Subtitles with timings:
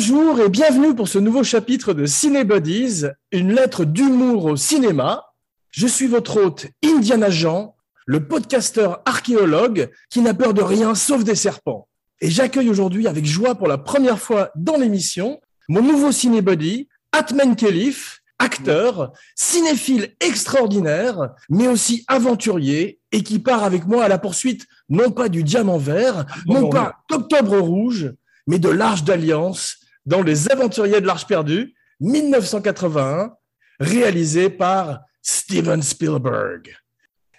[0.00, 5.24] Bonjour et bienvenue pour ce nouveau chapitre de Cinebodies, une lettre d'humour au cinéma.
[5.72, 7.74] Je suis votre hôte Indiana Jean,
[8.06, 11.88] le podcasteur archéologue qui n'a peur de rien sauf des serpents.
[12.20, 17.56] Et j'accueille aujourd'hui avec joie pour la première fois dans l'émission mon nouveau cinébody, Atman
[17.56, 24.64] Kelif, acteur, cinéphile extraordinaire, mais aussi aventurier et qui part avec moi à la poursuite
[24.88, 28.12] non pas du diamant vert, non pas d'octobre rouge,
[28.46, 29.77] mais de l'Arche d'Alliance
[30.08, 33.36] dans Les Aventuriers de l'Arche perdue, 1981,
[33.78, 36.74] réalisé par Steven Spielberg.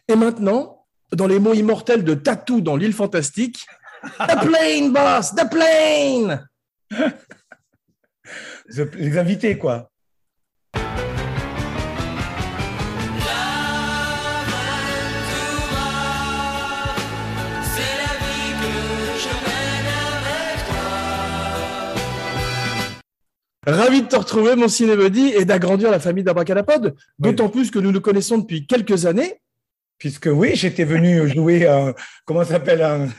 [0.07, 3.65] Et maintenant, dans les mots immortels de Tatou dans l'île fantastique,
[4.19, 6.47] The plane, boss, the plane
[8.93, 9.89] Les invités, quoi.
[23.67, 27.91] Ravi de te retrouver, mon cinébody, et d'agrandir la famille d'Abracadapod, d'autant plus que nous
[27.91, 29.41] nous connaissons depuis quelques années.
[29.97, 31.93] Puisque oui, j'étais venu jouer, un,
[32.25, 33.09] comment ça s'appelle, un,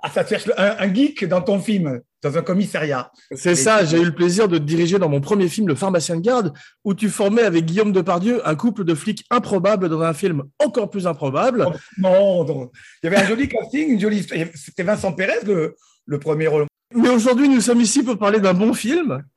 [0.00, 0.12] ah,
[0.56, 3.10] un, un, geek dans ton film, dans un commissariat.
[3.34, 6.14] C'est ça, j'ai eu le plaisir de te diriger dans mon premier film, Le pharmacien
[6.14, 6.52] de garde,
[6.84, 10.88] où tu formais avec Guillaume Depardieu un couple de flics improbables dans un film encore
[10.88, 11.66] plus improbable.
[11.66, 12.70] Oh, non, non,
[13.02, 14.24] il y avait un joli casting, une jolie.
[14.54, 15.74] C'était Vincent Pérez, le,
[16.06, 16.67] le premier rôle.
[16.94, 19.22] Mais aujourd'hui, nous sommes ici pour parler d'un bon film.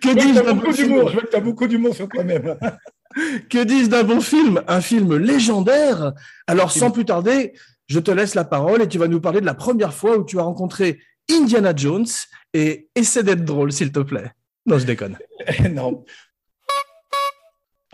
[0.00, 0.96] que dis-je d'un bon film?
[1.08, 2.56] Je vois que tu as beaucoup d'humour sur toi-même.
[3.50, 4.62] que dis-je d'un bon film?
[4.68, 6.12] Un film légendaire.
[6.46, 7.52] Alors, sans plus tarder,
[7.88, 10.24] je te laisse la parole et tu vas nous parler de la première fois où
[10.24, 12.06] tu as rencontré Indiana Jones
[12.52, 14.30] et essaie d'être drôle, s'il te plaît.
[14.66, 15.18] Non, je déconne.
[15.72, 16.04] non.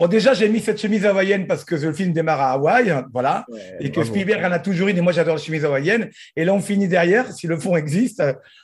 [0.01, 3.45] Bon, déjà, j'ai mis cette chemise hawaïenne parce que le film démarre à Hawaï, voilà,
[3.79, 6.09] et que Spielberg en a toujours une, et moi j'adore la chemise hawaïenne.
[6.35, 8.23] Et là, on finit derrière, si le fond existe,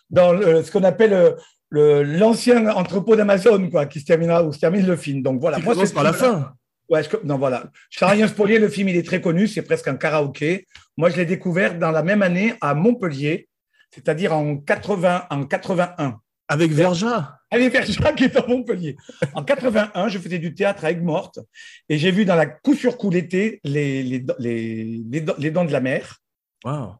[0.09, 1.35] dans ce qu'on appelle
[1.69, 5.21] l'ancien entrepôt d'Amazon, quoi, qui se terminera, où se termine le film.
[5.21, 5.59] Donc voilà.
[5.59, 6.53] moi, c'est pas la fin.
[6.89, 7.65] Ouais, je, non, voilà.
[7.91, 10.65] Je ne rien spoiler, le film, il est très connu, c'est presque un karaoké.
[10.97, 13.47] Moi, je l'ai découvert dans la même année à Montpellier,
[13.93, 16.19] c'est-à-dire en, 80, en 81.
[16.47, 17.36] Avec Verja?
[17.49, 18.97] Avec Verja qui est à Montpellier.
[19.33, 21.39] En 81, je faisais du théâtre à Aigues-Mortes
[21.87, 25.03] et j'ai vu dans la coup sur coup l'été les, les, les,
[25.37, 26.17] les, Dents de la Mer.
[26.65, 26.95] Wow.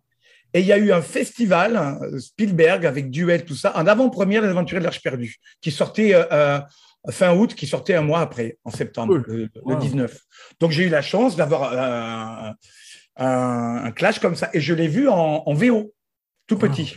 [0.54, 4.48] Et il y a eu un festival, Spielberg, avec Duel, tout ça, en avant-première des
[4.48, 6.60] Aventuriers de l'Arche perdue, qui sortait euh,
[7.12, 10.18] fin août, qui sortait un mois après, en septembre, le, 19.
[10.60, 12.56] Donc j'ai eu la chance d'avoir un,
[13.18, 14.50] un, clash comme ça.
[14.54, 15.94] Et je l'ai vu en, en, VO,
[16.48, 16.96] tout petit.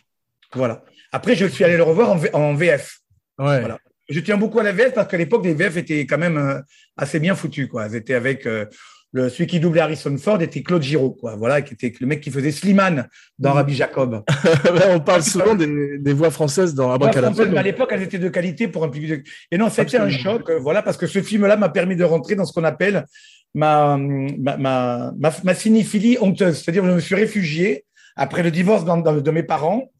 [0.55, 0.85] Voilà.
[1.13, 3.00] Après, je suis allé le revoir en, en VF.
[3.41, 3.61] Ouais.
[3.61, 3.79] Voilà.
[4.09, 6.61] Je tiens beaucoup à la VF parce qu'à l'époque, les VF étaient quand même euh,
[6.97, 7.69] assez bien foutus.
[7.69, 7.87] Quoi.
[7.87, 8.67] Elles étaient avec euh,
[9.13, 11.37] le, celui qui doublait Harrison Ford était Claude Giraud, quoi.
[11.37, 13.09] Voilà, qui était le mec qui faisait Slimane
[13.39, 13.55] dans mmh.
[13.55, 14.25] Rabbi Jacob.
[14.89, 17.45] on parle souvent des, des, voix françaises dans Abracadabra.
[17.47, 19.27] Mais à l'époque, elles étaient de qualité pour un public.
[19.51, 22.35] Et non, c'était un choc, euh, voilà, parce que ce film-là m'a permis de rentrer
[22.35, 23.05] dans ce qu'on appelle
[23.55, 26.59] ma, ma, ma, ma, ma cinéphilie honteuse.
[26.59, 27.85] C'est-à-dire, je me suis réfugié
[28.17, 29.91] après le divorce de mes parents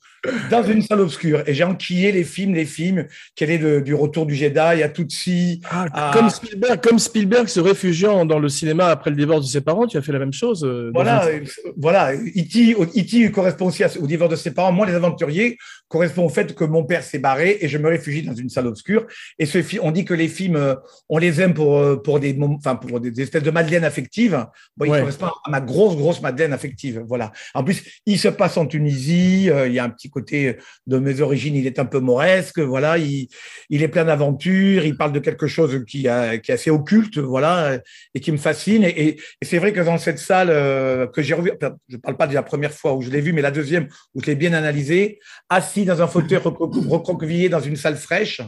[0.51, 1.43] dans une salle obscure.
[1.47, 4.89] Et j'ai enquillé les films, les films, quel est de, du retour du Jedi, à
[4.89, 5.61] Tutsi.
[5.71, 6.13] Ah, à...
[6.13, 9.87] Comme, Spielberg, comme Spielberg se réfugiant dans le cinéma après le divorce de ses parents,
[9.87, 10.65] tu as fait la même chose.
[10.65, 11.41] Euh, voilà, euh,
[11.77, 12.15] voilà.
[12.15, 12.75] E.T.
[12.75, 14.73] E correspond aussi au divorce de ses parents.
[14.73, 15.57] Moi, les aventuriers
[15.89, 18.67] correspond au fait que mon père s'est barré et je me réfugie dans une salle
[18.67, 19.07] obscure.
[19.39, 20.75] Et ce on dit que les films, euh,
[21.09, 24.47] on les aime pour, pour, des, enfin, pour des espèces de madeleine affectives.
[24.77, 27.03] Bon, il correspond à ma grosse, grosse madeleine affective.
[27.07, 27.33] Voilà.
[27.55, 29.47] En plus, il se passe en Tunisie.
[29.47, 30.57] il y a un petit côté
[30.87, 33.29] de mes origines, il est un peu mauresque, voilà, il,
[33.69, 37.19] il est plein d'aventures, il parle de quelque chose qui, a, qui est assez occulte,
[37.19, 37.79] voilà,
[38.15, 38.85] et qui me fascine.
[38.85, 41.53] Et, et, c'est vrai que dans cette salle euh, que j'ai revu,
[41.89, 44.21] je parle pas de la première fois où je l'ai vu, mais la deuxième où
[44.21, 48.41] je l'ai bien analysé, assis dans un fauteuil recroquevillé dans une salle fraîche,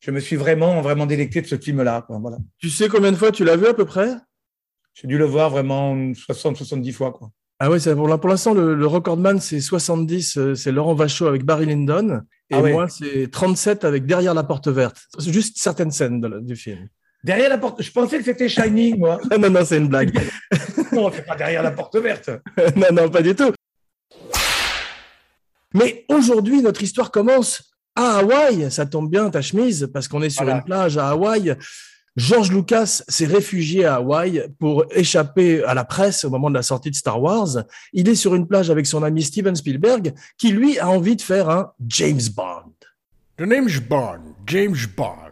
[0.00, 2.06] je me suis vraiment, vraiment délecté de ce film-là.
[2.08, 2.38] Voilà.
[2.58, 4.10] Tu sais combien de fois tu l'as vu à peu près?
[4.94, 7.12] J'ai dû le voir vraiment 60-70 fois.
[7.12, 7.30] Quoi.
[7.58, 11.42] Ah ouais, pour, pour l'instant, le, le, recordman, c'est 70, euh, c'est Laurent Vachaud avec
[11.42, 12.20] Barry Lyndon.
[12.50, 14.98] Et ah moi, c'est 37 avec Derrière la porte verte.
[15.18, 16.88] C'est juste certaines scènes de, du film.
[17.24, 19.18] Derrière la porte, je pensais que c'était Shining, moi.
[19.38, 20.12] non, non, c'est une blague.
[20.92, 22.30] non, c'est pas derrière la porte verte.
[22.76, 23.52] non, non, pas du tout.
[25.72, 28.70] Mais aujourd'hui, notre histoire commence à Hawaï.
[28.70, 31.56] Ça tombe bien, ta chemise, parce qu'on est sur une plage à Hawaï.
[32.16, 36.62] George Lucas s'est réfugié à Hawaï pour échapper à la presse au moment de la
[36.62, 37.64] sortie de Star Wars.
[37.92, 41.22] Il est sur une plage avec son ami Steven Spielberg, qui lui a envie de
[41.22, 42.72] faire un James Bond.
[43.38, 43.42] The
[43.86, 45.25] Bond, James Bond.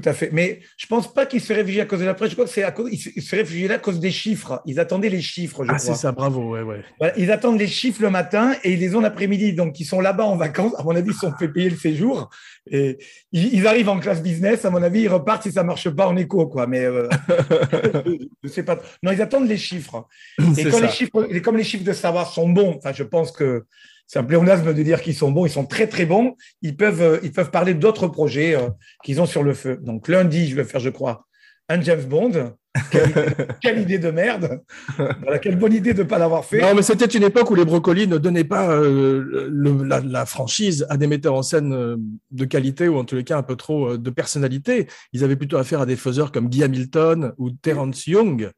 [0.00, 0.30] Tout à fait.
[0.32, 2.30] Mais je pense pas qu'ils se réfugiés à cause de la presse.
[2.30, 4.62] Je crois que c'est à cause, ils se- réfugiaient là à cause des chiffres.
[4.66, 6.82] Ils attendaient les chiffres, je Ah, c'est ça, bravo, ouais, ouais.
[6.98, 9.54] Voilà, ils attendent les chiffres le matin et ils les ont l'après-midi.
[9.54, 10.74] Donc, ils sont là-bas en vacances.
[10.78, 12.30] À mon avis, ils se sont fait payer le séjour.
[12.70, 12.98] Et
[13.32, 14.64] ils, ils arrivent en classe business.
[14.64, 16.66] À mon avis, ils repartent si ça marche pas en écho, quoi.
[16.66, 17.08] Mais euh,
[18.42, 18.78] je sais pas.
[19.02, 20.06] Non, ils attendent les chiffres.
[20.38, 20.86] Et C'est quand ça.
[20.86, 23.64] les chiffres, et comme les chiffres de savoir sont bons, enfin, je pense que
[24.08, 25.46] c'est un pléonasme de dire qu'ils sont bons.
[25.46, 26.34] Ils sont très, très bons.
[26.62, 28.70] Ils peuvent, euh, ils peuvent parler d'autres projets euh,
[29.04, 29.78] qu'ils ont sur le feu.
[29.82, 31.26] Donc, lundi, je vais faire, je crois,
[31.68, 32.54] un James Bond.
[32.90, 33.12] Quelle,
[33.60, 34.62] quelle idée de merde.
[34.96, 36.60] Voilà, quelle bonne idée de ne pas l'avoir fait.
[36.60, 40.24] Non, mais c'était une époque où les brocolis ne donnaient pas euh, le- la, la
[40.26, 41.96] franchise à des metteurs en scène
[42.30, 44.86] de qualité ou en tous les cas un peu trop de personnalité.
[45.12, 48.50] Ils avaient plutôt affaire à des faiseurs comme Guy Hamilton ou Terence Young.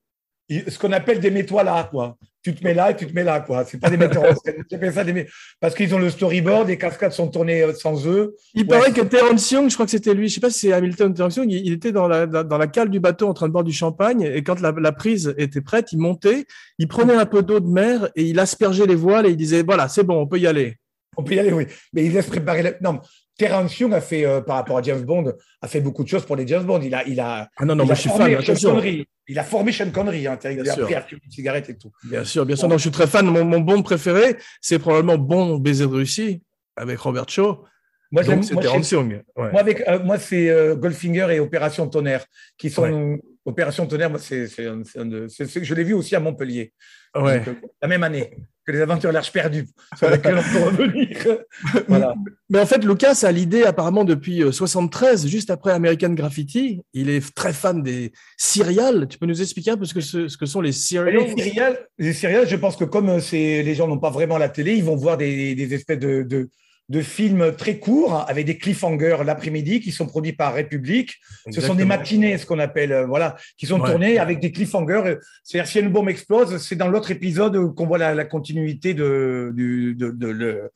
[0.51, 2.17] Ce qu'on appelle des mets-toi là, quoi?
[2.43, 3.65] Tu te mets là et tu te mets là, quoi.
[3.67, 4.93] C'est pas des metteurs en scène.
[4.93, 5.27] Ça des
[5.61, 8.35] Parce qu'ils ont le storyboard, les cascades sont tournées euh, sans eux.
[8.55, 8.69] Il Ouais.
[8.69, 11.11] paraît que Terence Young, je crois que c'était lui, je sais pas si c'est Hamilton
[11.11, 13.47] ou Terence Young, il, il était dans la, dans la cale du bateau en train
[13.47, 16.47] de boire du champagne et quand la, la prise était prête, il montait,
[16.79, 19.63] il prenait un peu d'eau de mer et il aspergeait les voiles et il disait
[19.63, 20.77] voilà, c'est bon, on peut y aller.
[21.17, 21.67] On peut y aller, oui.
[21.93, 22.63] Mais ils laissent préparer.
[22.63, 22.73] La...
[22.81, 23.01] Non,
[23.41, 25.33] Terence Young a fait, euh, par rapport à James Bond,
[25.63, 26.81] a fait beaucoup de choses pour les James Bond.
[26.83, 28.71] Il a, il a, Ah non, non, il a je suis formé fan, Sean.
[28.71, 29.07] Connery.
[29.29, 30.27] Il a formé Sean Connery.
[30.27, 30.83] Hein, il Bien a sûr.
[30.83, 31.91] appris à fumer une cigarette et tout.
[32.05, 32.69] Bien sûr, bien sûr.
[32.69, 33.25] Non, je suis très fan.
[33.27, 36.43] Mon, mon Bond préféré, c'est probablement Bon baiser de Russie
[36.77, 37.65] avec Robert Shaw.
[38.13, 39.23] Moi, Donc c'est moi, Terence j'aime- Young.
[39.37, 39.51] Ouais.
[39.53, 42.27] moi, avec, euh, moi c'est euh, Goldfinger et Opération Tonnerre,
[42.59, 43.19] qui sont.
[43.47, 46.73] Opération Tonnerre, moi, c'est- je l'ai vu aussi à Montpellier.
[47.17, 47.39] Ouais.
[47.39, 48.31] Donc, euh, la même année
[48.67, 49.67] que les aventures de l'Arche perdue,
[49.97, 51.09] sur laquelle on peut revenir.
[51.89, 52.15] voilà.
[52.49, 56.83] Mais en fait, Lucas a l'idée apparemment depuis euh, 73, juste après American Graffiti.
[56.93, 59.09] Il est très fan des serials.
[59.09, 61.39] Tu peux nous expliquer un peu ce que, ce, ce que sont les Les serials
[61.39, 64.75] céréales, les céréales, je pense que comme euh, les gens n'ont pas vraiment la télé,
[64.75, 66.51] ils vont voir des, des espèces de, de,
[66.91, 71.15] de films très courts avec des cliffhangers l'après-midi qui sont produits par République.
[71.51, 73.89] Ce sont des matinées, ce qu'on appelle, euh, voilà, qui sont Ouais.
[73.91, 75.15] tournées avec des cliffhangers.
[75.45, 79.53] C'est-à-dire, si une bombe explose, c'est dans l'autre épisode qu'on voit la, la continuité de,
[79.55, 80.71] du- de, de le.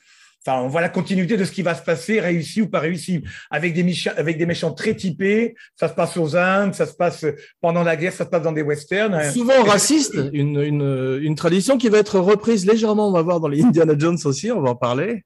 [0.47, 3.25] Enfin, on voit la continuité de ce qui va se passer, réussi ou pas réussi,
[3.51, 5.55] avec des, méchants, avec des méchants très typés.
[5.75, 7.25] Ça se passe aux Indes, ça se passe
[7.63, 9.33] pendant la guerre, ça se passe dans des westerns.
[9.33, 13.49] Souvent raciste, une, une, une tradition qui va être reprise légèrement, on va voir dans
[13.49, 15.25] les Indiana Jones aussi, on va en parler.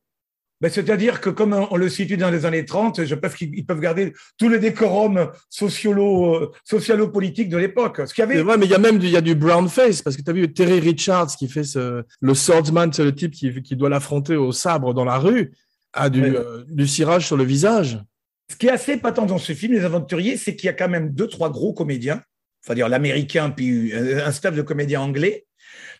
[0.61, 3.65] Ben, C'est-à-dire que comme on le situe dans les années 30, je peux qu'ils ils
[3.65, 8.01] peuvent garder tout le décorum sociolo, euh, socialo-politique de l'époque.
[8.07, 9.35] Ce qu'il y C'est avait, mais il y a même du, il y a du
[9.35, 13.05] brown face, parce que tu as vu Terry Richards qui fait ce, le swordsman, c'est
[13.05, 15.53] le type qui, qui doit l'affronter au sabre dans la rue,
[15.93, 16.37] a du, Ouais.
[16.37, 17.99] euh, du cirage sur le visage.
[18.51, 20.89] ce qui est assez patent dans ce film, Les Aventuriers, c'est qu'il y a quand
[20.89, 22.23] même deux, trois gros comédiens,
[22.65, 25.45] enfin dire l'américain puis euh, un staff de comédiens anglais.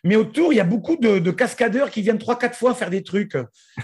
[0.03, 2.89] Mais autour, il y a beaucoup de, de cascadeurs qui viennent trois, quatre fois faire
[2.89, 3.37] des trucs,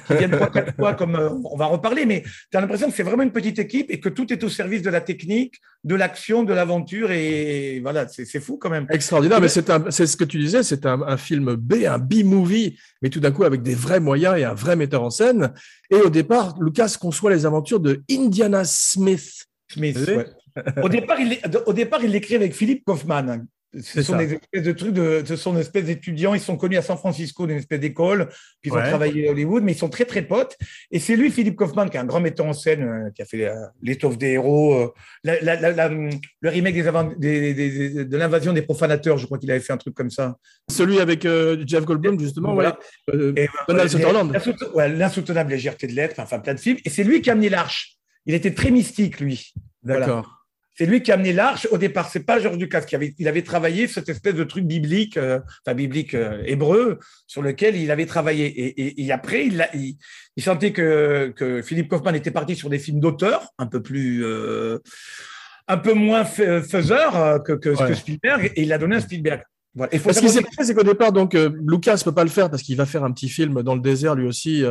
[0.08, 2.06] qui viennent trois, quatre fois comme euh, on va en reparler.
[2.06, 4.50] Mais tu as l'impression que c'est vraiment une petite équipe et que tout est au
[4.50, 8.88] service de la technique, de l'action, de l'aventure et voilà, c'est fou quand même.
[8.90, 13.10] Extraordinaire, mais c'est ce que tu disais, c'est un, un film B, un B-movie, mais
[13.10, 15.54] tout d'un coup avec des vrais moyens et un vrai metteur en scène.
[15.90, 19.46] Et au départ, Lucas conçoit les aventures de Indiana Smith.
[19.68, 19.98] Smith.
[20.08, 20.26] Ouais.
[20.82, 23.46] Au départ, il, au départ, il l'écrit avec Philippe Kaufman.
[23.82, 24.20] Ce sont ça.
[24.20, 26.34] des espèces de trucs de, ce sont des espèces d'étudiants.
[26.34, 28.30] Ils sont connus à San Francisco d'une espèce d'école.
[28.62, 30.58] Puis ils ont travaillé à Hollywood, mais ils sont très très potes.
[30.92, 33.26] Et c'est lui, Philippe Kaufman, qui est un grand metteur en scène, euh, qui a
[33.26, 37.54] fait euh, l'étoffe des héros, euh, la- la- la- la- le remake des avant- des-
[37.54, 39.18] des- des- de l'invasion des profanateurs.
[39.18, 40.36] Je crois qu'il avait fait un truc comme ça.
[40.72, 42.78] Celui avec euh, Jeff Goldblum, justement, Voilà.
[43.10, 43.16] ouais.
[43.16, 43.34] Euh,
[44.74, 46.78] ouais, L'insoutenable légèreté de l'être, enfin plein de films.
[46.86, 47.98] Et c'est lui qui a amené l'arche.
[48.26, 49.54] Il était très mystique, lui.
[49.84, 50.06] Voilà.
[50.78, 51.68] C'est lui qui a amené l'arche.
[51.72, 54.66] Au départ, c'est pas Georges Lucas qui avait, il avait travaillé cette espèce de truc
[54.66, 58.46] biblique, euh, enfin biblique euh, hébreu, sur lequel il avait travaillé.
[58.48, 59.96] Et, et- et après, il, a- il,
[60.36, 64.26] il sentait que, que Philippe Kaufman était parti sur des films d'auteur, un peu plus,
[64.26, 64.80] euh,
[65.70, 67.88] un peu moins fa- faiseur que, que, Ouais.
[67.88, 69.44] que Spielberg, et il a donné un Spielberg.
[69.74, 69.94] Voilà.
[69.94, 72.30] Il faut Ce qui savoir s'est passé, c'est qu'au départ, donc, Lucas peut pas le
[72.30, 74.64] faire parce qu'il va faire un petit film dans le désert, lui aussi,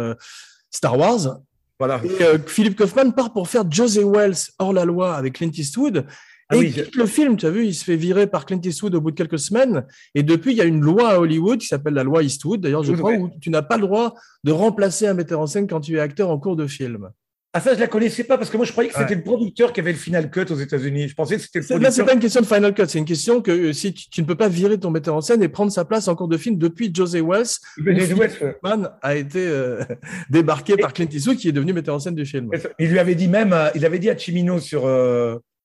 [0.71, 1.39] Star Wars.
[1.79, 2.01] Voilà.
[2.05, 6.07] Et euh, Philippe Kaufman part pour faire José Wells hors la loi avec Clint Eastwood.
[6.51, 8.61] Ah et oui, quitte le film, tu as vu, il se fait virer par Clint
[8.63, 9.87] Eastwood au bout de quelques semaines.
[10.15, 12.83] Et depuis, il y a une loi à Hollywood qui s'appelle la loi Eastwood, d'ailleurs,
[12.85, 13.19] je Oui, crois, ouais.
[13.19, 14.15] où tu n'as pas le droit
[14.45, 17.09] de remplacer un metteur en scène quand tu es acteur en cours de film.
[17.57, 19.03] Ah ça, je la connaissais pas parce que moi, je croyais que Ouais.
[19.03, 21.09] c'était le producteur qui avait le final cut aux États-Unis.
[21.09, 22.07] Je pensais que c'était le C'est- Là, c'est producteur.
[22.07, 24.27] pas une question de Final Cut, c'est une question que euh, si tu, tu ne
[24.27, 26.59] peux pas virer ton metteur en scène et prendre sa place en cours de film
[26.59, 27.47] depuis José Wells,
[27.79, 29.83] Kaufman a été euh,
[30.31, 32.51] débarqué par Clint Eastwood qui est devenu metteur en scène du film.
[32.79, 34.87] Il lui avait dit même, euh, il avait dit à Chimino sur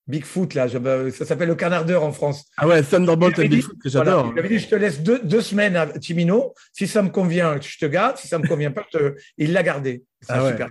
[0.07, 2.45] Bigfoot, là, euh, ça s'appelle le canardeur en France.
[2.57, 4.33] Ah ouais, Thunderbolt et Bigfoot que Voilà, j'adore.
[4.35, 6.53] il avait dit, je te laisse deux, deux semaines à Chimino.
[6.73, 8.17] Si ça me convient, je te garde.
[8.17, 9.15] Si ça me convient pas, je te...
[9.37, 10.03] il l'a gardé.
[10.21, 10.51] C'est Ah ouais.
[10.51, 10.69] super.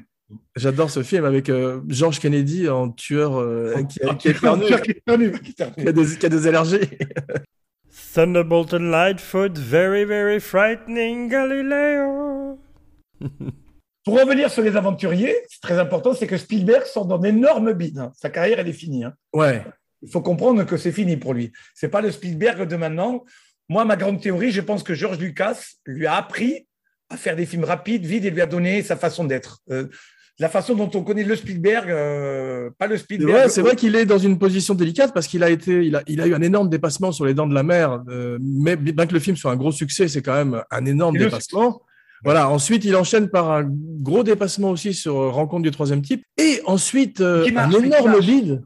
[0.57, 5.93] J'adore ce film avec euh, George Kennedy en tueur euh, qui, a, qui, qui, a
[5.93, 6.89] des, qui a des allergies.
[8.15, 12.59] Thunderbolt and Lightfoot, very, very frightening Galileo.
[14.05, 17.99] Pour revenir sur les aventuriers, c'est très important, c'est que Spielberg sort dans d'énormes bide.
[17.99, 18.13] Hein.
[18.17, 19.05] Sa carrière, elle est finie.
[19.05, 19.15] Hein.
[19.33, 19.65] Ouais.
[20.03, 21.53] Il faut comprendre que c'est fini pour lui.
[21.75, 23.25] C'est pas le Spielberg de maintenant.
[23.69, 26.67] Moi, ma grande théorie, je pense que George Lucas lui a appris
[27.11, 29.61] à faire des films rapides, vides, et lui a donné sa façon d'être.
[29.71, 29.89] Euh,
[30.41, 33.33] la façon dont on connaît le Spielberg, euh, pas le Spielberg.
[33.33, 36.03] Ouais, c'est vrai qu'il est dans une position délicate parce qu'il a été, il a,
[36.07, 38.03] il a eu un énorme dépassement sur les Dents de la Mer.
[38.09, 41.17] Euh, mais bien que le film soit un gros succès, c'est quand même un énorme
[41.17, 41.83] et dépassement.
[42.25, 42.51] Voilà.
[42.51, 47.21] Ensuite, il enchaîne par un gros dépassement aussi sur Rencontre du troisième type, et ensuite
[47.21, 48.63] euh, marche, un énorme bide,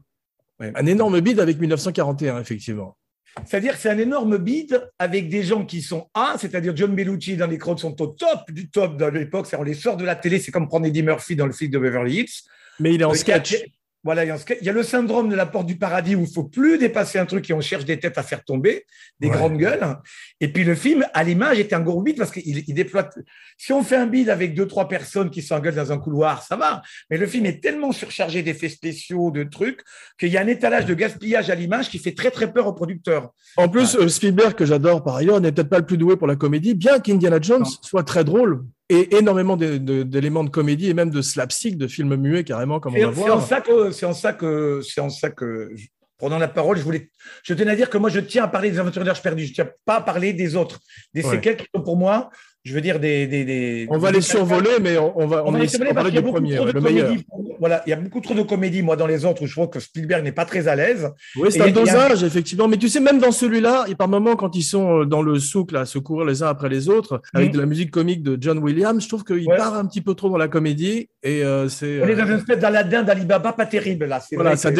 [0.59, 0.71] ouais.
[0.75, 2.97] un énorme bide avec 1941, effectivement.
[3.45, 7.35] C'est-à-dire que c'est un énorme bide avec des gens qui sont A, c'est-à-dire John Bellucci
[7.35, 9.47] dans les crocs sont au top du top de l'époque.
[9.57, 11.79] On les sort de la télé, c'est comme prendre Eddie Murphy dans le film de
[11.79, 12.43] Beverly Hills.
[12.79, 13.65] Mais il est en sketch.
[14.03, 16.77] Voilà, il y, a, le syndrome de la porte du paradis où il faut plus
[16.77, 18.85] dépasser un truc et on cherche des têtes à faire tomber,
[19.21, 19.33] des ouais.
[19.33, 19.97] grandes gueules.
[20.41, 23.09] Et puis le film, à l'image, était un gros bide parce qu'il il déploie.
[23.57, 26.57] Si on fait un bide avec deux trois personnes qui s'engueulent dans un couloir, ça
[26.57, 26.81] va.
[27.09, 29.81] Mais le film est tellement surchargé d'effets spéciaux, de trucs,
[30.19, 32.73] qu'il y a un étalage de gaspillage à l'image qui fait très très peur aux
[32.73, 33.29] producteurs.
[33.55, 34.09] En plus, ouais.
[34.09, 36.99] Spielberg que j'adore par ailleurs n'est peut-être pas le plus doué pour la comédie, bien
[36.99, 37.69] qu'Indiana Jones non.
[37.81, 42.43] soit très drôle et énormément d'éléments de, comédie et même de slapstick, de films muets
[42.43, 43.27] carrément, comme on va voir.
[43.27, 43.91] C'est en ça que,
[44.81, 45.73] c'est en ça que,
[46.17, 47.09] prenant la parole, je voulais,
[47.43, 49.45] je tenais à dire que moi, je tiens à parler des aventures d'Arche perdue.
[49.45, 50.79] Je tiens pas à parler des autres,
[51.13, 51.31] des ouais.
[51.31, 52.29] séquelles qui sont pour moi,
[52.63, 53.27] je veux dire des.
[53.27, 56.11] des, des on va les survoler, mais on, on va, on, on va on parler
[56.11, 56.59] du premier.
[57.59, 59.69] Voilà, il y a beaucoup trop de comédie, moi, dans les autres, où je trouve
[59.69, 61.09] que Spielberg n'est pas très à l'aise.
[61.37, 62.27] Oui, c'est un dosage, a...
[62.27, 62.67] effectivement.
[62.67, 65.71] Mais tu sais, même dans celui-là, et par moments, quand ils sont dans le souk,
[65.71, 67.53] là, à se courir les uns après les autres, avec mmh.
[67.53, 69.57] de la musique comique de John Williams, je trouve qu'il ouais.
[69.57, 71.09] part un petit peu trop dans la comédie.
[71.21, 72.01] Et euh, c'est.
[72.01, 74.21] On est dans une espèce d'Aladin, d'Alibaba, pas terrible, là.
[74.33, 74.71] Voilà, ça,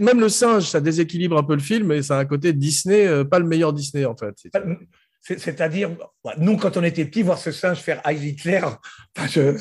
[0.00, 3.06] même le singe, ça déséquilibre un peu le film, et ça a un côté Disney,
[3.06, 4.34] euh, pas le meilleur Disney, en fait.
[5.22, 5.90] C'est-à-dire,
[6.38, 8.60] nous, quand on était petits, voir ce singe faire Heil Hitler,
[9.16, 9.58] enfin, je,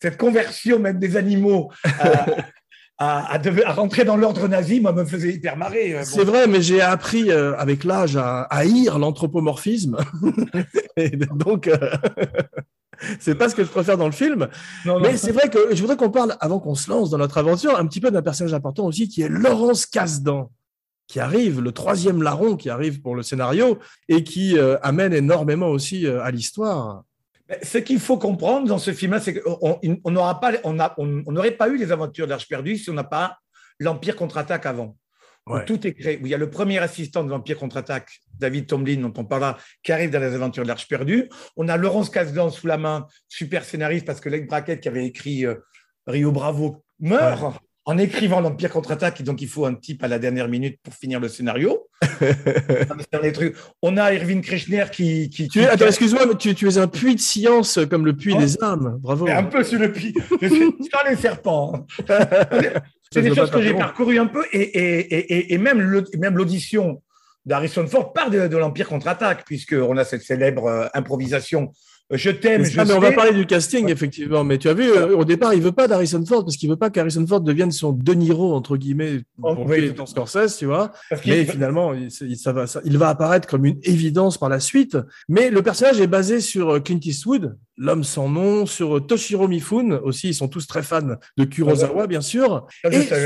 [0.00, 2.26] cette conversion même des animaux à,
[2.98, 5.94] à, à, à rentrer dans l'ordre nazi, moi, me faisait hyper marrer.
[5.94, 6.04] Bon.
[6.04, 9.98] C'est vrai, mais j'ai appris euh, avec l'âge à haïr l'anthropomorphisme.
[11.34, 11.76] donc, euh,
[13.20, 14.48] c'est pas ce que je préfère dans le film.
[14.86, 17.38] Non, mais c'est vrai que je voudrais qu'on parle, avant qu'on se lance dans notre
[17.38, 20.48] aventure, un petit peu d'un personnage important aussi, qui est Laurence Casdan
[21.06, 23.78] qui arrive, le troisième larron qui arrive pour le scénario
[24.08, 27.02] et qui euh, amène énormément aussi euh, à l'histoire.
[27.62, 31.34] Ce qu'il faut comprendre dans ce film-là, c'est qu'on n'aurait pas, on a, on, on
[31.34, 33.38] pas eu les aventures de l'Arche perdue si on n'a pas
[33.78, 34.96] l'Empire contre-attaque avant.
[35.46, 35.64] Ouais.
[35.64, 39.00] Tout est créé, où il y a le premier assistant de l'Empire contre-attaque, David Tomlin,
[39.00, 41.28] dont on parlera, qui arrive dans les aventures de l'Arche perdue.
[41.56, 45.04] On a Laurence Kasdan sous la main, super scénariste, parce que Leg Brackett, qui avait
[45.04, 45.56] écrit euh,
[46.06, 47.42] Rio Bravo, meurt.
[47.42, 47.48] Ouais
[47.84, 51.18] en écrivant l'Empire contre-attaque, donc il faut un type à la dernière minute pour finir
[51.18, 51.88] le scénario.
[53.82, 55.28] On a Irving Krishner qui.
[55.30, 58.40] qui, excuse-moi, mais tu, tu, es un puits de science comme le puits oh.
[58.40, 58.98] des âmes.
[59.00, 59.28] Bravo.
[59.28, 60.14] un peu sur le puits.
[60.40, 61.86] Je suis dans les serpents.
[63.10, 67.02] C'est des choses que j'ai parcourues un peu et, et, et, et même l'audition
[67.44, 71.72] d'Harrison Ford part de, de l'Empire contre-attaque, puisqu'on a cette célèbre euh, improvisation
[72.10, 72.64] je t'aime.
[72.64, 73.92] Je mais on va parler du casting, ouais.
[73.92, 74.44] effectivement.
[74.44, 76.76] Mais tu as vu, euh, au départ, il veut pas d'Harrison Ford parce qu'il veut
[76.76, 79.92] pas qu'Harrison Ford devienne son De Niro, entre guillemets, oh, pour oui.
[79.92, 80.92] dans Scorsese, tu vois.
[81.26, 84.96] Mais finalement, il, ça va, ça, il va apparaître comme une évidence par la suite.
[85.28, 89.48] Mais le personnage est basé sur euh, Clint Eastwood, l'homme sans nom, sur euh, Toshiro
[89.48, 90.28] Mifune aussi.
[90.28, 92.66] Ils sont tous très fans de Kurosawa, bien sûr.
[92.90, 93.16] Et sur,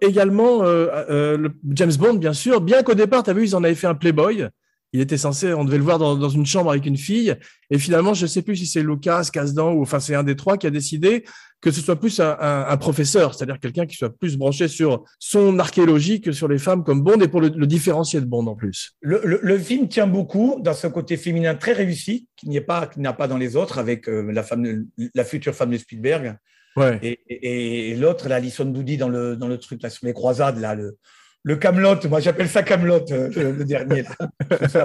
[0.00, 2.60] également euh, euh, le James Bond, bien sûr.
[2.60, 4.46] Bien qu'au départ, tu as vu, ils en avaient fait un Playboy
[4.92, 7.34] il était censé, on devait le voir dans, dans, une chambre avec une fille.
[7.70, 10.36] Et finalement, je ne sais plus si c'est Lucas, Casdan ou enfin c'est un des
[10.36, 11.24] trois qui a décidé
[11.62, 15.04] que ce soit plus un, un, un professeur, c'est-à-dire quelqu'un qui soit plus branché sur
[15.20, 18.46] son archéologie que sur les femmes comme Bond et pour le, le différencier de Bond
[18.48, 18.96] en plus.
[19.00, 22.88] Le, le, le, film tient beaucoup dans ce côté féminin très réussi, qui n'y pas,
[22.88, 26.36] qui n'a pas dans les autres, avec euh, la femme, la future femme de Spielberg.
[26.76, 26.98] Ouais.
[27.02, 30.14] Et, et, et l'autre, la Alison Doody dans le, dans le truc là, sur les
[30.14, 30.98] croisades, là, le,
[31.44, 34.04] le Camelot, moi j'appelle ça Camelot, euh, le, le, dernier.
[34.50, 34.78] je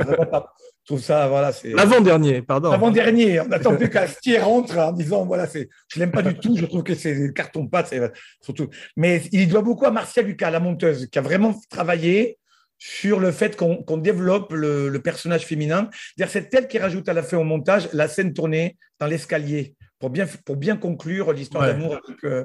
[0.86, 1.70] trouve ça, voilà, c'est.
[1.70, 2.72] L'avant-dernier, pardon.
[2.72, 3.42] L'avant-dernier.
[3.42, 6.66] On n'attend plus qu'Astier rentre en disant, voilà, c'est, je l'aime pas du tout, je
[6.66, 7.94] trouve que c'est carton pâte,
[8.42, 8.70] surtout.
[8.96, 12.40] Mais il doit beaucoup à Marcia Lucas, la monteuse, qui a vraiment travaillé
[12.80, 15.90] sur le fait qu'on qu développe le, le, personnage féminin.
[16.28, 20.10] C'est elle qui rajoute à la fin au montage la scène tournée dans l'escalier pour
[20.10, 21.74] bien, pour bien conclure l'histoire ouais.
[21.74, 22.44] d'amour avec, euh,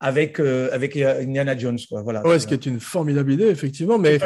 [0.00, 1.78] avec, euh, avec, Indiana Jones.
[1.88, 2.02] Quoi.
[2.02, 3.98] Voilà, ouais, ce qui est une formidable idée, effectivement.
[3.98, 4.18] Mais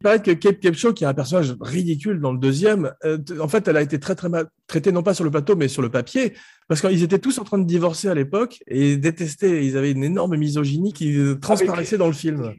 [0.00, 3.48] Il paraît que Kate Capshaw, qui est un personnage ridicule dans le deuxième, euh, en
[3.48, 5.82] fait, elle a été très très mal traitée, non pas sur le plateau, mais sur
[5.82, 6.34] le papier,
[6.68, 9.66] parce qu'ils étaient tous en train de divorcer à l'époque et détestaient.
[9.66, 12.54] Ils avaient une énorme misogynie qui euh, transparaissait dans le film.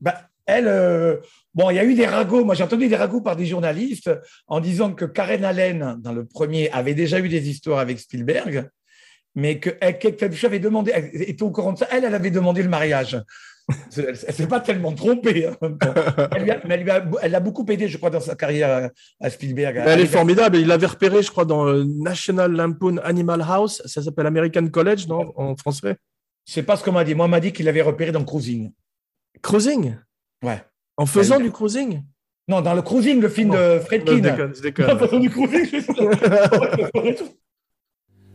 [0.00, 0.14] Bah,
[0.46, 1.16] elle, euh,
[1.54, 2.44] bon, il y a eu des ragots.
[2.44, 4.10] Moi, j'ai entendu des ragots par des journalistes
[4.46, 8.68] en disant que Karen Allen, dans le premier, avait déjà eu des histoires avec Spielberg,
[9.34, 12.30] mais que Kate Capshaw avait demandé, elle était au courant de ça, elle, elle avait
[12.30, 13.20] demandé le mariage.
[13.96, 15.46] Elle ne s'est pas tellement trompée.
[15.46, 15.56] hein.
[16.36, 19.26] Elle, lui a- mais elle, elle l'a beaucoup aidé, je crois, dans sa carrière à,
[19.26, 19.82] à Spielberg.
[19.86, 20.58] Elle est formidable.
[20.58, 23.80] Il l'avait repéré, je crois, dans euh, National Lampoon Animal House.
[23.86, 25.96] Ça s'appelle American College, non, en français?
[26.44, 27.14] C'est pas ce qu'on m'a dit.
[27.14, 28.70] Moi, on m'a dit qu'il l'avait repéré dans Cruising.
[29.40, 29.96] Cruising?
[30.44, 30.62] Ouais.
[30.98, 32.02] En faisant Elle- du cruising?
[32.48, 33.54] Non, dans le Cruising, le film Non.
[33.54, 34.18] de Je Fredkin.
[34.18, 34.90] déconne, je déconne.
[34.90, 37.24] En faisant du Cruising, je-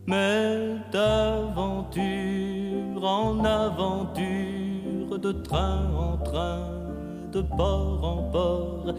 [0.10, 2.02] Mais d'aventure
[3.04, 8.96] en aventure, de train en train, de port en port.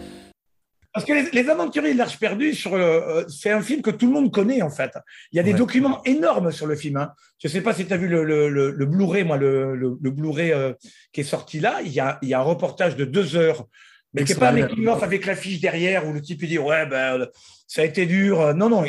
[0.93, 3.91] Parce que les, les Aventuriers de l'Arche perdue, sur le- euh, c'est un film que
[3.91, 4.93] tout le monde connaît en fait.
[5.33, 5.59] Il y a des Ouais.
[5.59, 6.97] documents énormes sur le film.
[6.97, 7.11] hein.
[7.43, 9.75] Je ne sais pas si tu as vu le, le, le, le Blu-ray, moi, le,
[9.75, 10.75] le, le Blu-ray euh,
[11.13, 11.81] qui est sorti là.
[11.85, 13.65] Il y, a, il y a un reportage de deux heures,
[14.13, 14.69] mais qui n'est pas un Extraordinaire.
[14.71, 17.27] making-of avec l'affiche derrière où le type il dit Ouais, ben,
[17.67, 18.41] ça a été dur.
[18.41, 18.85] Euh, Non, non,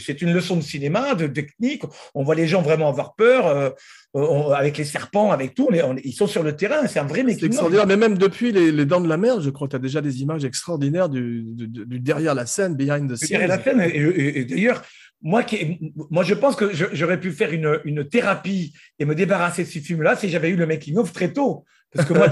[0.00, 1.82] c'est une leçon de cinéma, de technique.
[2.14, 3.70] On voit les gens vraiment avoir peur euh,
[4.14, 5.68] on- avec les serpents, avec tout.
[5.70, 6.86] On est- on est- ils sont sur le terrain.
[6.86, 7.46] C'est un vrai C'est making-of.
[7.48, 7.86] extraordinaire.
[7.86, 10.00] Mais même depuis les, les Dents de la Mer, je crois que tu as déjà
[10.00, 13.46] des images extraordinaires du, du- du- du derrière la scène, behind the scenes.
[13.46, 13.80] la scène.
[13.82, 14.82] Et, et- et d'ailleurs,
[15.20, 15.78] moi, qui,
[16.10, 19.80] moi, je pense que j'aurais pu faire une, une thérapie et me débarrasser de ce
[19.80, 21.64] film-là si j'avais eu le making-of très tôt.
[21.94, 22.28] Parce que moi,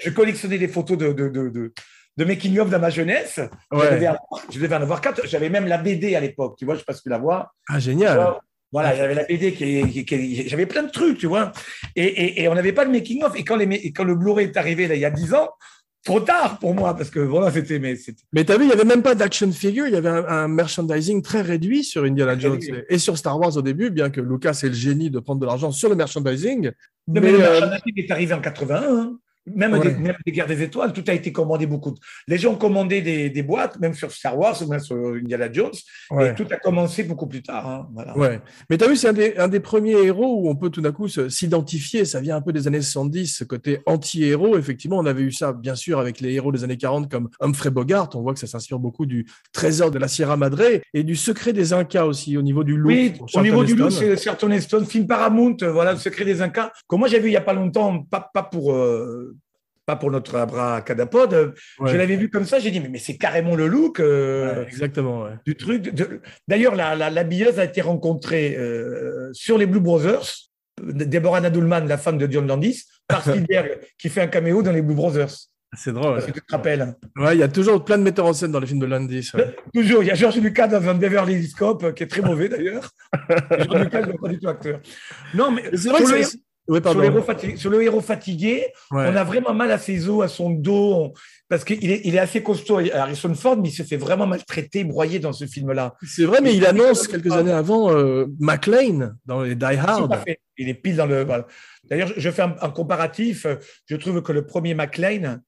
[0.00, 1.72] je, collectionnais des photos de, de, de, de,
[2.16, 3.40] de making-of dans ma jeunesse.
[3.72, 5.26] Je, devais avoir, je devais en avoir quatre.
[5.26, 6.56] J'avais même la BD à l'époque.
[6.58, 7.52] Tu vois, je ne sais pas si tu la vois.
[7.68, 8.34] Ah, génial.
[8.70, 11.52] Voilà, j'avais la BD qui, qui- qui- j'avais plein de trucs, tu vois.
[11.96, 13.34] Et, et, et on n'avait pas de making of.
[13.34, 15.32] Et quand, les, ma- et quand le Blu-ray est arrivé là, il y a 10
[15.32, 15.48] ans,
[16.04, 17.96] trop tard pour moi parce que voilà, c'était mais
[18.32, 20.24] Mais tu as vu, il n'y avait même pas d'action figure, il y avait un,
[20.26, 24.20] un merchandising très réduit sur Indiana Jones et sur Star Wars au début, bien que
[24.20, 26.70] Lucas ait le génie de prendre de l'argent sur le merchandising.
[27.08, 29.18] Mais, Mais, le euh, merchandising est arrivé en 81.
[29.54, 29.80] Même, Ouais.
[29.80, 31.94] des, même des guerres des étoiles, tout a été commandé beaucoup.
[32.26, 35.70] Les gens commandaient des, des boîtes, même sur Star Wars ou même sur Indiana Jones,
[36.10, 36.30] ouais.
[36.30, 37.66] et tout a commencé beaucoup plus tard.
[37.68, 38.16] hein, voilà.
[38.16, 38.40] Ouais.
[38.70, 40.80] Mais tu as vu, c'est un des, un des premiers héros où on peut tout
[40.80, 42.04] d'un coup s'identifier.
[42.04, 44.58] Ça vient un peu des années 70, ce côté anti-héros.
[44.58, 47.70] Effectivement, on avait eu ça, bien sûr, avec les héros des années 40 comme Humphrey
[47.70, 48.08] Bogart.
[48.14, 50.62] On voit que ça s'inspire beaucoup du trésor de la Sierra Madre
[50.94, 52.88] et du secret des Incas aussi, au niveau du loup.
[52.88, 56.42] Oui, au niveau du loup, c'est Charlton Heston, film Paramount, euh, voilà, le secret des
[56.42, 58.72] Incas, que moi j'ai vu il n'y a pas longtemps, pas, pas pour.
[58.72, 59.36] euh,
[59.88, 61.90] pas pour notre abracadapod, euh, Ouais.
[61.90, 64.66] je l'avais vu comme ça, j'ai dit, mais, mais c'est carrément le look euh, Ouais,
[64.68, 65.22] exactement.
[65.22, 65.30] ouais.
[65.46, 65.90] du truc.
[66.46, 70.26] D'ailleurs, la, la, l'habilleuse a été rencontrée euh, sur les Blue Brothers,
[70.82, 74.82] Deborah Nadoulman, la femme de John Landis, par Spielberg, qui fait un caméo dans les
[74.82, 75.34] Blue Brothers.
[75.74, 76.22] C'est drôle.
[76.22, 76.94] Tu te rappelles.
[77.16, 79.30] Ouais, il y a toujours plein de metteurs en scène dans les films de Landis.
[79.34, 79.54] ouais.
[79.74, 82.48] Toujours, il y a Georges Lucas dans un Beverly Hills Cop, qui est très mauvais
[82.50, 82.90] d'ailleurs.
[83.50, 84.80] Georges Lucas, je ne pas du tout acteur.
[85.34, 86.24] Non, mais C'est vrai que le,
[86.68, 89.06] Ouais, sur le héros fatigué, sur le héros fatigué, Ouais.
[89.08, 91.12] on a vraiment mal à ses os, à son dos, on-
[91.48, 94.84] parce qu'il est, il est assez costaud, Harrison Ford, mais il se fait vraiment maltraiter,
[94.84, 95.94] broyé dans ce film-là.
[96.06, 100.14] C'est vrai, mais il annonce quelques années avant euh, McLean dans les Die Hard.
[100.58, 101.24] Il est pile dans le.
[101.24, 101.46] voilà.
[101.84, 103.46] D'ailleurs, je fais un, un comparatif.
[103.86, 105.38] Je trouve que le premier McLean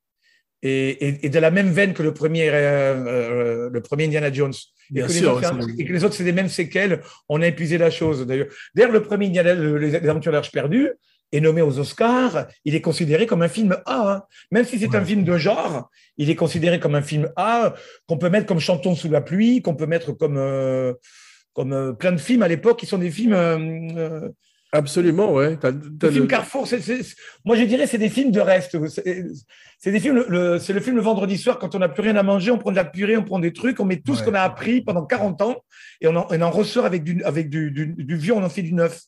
[0.63, 4.33] est, est- est de la même veine que le premier, euh, euh, le premier Indiana
[4.33, 4.53] Jones.
[4.91, 6.33] Et Bien que, les sûr, autres, c'est un- c'est- et que les autres, c'est des
[6.33, 7.01] mêmes séquelles.
[7.29, 8.27] On a épuisé la chose.
[8.27, 10.91] D'ailleurs, D'ailleurs, le premier Indiana, le- les, les Aventures de l'Arche perdue,
[11.33, 12.47] est nommé aux Oscars.
[12.65, 14.13] Il est considéré comme un film A.
[14.13, 14.23] hein.
[14.51, 17.75] Même si c'est un film de genre, il est considéré comme un film A
[18.07, 20.37] qu'on peut mettre comme Chantons sous la pluie, qu'on peut mettre comme.
[20.39, 20.93] euh,
[21.53, 24.29] comme euh, plein de films à l'époque qui sont des films euh,
[24.73, 25.59] Absolument, ouais.
[25.65, 26.65] Le film le- Carrefour,
[27.45, 28.79] moi je dirais c'est des films de reste.
[29.81, 32.15] C'est des films, le- c'est le film le vendredi soir quand on n'a plus rien
[32.15, 34.23] à manger, on prend de la purée, on prend des trucs, on met tout ce
[34.23, 35.57] qu'on a appris pendant 40 ans
[36.01, 38.49] et on en, on en ressort avec du, avec du, du, du vieux, on en
[38.49, 39.03] fait du neuf.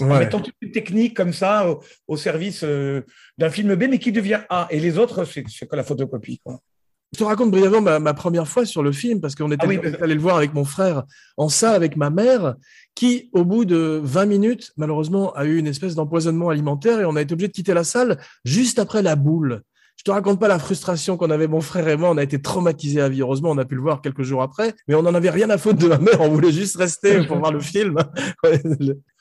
[0.00, 0.18] En Ouais.
[0.20, 3.02] mettant toute une technique comme ça au, au service euh,
[3.38, 4.66] d'un film B mais qui devient A.
[4.70, 6.40] Et les autres, c'est que la photocopie.
[6.44, 6.60] Quoi.
[7.12, 9.68] Je te raconte brièvement ma, ma première fois sur le film parce qu'on était, Ah
[9.68, 11.04] oui, était allé le voir avec mon frère
[11.36, 12.56] en salle avec ma mère
[12.94, 17.16] qui, au bout de 20 minutes, malheureusement, a eu une espèce d'empoisonnement alimentaire et on
[17.16, 19.62] a été obligé de quitter la salle juste après la boule.
[19.96, 22.10] Je te raconte pas la frustration qu'on avait, mon frère et moi.
[22.10, 23.22] On a été traumatisés à vie.
[23.22, 25.58] Heureusement, on a pu le voir quelques jours après, mais on n'en avait rien à
[25.58, 26.20] foutre de ma mère.
[26.20, 27.96] On voulait juste rester pour voir le film.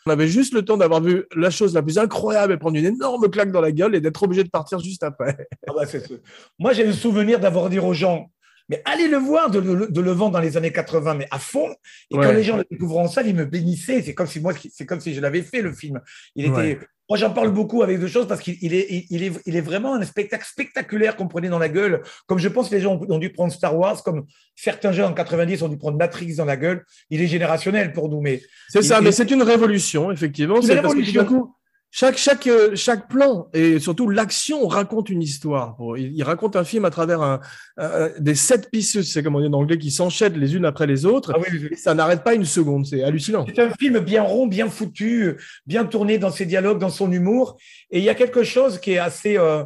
[0.08, 2.86] On avait juste le temps d'avoir vu la chose la plus incroyable et prendre une
[2.86, 5.48] énorme claque dans la gueule et d'être obligé de partir juste après.
[5.68, 5.84] Ah bah,
[6.60, 8.30] Moi, j'ai le souvenir d'avoir dit aux gens,
[8.70, 11.40] mais allez le voir, de le, de le vendre dans les années 80, mais à
[11.40, 11.74] fond.
[12.12, 12.26] Et Ouais.
[12.26, 14.02] quand les gens le découvrent en salle, ils me bénissaient.
[14.04, 16.00] C'est comme si moi, c'est comme si je l'avais fait le film.
[16.36, 16.80] Il était, Ouais.
[17.10, 19.62] Moi, j'en parle beaucoup avec deux choses parce qu'il il est, il, est, il est
[19.62, 22.02] vraiment un spectacle spectaculaire qu'on prenait dans la gueule.
[22.26, 25.14] Comme je pense que les gens ont, dû prendre Star Wars, comme certains jeunes en
[25.14, 26.84] 90 ont dû prendre Matrix dans la guelle.
[27.12, 30.62] Il est générationnel pour nous, mais C'est ça, mais c'est une révolution, effectivement.
[30.62, 31.26] C'est parce que tout d'un révolution.
[31.26, 31.55] coup,
[31.98, 35.78] chaque, chaque, euh, chaque plan et surtout l'action raconte une histoire.
[35.96, 37.40] Il, il raconte un film à travers un,
[37.78, 40.88] un- des sept pieces, c'est comme on dit en anglais, qui s'enchaînent les unes après
[40.88, 41.32] les autres.
[41.34, 41.70] Ah oui, oui.
[41.72, 42.86] Et ça n'arrête pas une seconde.
[42.86, 43.46] C'est hallucinant.
[43.48, 47.56] C'est un film bien rond, bien foutu, bien tourné dans ses dialogues, dans son humour.
[47.92, 49.38] Et il y a quelque chose qui est assez.
[49.38, 49.64] euh,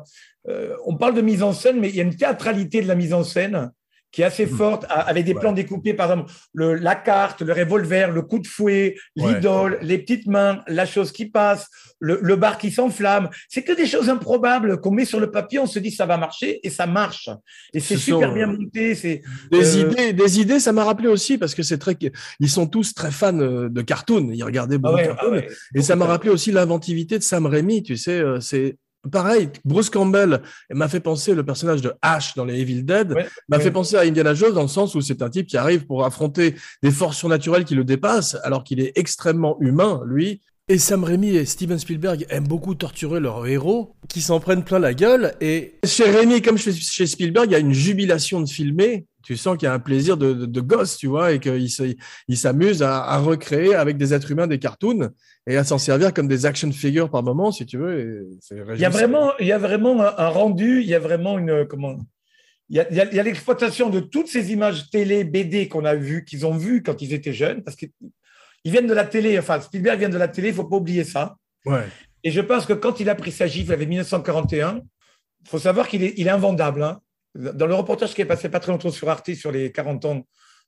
[0.49, 2.95] euh, on parle de mise en scène, mais il y a une théâtralité de la
[2.95, 3.71] mise en scène
[4.11, 4.49] qui est assez Mm.
[4.57, 5.39] forte, avec des Ouais.
[5.39, 9.33] plans découpés, par exemple, le, la carte, le revolver, le coup de fouet, Ouais.
[9.35, 11.67] l'idole, les petites mains, la chose qui passe,
[11.99, 13.29] le, le bar qui s'enflamme.
[13.49, 16.17] C'est que des choses improbables qu'on met sur le papier, on se dit ça va
[16.17, 17.29] marcher et ça marche.
[17.73, 18.95] Et c'est Ce super sont, bien monté.
[18.95, 21.95] C'est Des Euh, idées, des idées, ça m'a rappelé aussi parce que c'est très,
[22.39, 24.29] ils sont tous très fans euh, de cartoons.
[24.33, 25.41] Ils regardaient ah beaucoup ouais, de ah cartoons.
[25.75, 28.77] Et ça m'a rappelé aussi l'inventivité de Sam Raimi, tu sais, euh, c'est
[29.11, 29.49] pareil.
[29.65, 33.57] Bruce Campbell m'a fait penser le personnage de Ash dans les Evil Dead, Ouais, m'a
[33.57, 33.63] ouais.
[33.63, 36.05] fait penser à Indiana Jones dans le sens où c'est un type qui arrive pour
[36.05, 40.41] affronter des forces surnaturelles qui le dépassent, alors qu'il est extrêmement humain, lui.
[40.71, 44.77] Et Sam Raimi et Steven Spielberg aiment beaucoup torturer leurs héros, qui s'en prennent plein
[44.77, 45.33] la gueule.
[45.41, 49.07] Et chez Raimi, comme chez chez Spielberg, il y a une jubilation de filmer.
[49.23, 51.69] Tu sens qu'il y a un plaisir de, de, de gosse, tu vois, et qu'il
[51.69, 51.93] se-
[52.27, 55.09] il s'amuse à, à recréer avec des êtres humains des cartoons
[55.45, 58.29] et à s'en servir comme des action figures par moment, si tu veux.
[58.51, 61.37] Il y a vraiment, il y a vraiment un, un rendu, il y a vraiment
[61.37, 61.97] une comment.
[62.71, 66.55] Il y a, l'exploitation de toutes ces images télé, BD qu'on a vues, qu'ils ont
[66.55, 67.89] vues quand ils étaient jeunes, parce qu'ils
[68.63, 69.39] viennent de la télé.
[69.39, 71.35] Enfin, Spielberg vient de la télé, il faut pas oublier ça.
[71.65, 71.85] Ouais.
[72.23, 74.81] Et je pense que quand il a pris sa gifle, il avait 1941.
[75.43, 76.83] Il faut savoir qu'il est, il est invendable.
[76.83, 76.99] hein.
[77.35, 80.23] Dans le reportage qui est passé pas très longtemps sur Arte sur les 40 ans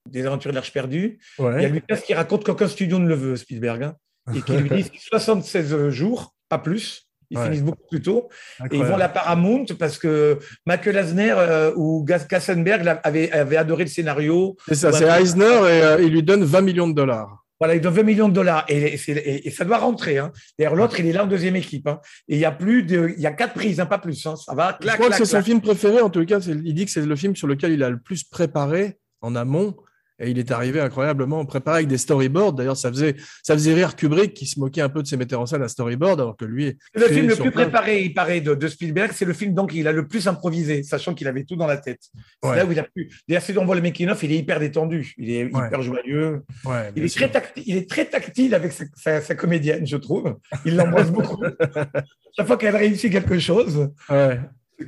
[0.09, 1.67] des aventures de l'Arche perdue, il y a.
[1.69, 3.95] Lucas qui raconte qu'aucun studio ne le veut, Spielberg, hein,
[4.35, 7.07] et qui lui dit 76 jours, pas plus.
[7.33, 7.45] Ils Ouais.
[7.45, 8.27] finissent beaucoup plus tôt.
[8.71, 12.99] Et ils vont à la Paramount parce que Michael Eisner euh, ou Gas- Kassenberg là,
[13.05, 14.57] avaient, avaient adoré le scénario.
[14.67, 17.40] C'est ça, c'est Eisner et euh, il lui donne 20 millions de dollars.
[17.61, 20.17] Voilà, il donne 20 millions de dollars et, c'est- et- et ça doit rentrer.
[20.17, 20.31] Hein.
[20.57, 21.87] D'ailleurs, l'autre, il est là en deuxième équipe.
[21.87, 21.99] hein.
[22.27, 24.25] Et il y a plus de, il y a quatre prises, hein, pas plus.
[24.25, 24.35] hein.
[24.35, 24.75] Ça va.
[24.79, 26.39] Je Clac, crois que c'est son film préféré, en tout cas.
[26.39, 29.75] Il dit que c'est le film sur lequel il a le plus préparé en amont.
[30.23, 32.53] Et il est arrivé incroyablement préparé avec des storyboards.
[32.53, 35.41] D'ailleurs, ça faisait, ça faisait rire Kubrick qui se moquait un peu de ses metteurs
[35.41, 36.77] en scène à storyboard, alors que lui.
[36.93, 39.11] Le film le plus préparé, il paraît, de, de Spielberg.
[39.13, 41.77] C'est le film donc il a le plus improvisé, sachant qu'il avait tout dans la
[41.77, 42.01] tête.
[42.43, 42.55] C'est Ouais.
[42.57, 43.09] là où il a pu.
[43.27, 45.13] D'ailleurs, si on voit le making-of, il est hyper détendu.
[45.17, 45.67] Il est Ouais.
[45.67, 46.43] hyper joyeux.
[46.65, 47.21] Ouais, Il est, sûr.
[47.21, 50.35] très tactile, il est très tactile avec sa, sa- sa comédienne, je trouve.
[50.65, 51.41] Il l'embrasse beaucoup.
[52.37, 53.89] Chaque fois qu'elle réussit quelque chose,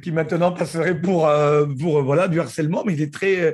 [0.02, 3.42] qui maintenant passerait pour, euh, pour euh, voilà, du harcèlement, mais il est très.
[3.42, 3.52] euh,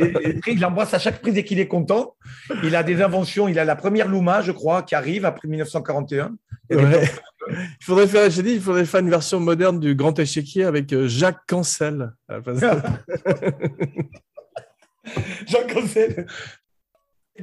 [0.00, 2.14] il, est- il à chaque prise dès qu'il est content.
[2.62, 3.48] Il a des inventions.
[3.48, 6.36] Il a la première Luma, je crois, qui arrive après 1941.
[6.70, 7.02] Il Ouais.
[7.80, 11.46] Faudrait faire, j'ai dit, il faudrait faire une version moderne du Grand Échiquier avec Jacques
[11.46, 12.10] Cancel.
[12.42, 12.60] place.
[15.46, 16.26] Jean Cancel.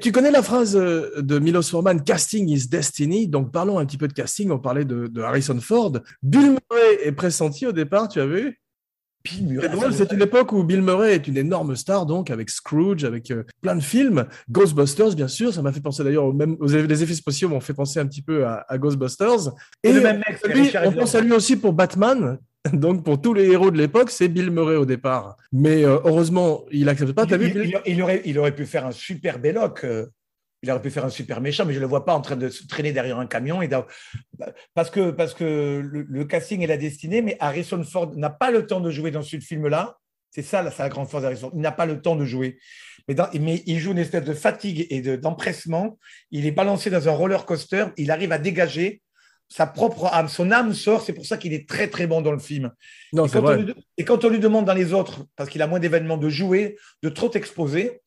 [0.01, 3.27] Tu connais la phrase euh, de Milos Forman, Casting is Destiny.
[3.27, 4.49] Donc, parlons un petit peu de casting.
[4.51, 5.93] On parlait de, de Harrison Ford.
[6.21, 8.59] Bill Murray est pressenti au départ, tu as vu?
[9.25, 13.05] C'est drôle, c'est une époque où Bill Murray est une énorme star, donc, avec Scrooge,
[13.05, 14.25] avec euh, plein de films.
[14.51, 15.53] Ghostbusters, bien sûr.
[15.53, 18.05] Ça m'a fait penser d'ailleurs aux, mêmes, aux les effets spéciaux m'ont fait penser un
[18.05, 19.53] petit peu à, à Ghostbusters.
[19.83, 22.37] Et le même mec, lui, on pense à lui aussi pour Batman.
[22.71, 25.35] Donc, pour tous les héros de l'époque, c'est Bill Murray au départ.
[25.51, 27.25] Mais euh, heureusement, il accepte pas.
[27.25, 27.79] Vu il, Bill?
[27.85, 29.83] il- il aurait, il aurait pu faire un super Belloc.
[29.83, 30.07] euh,
[30.61, 32.37] il aurait pu faire un super méchant, mais je ne le vois pas en train
[32.37, 33.61] de se traîner derrière un camion.
[33.61, 33.67] Et
[34.73, 38.49] parce que, parce que le, le casting est la destinée, mais Harrison Ford n'a pas
[38.49, 39.97] le temps de jouer dans ce film-là.
[40.31, 41.51] C'est ça, la- c'est la grande force d'Harrison.
[41.53, 42.57] Il n'a pas le temps de jouer.
[43.09, 45.99] Mais, dans- mais il joue une espèce de fatigue et de- d'empressement.
[46.31, 47.87] il est balancé dans un roller coaster.
[47.97, 49.01] Il arrive à dégager
[49.55, 50.27] sa propre âme.
[50.29, 51.03] Son âme sort.
[51.03, 52.71] C'est pour ça qu'il est très, très bon dans le film.
[53.13, 55.61] Non, Et quand, on lui, et quand on lui demande dans les autres, parce qu'il
[55.61, 58.01] a moins d'événements, de jouer, de trop t'exposer,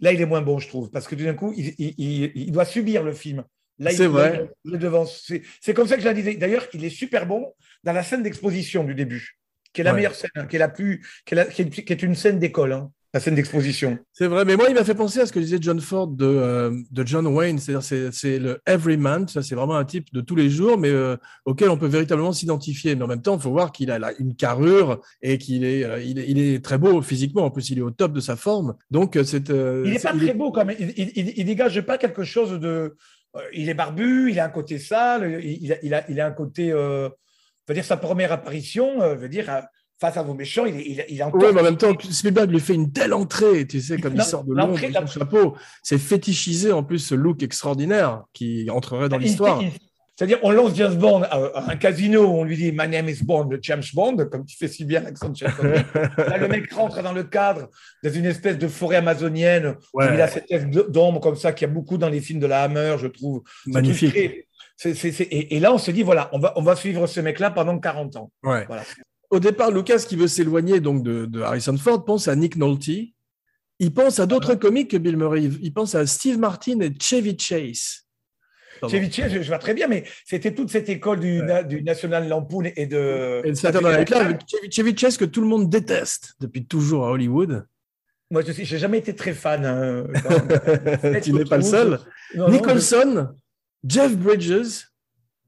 [0.00, 0.90] là, il est moins bon, je trouve.
[0.90, 3.44] Parce que tout d'un coup, il, il- il- il doit subir le film.
[3.78, 4.48] Là, il- C'est vrai.
[5.06, 6.34] C'est c'est comme ça que je la disais.
[6.36, 7.52] D'ailleurs, il est super bon
[7.84, 9.38] dans la scène d'exposition du début,
[9.74, 9.96] qui est la Ouais.
[9.96, 12.14] meilleure scène, hein, qui est, la plus, qui est, la- qui est- qui est une
[12.14, 13.98] scène d'école, hein, la scène d'exposition.
[14.12, 16.24] C'est vrai, mais moi, il m'a fait penser à ce que disait John Ford de,
[16.24, 17.58] euh, de John Wayne.
[17.58, 19.26] C'est-à-dire, c'est, c'est le everyman.
[19.26, 22.32] Ça, c'est vraiment un type de tous les jours, mais euh, auquel on peut véritablement
[22.32, 22.94] s'identifier.
[22.94, 25.84] Mais en même temps, il faut voir qu'il a là, une carrure et qu'il est,
[25.84, 27.44] euh, il est, il est très beau physiquement.
[27.44, 28.76] En plus, il est au top de sa forme.
[28.92, 29.50] Donc, c'est.
[29.50, 30.76] euh, Il n'est pas très beau quand même.
[30.78, 32.96] Il, il, il- il dégage pas quelque chose de.
[33.52, 36.26] il est barbu, il a un côté sale, il, il a, il, a, il a
[36.26, 36.70] un côté.
[36.70, 37.08] Euh,
[37.68, 39.60] veut dire sa première apparition, euh, veut dire euh,
[40.00, 41.42] face à vos méchants, il est, il, il est encore.
[41.42, 44.22] Ouais, mais en même temps, Spielberg lui fait une telle entrée, tu sais, comme il
[44.22, 45.56] sort de l'ombre, son chapeau.
[45.82, 49.62] C'est fétichisé en plus ce look extraordinaire qui entrerait dans l'histoire.
[50.16, 53.48] C'est-à-dire, on lance James Bond à, un casino, on lui dit My name is Bond,
[53.48, 55.82] le James Bond, comme tu fais si bien l'accent de Sean Connery.
[55.94, 57.70] Là, le mec rentre dans le cadre,
[58.04, 61.66] dans une espèce de forêt amazonienne, où il a cette espèce d'ombre comme ça qu'il
[61.66, 63.42] y a beaucoup dans les films de la Hammer, je trouve.
[63.66, 64.14] Magnifique.
[64.14, 68.16] et là, on se dit, voilà, on va, on va suivre ce mec-là pendant 40
[68.16, 68.30] ans.
[68.42, 68.66] Ouais.
[68.66, 68.82] Voilà.
[69.30, 72.88] Au départ, Lucas, qui veut s'éloigner donc de, de Harrison Ford, pense à Nick Nolte.
[73.78, 75.44] Il pense à d'autres comiques que Bill Murray.
[75.62, 78.04] Il pense à Steve Martin et Chevy Chase.
[78.88, 81.82] Chevy Chase, je, je vois très bien, mais c'était toute cette école du, na- du
[81.82, 83.42] National Lampoon et de.
[83.44, 83.54] Et
[84.30, 84.38] Live,
[84.70, 87.66] Chevy, Chase que tout le monde déteste depuis toujours à Hollywood.
[88.30, 89.64] Moi, je n'ai jamais été très fan.
[89.64, 91.98] hein, quand- tu n'es pas le seul.
[92.34, 93.28] Non, non, Nicholson,
[93.84, 94.82] Jeff Bridges, je-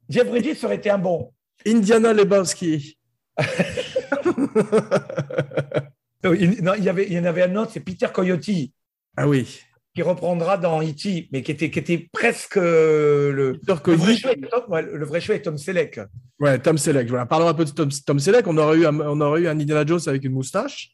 [0.08, 1.32] Jeff Bridges aurait été un bon.
[1.66, 2.98] Indiana Lebowski.
[6.24, 8.72] Il, non, il y avait, il y en avait un autre, c'est Peter Coyote, qui
[9.16, 9.60] Ah oui.
[9.98, 14.30] reprendra dans E.T., mais qui était, qui était presque euh, le, Peter le, vrai choix
[14.48, 15.98] Tom, ouais, le vrai choix est Tom Selleck.
[16.38, 17.08] Ouais, Tom Selleck.
[17.08, 17.26] Voilà.
[17.26, 18.46] Parlons un peu de Tom, Tom Selleck.
[18.46, 20.92] On aurait, eu un, on aurait eu un Indiana Jones avec une moustache.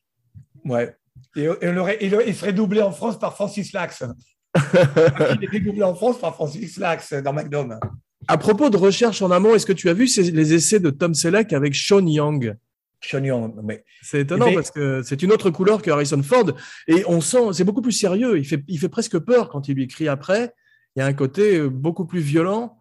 [0.65, 0.97] Ouais.
[1.37, 4.03] Et, et on aurait- et le- il serait doublé en France par Francis Lax.
[4.57, 7.79] il était doublé en France par Francis Lax dans Magnum.
[8.29, 10.91] À propos de recherche en amont, est-ce que tu as vu ces- les essais de
[10.91, 12.57] Tom Selleck avec Sean Young?
[13.01, 16.53] Sean Young, mais C'est étonnant parce que c'est une autre couleur que Harrison Ford
[16.89, 18.39] et on sent, c'est beaucoup plus sérieux.
[18.39, 20.53] Il fait, il fait presque peur quand il lui écrit après.
[20.97, 22.78] Il y a un côté beaucoup plus violent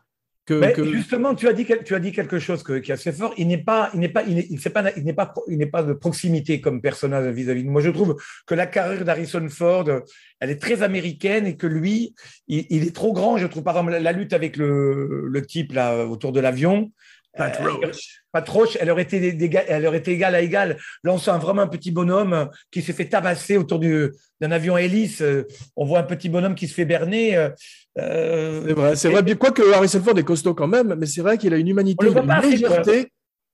[0.48, 0.56] que.
[0.56, 2.94] Mais que- justement, tu as dit, quel- tu as dit quelque chose que- qui est
[2.96, 3.34] assez fort.
[3.38, 5.68] Il n'est pas, il n'est pas, il n'est pas, il n'est pas, pro- il n'est
[5.68, 7.82] pas de proximité comme personnage vis-à-vis de moi.
[7.82, 8.16] Je trouve
[8.48, 9.88] que la carrière d'Harrison Ford,
[10.40, 12.16] elle est très américaine et que lui,
[12.48, 13.38] il, il est trop grand.
[13.38, 16.92] Je trouve par exemple la, la lutte avec le, le type là autour de l'avion.
[17.38, 18.22] Pat euh, Roach.
[18.32, 20.78] Pat Roach, elle aurait été des- des- elle aurait été égale à égal.
[21.04, 24.10] Là, on sent un- vraiment un petit bonhomme qui s'est fait tabasser autour du-
[24.42, 25.22] d'un avion hélice.
[25.22, 25.44] Euh,
[25.76, 27.36] On voit un petit bonhomme qui se fait berner.
[27.38, 27.50] euh,
[28.00, 29.24] euh, C'est vrai, c'est vrai.
[29.24, 31.68] Bien quoi que Harrison Ford est costaud quand même, mais c'est vrai qu'il a une
[31.68, 33.08] humanité, une pas assez, légèreté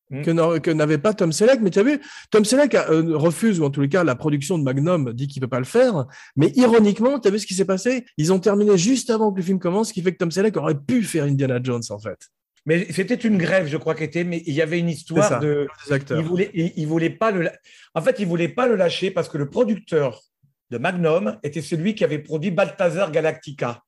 [0.10, 0.22] Mm.
[0.22, 1.62] que, n'a- que n'avait pas Tom Selleck.
[1.62, 4.16] Mais tu as vu, Tom Selleck a- euh, refuse, ou en tous les cas, la
[4.16, 6.06] production de Magnum dit qu'il ne peut pas le faire.
[6.36, 8.06] Mais ironiquement, tu as vu ce qui s'est passé?
[8.18, 10.58] Ils ont terminé juste avant que le film commence, ce qui fait que Tom Selleck
[10.58, 12.20] aurait pu faire Indiana Jones, en fait.
[12.66, 15.68] Mais c'était une grève, je crois qu'était, mais il y avait une histoire ça, de.
[15.86, 16.20] des acteurs.
[16.20, 17.50] Il voulait, il, il voulait pas le.
[17.94, 20.22] En fait, il voulait pas le lâcher parce que le producteur
[20.70, 23.82] de Magnum était celui qui avait produit Balthazar Galactica,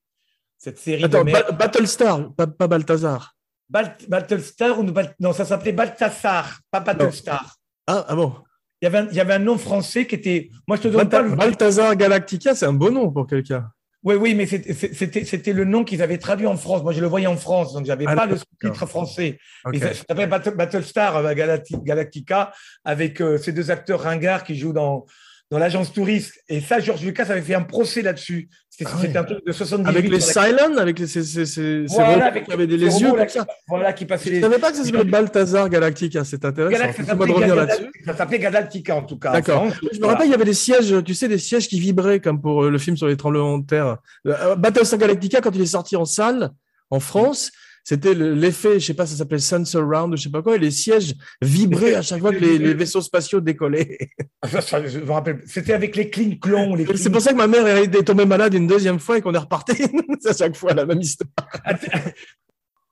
[0.58, 1.32] cette série Attends, de.
[1.32, 3.34] Ba- Battlestar, pas, pas Balthazar.
[3.70, 7.56] Bal- Battlestar ou Bal- non, ça s'appelait Balthazar, pas Battlestar.
[7.88, 8.34] Ah, ah bon
[8.82, 10.50] Il y, avait un, il y avait un nom français qui était.
[10.68, 11.34] Moi, je te donne pas le.
[11.34, 13.72] Balthazar Galactica, c'est un beau nom pour quelqu'un.
[14.06, 16.84] Oui, oui, mais c'était- le nom qu'ils avaient traduit en France.
[16.84, 19.40] Moi, je le voyais en France, donc j'avais Ah, pas le sous-titre français.
[19.66, 19.76] Ok.
[19.76, 20.14] Et Ça
[20.52, 25.06] Battlestar euh, Galacti- Galactica avec euh, ces deux acteurs ringards qui jouent dans,
[25.52, 26.34] dans l'agence touriste.
[26.50, 28.50] Et ça, George Lucas avait fait un procès là-dessus.
[28.70, 29.18] C'était Ah ouais.
[29.18, 29.90] un truc de 78.
[29.90, 33.30] Avec les Silent, avec les, ces, ces, Voilà, avec qui avaient des les yeux comme
[33.30, 33.46] ça.
[33.70, 36.78] Voilà, qui passaient Je ne savais pas que ça s'appelait Balthazar Galactica, c'est intéressant.
[36.78, 39.32] Galact- ça s'appelait Galactica en tout cas.
[39.32, 39.68] D'accord.
[39.94, 42.42] Je me rappelle, il y avait des sièges, tu sais, des sièges qui vibraient comme
[42.42, 43.98] pour euh, le film sur les tremblements de terre.
[44.28, 46.52] Euh, Battlestar Galactica, quand il est sorti en salle,
[46.90, 47.52] en France,
[47.88, 50.56] c'était le- l'effet, je sais pas, ça s'appelait Sensor Round ou je sais pas quoi,
[50.56, 53.98] et les sièges vibraient à chaque fois que les, les vaisseaux spatiaux décollaient.
[54.42, 55.42] Ah, ça, ça, je me rappelle.
[55.46, 56.84] C'était avec les clean clones.
[56.98, 59.38] C'est pour ça que ma mère est tombée malade une deuxième fois et qu'on est
[59.38, 59.74] reparti.
[60.20, 61.30] C'est à chaque fois la même histoire.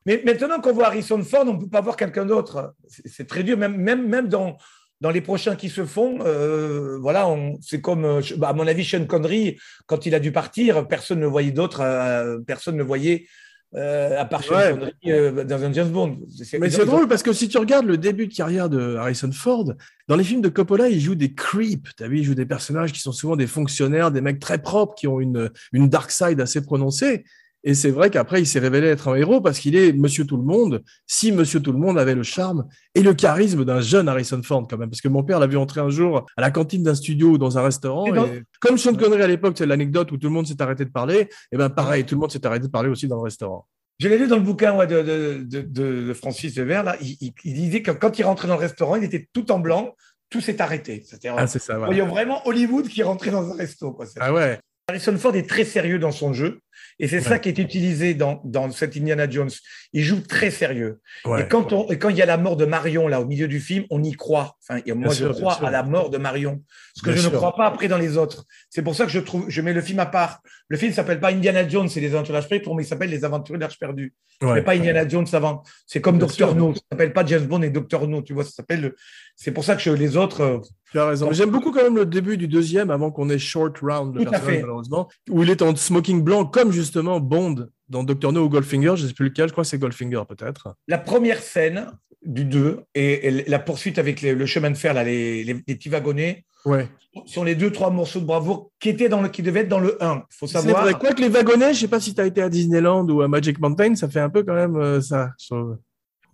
[0.06, 2.76] Mais maintenant qu'on voit Harrison Ford, on ne peut pas voir quelqu'un d'autre.
[3.06, 4.58] C'est très dur, même, même, même dans,
[5.00, 6.20] dans les prochains qui se font.
[6.26, 7.26] euh, voilà,
[7.62, 11.20] c'est comme, euh, bah, à mon avis, Sean Connery, quand il a dû partir, personne
[11.22, 13.28] ne voyait d'autre, euh, personne ne voyait,
[13.76, 14.72] euh, à part Ouais.
[14.72, 16.20] Connery, euh, dans un James Bond.
[16.60, 19.74] Mais c'est drôle parce que si tu regardes le début de carrière de Harrison Ford,
[20.08, 21.96] dans les films de Coppola, il joue des creeps.
[21.98, 24.62] Tu as vu, il joue des personnages qui sont souvent des fonctionnaires, des mecs très
[24.62, 27.24] propres, qui ont une, une dark side assez prononcée.
[27.66, 30.36] Et c'est vrai qu'après, il s'est révélé être un héros parce qu'il est Monsieur Tout
[30.38, 30.84] le Monde.
[31.08, 34.68] Si Monsieur Tout le Monde avait le charme et le charisme d'un jeune Harrison Ford,
[34.70, 34.90] quand même.
[34.90, 37.38] Parce que mon père l'a vu entrer un jour à la cantine d'un studio ou
[37.38, 38.06] dans un restaurant.
[38.08, 40.84] Et et comme Sean Connery à l'époque, c'est l'anecdote où tout le monde s'est arrêté
[40.84, 41.30] de parler.
[41.54, 43.66] Et ben pareil, tout le monde s'est arrêté de parler aussi dans le restaurant.
[44.00, 46.84] Je l'ai lu dans le bouquin ouais, de, de, de, de- Francis Weber.
[46.84, 49.52] Là, il, il- il disait que quand il rentrait dans le restaurant, il était tout
[49.52, 49.96] en blanc,
[50.30, 51.06] tout s'est arrêté.
[51.38, 51.76] Ah, c'est ça.
[51.76, 51.86] on voilà.
[51.94, 53.92] voyait vraiment Hollywood qui rentrait dans un resto.
[53.92, 54.06] Quoi.
[54.20, 54.60] Ah ouais.
[54.90, 56.60] Harrison Ford est très sérieux dans son jeu.
[57.00, 59.50] Et c'est ça qui est utilisé dans, dans cet Indiana Jones.
[59.94, 61.00] Il joue très sérieux.
[61.26, 61.44] ouais.
[61.44, 63.48] Et, quand on, et quand il y a la mort de Marion, là, au milieu
[63.48, 64.58] du film, on y croit.
[64.68, 66.62] Enfin, et moi, Bien je sûr, crois à la mort de Marion.
[66.96, 67.32] Ce que Bien je sûr.
[67.32, 68.46] ne crois pas après dans les autres.
[68.70, 70.42] C'est pour ça que je trouve, je mets le film à part.
[70.70, 73.26] Le film s'appelle pas Indiana Jones et les l'Arche perdue, pour moi, il s'appelle Les
[73.26, 74.14] aventures de l'Arche perdue.
[74.42, 74.56] Ouais.
[74.56, 75.64] Mais pas Indiana Jones avant.
[75.86, 76.56] C'est comme sûr.
[76.56, 76.74] No.
[76.74, 78.22] Ça s'appelle pas James Bond et Doctor No.
[78.22, 78.94] Tu vois, ça s'appelle.
[79.36, 80.42] C'est pour ça que je- les autres.
[80.42, 80.58] euh,
[80.92, 81.32] Tu as raison.
[81.32, 84.62] J'aime beaucoup quand même le début du deuxième, avant qu'on ait Short Round, à personnage,
[84.62, 88.94] malheureusement, où il est en smoking blanc, comme justement Bond dans Doctor No ou Goldfinger,
[88.96, 90.76] je ne sais plus lequel, je crois que c'est Goldfinger peut-être.
[90.88, 91.88] La première scène
[92.24, 95.64] du 2 et, et la poursuite avec les- le chemin de fer, là, les, les-
[95.68, 96.88] les petits wagonnets, Ouais.
[97.26, 99.80] sont les deux, trois morceaux de bravoure qui, étaient dans le, qui devaient être dans
[99.82, 100.24] le 1.
[100.32, 100.84] Il faut savoir.
[100.84, 100.94] vrai.
[100.94, 103.28] Quoi que les wagonnets, je sais pas si tu as été à Disneyland ou à
[103.28, 105.32] Magic Mountain, ça fait un peu quand même euh, ça.
[105.40, 105.56] je.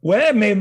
[0.02, 0.58] Ouais, mais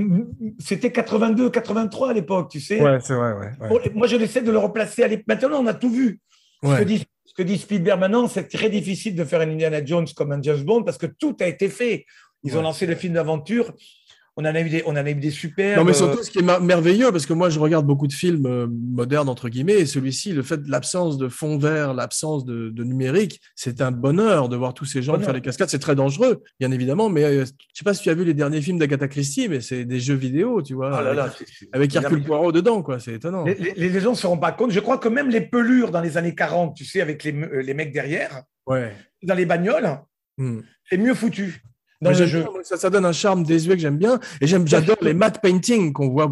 [0.58, 2.80] c'était 82, 83 à l'époque, tu sais.
[2.80, 3.52] Ouais, c'est vrai, ouais.
[3.60, 3.68] ouais.
[3.68, 5.26] Bon, moi, je essaie de le replacer à l'époque.
[5.28, 6.20] Maintenant, on a tout vu.
[6.62, 9.84] Ce, que dit, ce que dit Spielberg maintenant, c'est très difficile de faire un Indiana
[9.84, 12.04] Jones comme un James Bond parce que tout a été fait.
[12.42, 13.72] Ils ont lancé le film d'aventure.
[14.40, 15.78] On en a eu des, on en a eu des super.
[15.78, 18.46] Non, mais surtout, ce qui est merveilleux, parce que moi, je regarde beaucoup de films
[18.46, 22.68] euh, modernes, entre guillemets, et celui-ci, le fait de l'absence de fond vert, l'absence de,
[22.70, 25.24] de numérique, c'est un bonheur de voir tous ces gens Bonheur.
[25.24, 25.68] faire les cascades.
[25.68, 28.32] C'est très dangereux, bien évidemment, mais euh, je sais pas si tu as vu les
[28.32, 31.34] derniers films d'Agatha Christie, mais c'est des jeux vidéo, tu vois, là là,
[31.72, 33.00] avec, Hercule Poirot dedans, quoi.
[33.00, 33.42] C'est étonnant.
[33.44, 34.70] Les, les- les gens ne se rendent pas compte.
[34.70, 37.60] Je crois que même les pelures dans les années 40, tu sais, avec les, euh,
[37.60, 38.92] les mecs derrière, Ouais.
[39.24, 39.98] dans les bagnoles,
[40.40, 40.60] Hmm.
[40.88, 41.64] c'est mieux foutu
[42.00, 42.44] dans le jeu.
[42.62, 44.20] ça, ça donne un charme désuet que j'aime bien.
[44.40, 46.30] Et j'adore les matte paintings qu'on voit,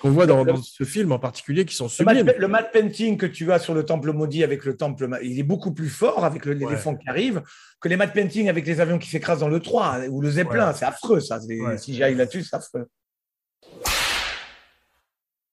[0.00, 2.32] qu'on voit dans, ce film en particulier, qui sont sublimes.
[2.38, 5.44] le matte painting que tu as sur le temple maudit avec le temple, il est
[5.44, 6.54] beaucoup plus fort avec Ouais.
[6.54, 7.42] l'éléphant qui arrive
[7.80, 10.72] que les matte painting avec les avions qui s'écrasent dans le 3 ou le Zeppelin.
[10.72, 11.38] C'est affreux, ça.
[11.38, 11.78] Ouais.
[11.78, 12.86] Si j'aille là-dessus, c'est affreux.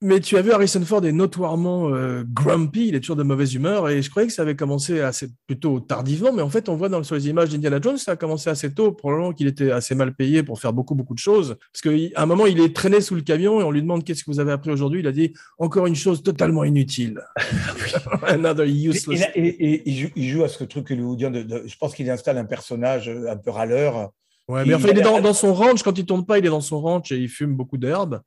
[0.03, 3.53] Mais tu as vu Harrison Ford est notoirement euh, grumpy, il est toujours de mauvaise
[3.53, 6.75] humeur, et je croyais que ça avait commencé assez plutôt tardivement, mais en fait, on
[6.75, 9.69] voit dans, sur les images d'Indiana Jones, ça a commencé assez tôt, probablement qu'il était
[9.69, 11.55] assez mal payé pour faire beaucoup, beaucoup de choses.
[11.71, 14.23] Parce qu'à un moment, il est traîné sous le camion et on lui demande qu'est-ce
[14.23, 15.01] que vous avez appris aujourd'hui.
[15.01, 17.21] Il a dit encore une chose totalement inutile.
[18.27, 19.21] Another useless.
[19.35, 21.29] et- et- et il, joue, il joue à ce truc hollywoodien.
[21.29, 24.09] De, de- je pense qu'il installe un personnage euh, un peu râleur.
[24.47, 26.49] Ouais, mais enfin, il est dans, dans son ranch, quand il tourne pas, il est
[26.49, 28.21] dans son ranch et il fume beaucoup d'herbe.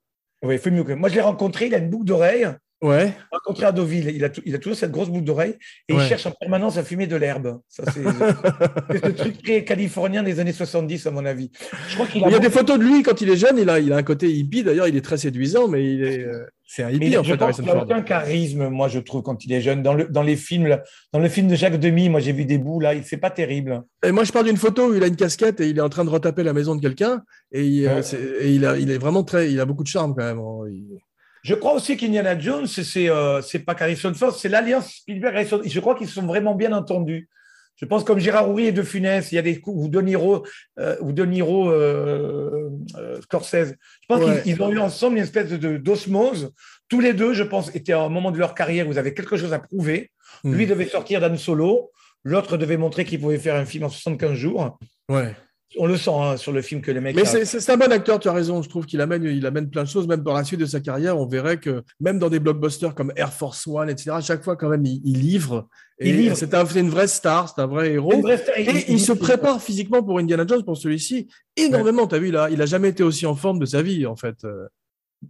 [0.44, 1.08] Ouais, il fait mieux que moi.
[1.08, 1.66] Je l'ai rencontré.
[1.66, 2.46] Il a une boucle d'oreille.
[2.82, 3.14] Ouais.
[3.32, 4.10] rencontré à Deauville.
[4.14, 5.56] Il a, tou- il a toujours cette grosse boucle d'oreille
[5.88, 6.02] et Ouais.
[6.02, 7.60] il cherche en permanence à fumer de l'herbe.
[7.66, 8.02] Ça, c'est
[9.06, 11.50] ce truc très californien des années 70, à mon avis.
[11.88, 12.26] Je crois qu'il a.
[12.28, 13.96] Il y a des photos de lui quand il est jeune, il a, il a
[13.96, 17.06] un côté hippie, d'ailleurs, il est très séduisant, mais il est, euh, c'est un hippie,
[17.08, 17.84] il- en je fait, pense Harrison qu'il n'a Ford.
[17.84, 19.82] aucun charisme, moi, je trouve, quand il est jeune.
[19.82, 22.44] Dans, le, dans les films, là, dans le film de Jacques Demy, moi, j'ai vu
[22.44, 22.94] des bouts là.
[22.94, 23.82] il- C'est pas terrible.
[24.04, 25.88] Et moi, je parle d'une photo où il a une casquette et il est en
[25.88, 27.22] train de retaper la maison de quelqu'un.
[27.52, 28.02] Et, il, euh, Ouais.
[28.02, 29.52] c'est- et il, a, il est vraiment très.
[29.52, 30.40] Il a beaucoup de charme quand même.
[30.70, 30.98] Il-
[31.42, 35.60] Je crois aussi qu'Indiana Jones, c'est euh, c'est pas Harrison Ford, c'est l'alliance Spielberg-Harrison.
[35.64, 37.28] Je crois qu'ils se sont vraiment bien entendus.
[37.76, 40.00] Je pense comme Gérard Houry et De Funès, il y a des coups, ou De
[40.00, 40.46] Niro,
[40.78, 43.74] euh, ou De Niro euh, euh, Scorsese.
[44.02, 44.42] Je pense Ouais.
[44.42, 46.52] qu'ils ils ont eu ensemble une espèce de d'osmose.
[46.88, 49.14] Tous les deux, je pense, étaient à un moment de leur carrière où ils avaient
[49.14, 50.10] quelque chose à prouver.
[50.44, 50.54] Hmm.
[50.54, 51.90] Lui devait sortir d'un solo,
[52.22, 54.78] l'autre devait montrer qu'il pouvait faire un film en 75 jours.
[55.08, 55.34] Ouais.
[55.78, 57.16] On le sent hein, sur le film que le mec.
[57.16, 58.62] Mais a- c'est- un bon acteur, tu as raison.
[58.62, 60.06] Je trouve qu'il amène, il amène plein de choses.
[60.06, 63.12] Même dans la suite de sa carrière, on verrait que même dans des blockbusters comme
[63.16, 65.68] Air Force One, etc., à chaque fois, quand même, il, il livre.
[65.98, 66.36] Et Il livre.
[66.36, 68.12] C'est un- c'est une vraie star, c'est un vrai héros.
[68.56, 72.06] Et il se prépare physiquement pour Indiana Jones, pour celui-ci, énormément.
[72.06, 74.16] Tu as vu, là, il a jamais été aussi en forme de sa vie, en
[74.16, 74.36] fait.
[74.44, 74.66] Euh,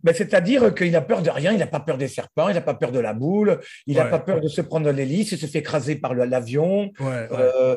[0.02, 2.60] Ben, C'est-à-dire qu'il n'a peur de rien, il n'a pas peur des serpents, il n'a
[2.60, 4.10] pas peur de la boule, il n'a Ouais.
[4.10, 6.90] pas peur de se prendre l'hélice, il se fait écraser par l'avion.
[6.98, 7.28] Ouais, ouais.
[7.30, 7.76] Euh,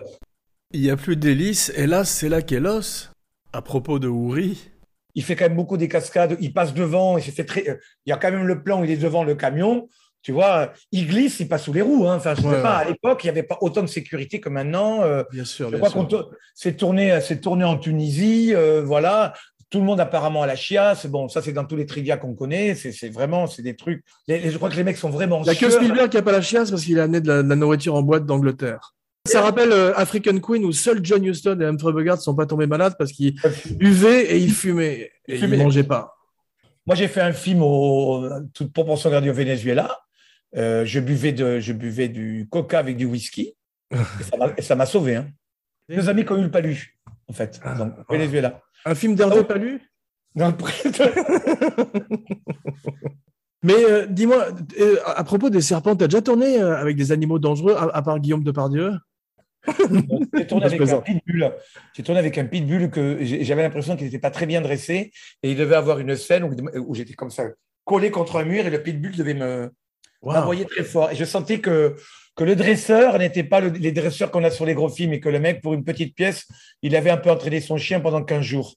[0.74, 3.10] Il n'y a plus d'hélice, hélas, c'est là qu'est l'os.
[3.54, 4.70] À propos de Ouri,
[5.16, 7.68] il fait quand même beaucoup des cascades, il passe devant, il se fait très.
[7.70, 7.76] euh,
[8.06, 9.88] Il y a quand même le plan où il est devant le camion.
[10.22, 12.06] Tu vois, il glisse, il passe sous les roues.
[12.08, 12.18] hein.
[12.18, 14.42] Enfin, je ne Ouais, sais pas, à l'époque, il n'y avait pas autant de sécurité
[14.42, 15.02] que maintenant.
[15.04, 15.68] Euh, Bien sûr.
[15.72, 16.32] je bien crois sûr.
[16.54, 19.34] c'est tourné, c'est tourné en Tunisie, euh, voilà.
[19.70, 21.06] Tout le monde apparemment à la chiasse.
[21.08, 22.76] Bon, ça c'est dans tous les trivia qu'on connaît.
[22.76, 24.04] C'est vraiment, c'est des trucs.
[24.28, 25.40] Les- les- je crois que les mecs sont vraiment.
[25.40, 25.70] Il n'y a que.
[25.70, 27.96] Spielberg qui n'a pas la chiasse parce qu'il a amené de la, de la nourriture
[27.96, 28.94] en boîte d'Angleterre.
[29.28, 32.46] Ça rappelle euh, African Queen où seuls John Huston et Humphrey Bogart ne sont pas
[32.46, 33.36] tombés malades parce qu'ils
[33.76, 35.12] buvaient et ils fumaient.
[35.28, 35.58] Et ils Fumaient.
[35.58, 36.16] ne mangeaient pas.
[36.86, 40.00] Moi, j'ai fait un film au toute proportion gardée au Venezuela.
[40.56, 43.54] Euh, je, buvais de, je buvais du coca avec du whisky.
[43.92, 45.18] Et ça m'a- sauvé.
[45.18, 45.28] Hein.
[45.90, 47.76] Nos amis qui ont eu le palu, en fait, Ah.
[47.76, 48.62] donc, au Venezuela.
[48.86, 49.44] Un film d'Hervé.
[49.44, 49.82] Palu
[50.36, 50.44] le-
[53.64, 54.48] Mais euh, dis-moi,
[54.80, 58.02] euh, à propos des serpents, tu as déjà tourné avec des animaux dangereux, à, à
[58.02, 58.94] part Guillaume Depardieu?
[60.38, 61.52] J'ai tourné avec un pitbull.
[62.04, 65.12] Tourné avec un pitbull que j'avais l'impression qu'il n'était pas très bien dressé.
[65.44, 66.56] Et il devait avoir une scène où,
[66.88, 67.46] où j'étais comme ça,
[67.86, 69.72] collé contre un mur et le pitbull devait me,
[70.24, 70.34] Wow.
[70.34, 71.12] m'envoyer très fort.
[71.12, 71.96] Et je sentais que,
[72.36, 75.20] que le dresseur n'était pas le- les dresseurs qu'on a sur les gros films et
[75.20, 76.48] que le mec, pour une petite pièce,
[76.82, 78.74] il avait un peu entraîné son chien pendant 15 jours.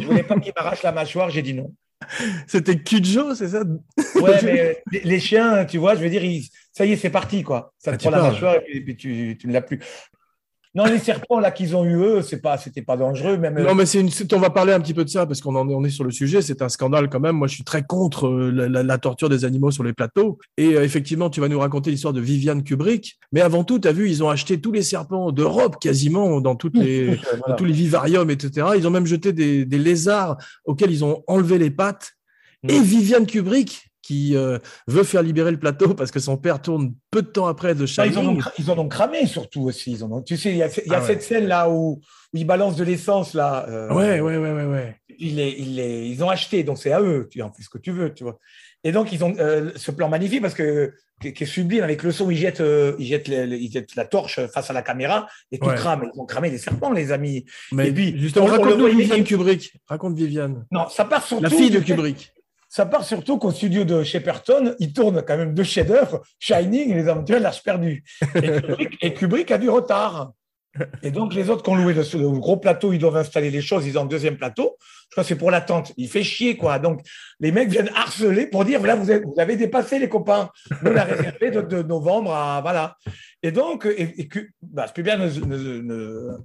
[0.00, 1.74] Je voulais pas qu'il m'arrache la mâchoire, j'ai dit non.
[2.46, 3.64] C'était Cujo, c'est ça?
[4.16, 6.96] Ouais, mais euh, les, les chiens, tu vois, je veux dire, ils- ça y est,
[6.96, 7.74] c'est parti, quoi.
[7.78, 9.80] Ça Ah, te prend la mâchoire et puis, et puis tu, tu ne l'as plus.
[10.78, 13.36] Non, les serpents là qu'ils ont eu eux, c'est pas, c'était pas dangereux.
[13.36, 13.58] Même.
[13.60, 14.08] Non, mais c'est une.
[14.32, 16.04] On va parler un petit peu de ça parce qu'on en est, on est sur
[16.04, 16.40] le sujet.
[16.40, 17.36] C'est un scandale quand même.
[17.36, 20.38] Moi, je suis très contre euh, la, la- la torture des animaux sur les plateaux.
[20.56, 23.18] Et euh, effectivement, tu vas nous raconter l'histoire de Viviane Kubrick.
[23.32, 26.54] Mais avant tout, tu as vu, ils ont acheté tous les serpents d'Europe quasiment dans
[26.54, 27.18] toutes les,
[27.48, 28.68] dans tous les vivariums, etc.
[28.76, 32.12] Ils ont même jeté des, des lézards auxquels ils ont enlevé les pattes.
[32.68, 36.94] Et Viviane Kubrick qui euh, veut faire libérer le plateau parce que son père tourne
[37.10, 38.12] peu de temps après de Non, Shining.
[38.12, 39.92] ils, en ont, ils en ont cramé surtout aussi.
[39.92, 41.06] Ils en ont- tu sais, il y a, il y a Ah ouais.
[41.06, 42.00] cette scène là où, où
[42.32, 43.66] ils balancent de l'essence là.
[43.68, 44.96] euh, Ouais, ouais, ouais, ouais, ouais.
[45.18, 47.28] Ils, ont acheté, donc c'est à eux.
[47.30, 48.38] Tu en fais ce que tu veux, tu vois.
[48.82, 52.10] Et donc ils ont euh, ce plan magnifique parce que qui, est sublime avec le
[52.10, 52.30] son.
[52.30, 55.26] Ils jettent, euh, ils jettent, les- les- ils jettent la torche face à la caméra
[55.52, 55.74] et tout Ouais.
[55.74, 56.08] crame.
[56.14, 57.44] Ils ont cramé les serpents, les amis.
[57.72, 59.74] Mais Et puis, justement, raconte-nous Viviane Kubrick.
[59.86, 60.64] Raconte Viviane.
[60.70, 61.42] Non, ça part surtout.
[61.42, 62.32] La fille de Kubrick.
[62.78, 66.94] Ça part surtout qu'au studio de Shepperton, ils tournent quand même deux chefs-d'œuvre, Shining et
[66.94, 68.04] Les Aventuriers de l'Arche perdue.
[69.02, 70.30] Et Kubrick, a du retard.
[71.02, 73.84] Et donc, les autres qui ont loué le, gros plateau, ils doivent installer les choses,
[73.84, 74.76] ils ont un deuxième plateau.
[74.78, 75.92] Je crois que c'est pour l'attente.
[75.96, 76.78] Il fait chier, quoi.
[76.78, 77.00] Donc,
[77.40, 80.48] les mecs viennent harceler pour dire, voilà, vous avez, vous avez dépassé les copains.
[80.84, 82.96] Nous, on a réservé de, novembre à, voilà.
[83.42, 84.28] Et donc, et, et
[84.62, 86.38] bah, ne-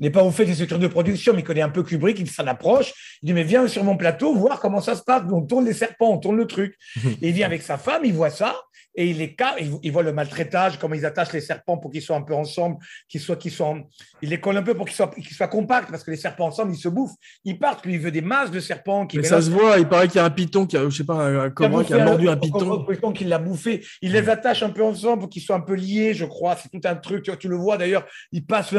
[0.00, 2.30] n'est pas au fait des structures de production, mais il connaît un peu Kubrick, il
[2.30, 2.92] s'en approche.
[3.22, 5.22] Il dit, mais viens sur mon plateau, voir comment ça se passe.
[5.30, 6.76] On tourne les serpents, on tourne le truc.
[7.22, 8.56] Et il vient avec sa femme, il voit ça,
[8.94, 12.02] et il les il, il voit le maltraitage, comment ils attachent les serpents pour qu'ils
[12.02, 12.76] soient un peu ensemble,
[13.08, 13.76] qu'ils soient, qu'ils soient,
[14.22, 16.46] il les colle un peu pour qu'ils soient, qu'ils soient compacts, parce que les serpents
[16.46, 17.14] ensemble, ils se bouffent.
[17.44, 19.06] Ils partent, lui, il veut des masses de serpents.
[19.06, 20.96] Qui Mais ça se voit, il paraît qu'il y a un python qui a, je
[20.96, 22.84] sais pas, un, un cobra qui a mordu un python.
[22.84, 23.84] python qui l'a bouffé.
[24.02, 26.56] Il les attache un peu ensemble pour qu'ils soient un peu liés, je crois.
[26.56, 27.22] C'est tout un truc.
[27.24, 28.04] Tu, vois, tu le vois d'ailleurs.
[28.32, 28.74] Ils passent.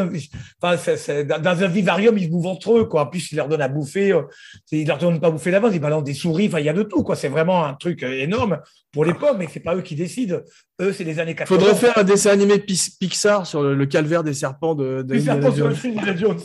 [0.62, 2.86] Enfin, dans dans un vivarium, ils se bouffent entre eux.
[2.86, 3.04] Quoi.
[3.04, 4.12] En plus, il leur donne à bouffer.
[4.12, 4.24] euh,
[4.72, 5.74] Ils leur donnent pas à bouffer d'avance.
[5.74, 6.48] Ils balancent des souris.
[6.48, 7.04] Enfin, il y a de tout.
[7.04, 7.16] Quoi.
[7.16, 8.60] C'est vraiment un truc euh, énorme
[8.92, 9.38] pour les pommes.
[9.38, 10.40] Mais c'est pas eux qui décident.
[10.82, 11.60] Eux, c'est les années 80.
[11.60, 15.14] Faudrait faire un dessin animé Pix- Pixar sur le, le calvaire des serpents de, de
[15.14, 15.70] Les Indiana serpents sur Jones.
[15.70, 16.40] le film d'Indiana Jones.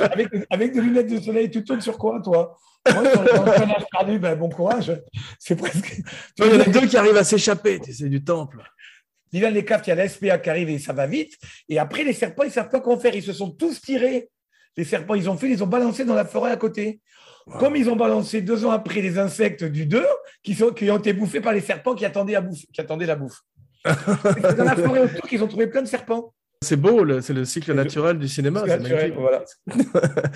[0.12, 2.56] avec, avec des lunettes de soleil, tu tournes sur quoi, toi?
[2.92, 3.30] Moi, sur le
[3.92, 4.92] perdu, ben, bon courage.
[5.38, 6.00] C'est presque.
[6.38, 8.62] Il y en a deux qui arrivent à s'échapper, c'est du temple.
[9.32, 11.34] Dylan les cartes, il y a la SPA qui arrive et ça va vite.
[11.68, 13.14] Et après, les serpents, ils ne savent pas comment faire.
[13.14, 14.30] Ils se sont tous tirés.
[14.76, 17.00] Les serpents, ils ont fait, ils ont balancé dans la forêt à côté.
[17.58, 20.04] Comme ils ont balancé deux ans après les insectes du 2
[20.42, 23.06] qui, sont, qui ont été bouffés par les serpents qui attendaient, à bouffer, qui attendaient
[23.06, 23.40] la bouffe.
[23.86, 26.34] C'est dans la forêt autour qu'ils ont trouvé plein de serpents.
[26.62, 28.60] C'est beau, le- c'est le cycle naturel du cinéma.
[28.64, 29.20] C'est C'est naturel, magnifique.
[29.20, 29.44] voilà.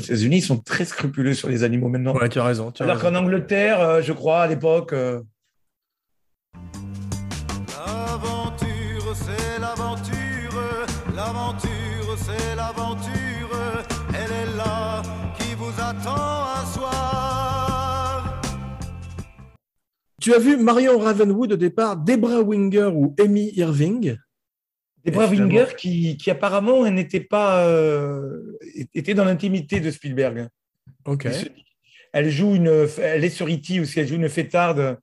[0.00, 2.14] Les États-Unis ils sont très scrupuleux sur les animaux maintenant.
[2.14, 2.72] Ouais, tu as raison.
[2.72, 3.10] tu as Alors raison.
[3.12, 5.20] qu'en Angleterre, euh, je crois, à l'époque, euh,
[7.86, 10.62] L'aventure, c'est l'aventure,
[11.14, 13.29] l'aventure, c'est l'aventure,
[20.20, 24.16] Tu as vu Marion Ravenwood au départ, Debra Winger ou Amy Irving?
[25.06, 28.58] Finalement- Winger qui, qui apparemment elle n'était pas euh,
[28.94, 30.48] était dans l'intimité de Spielberg.
[31.06, 31.26] Ok.
[32.12, 33.80] Elle joue une, elle est sur E.T.
[33.80, 34.98] aussi, elle joue une fêtarde.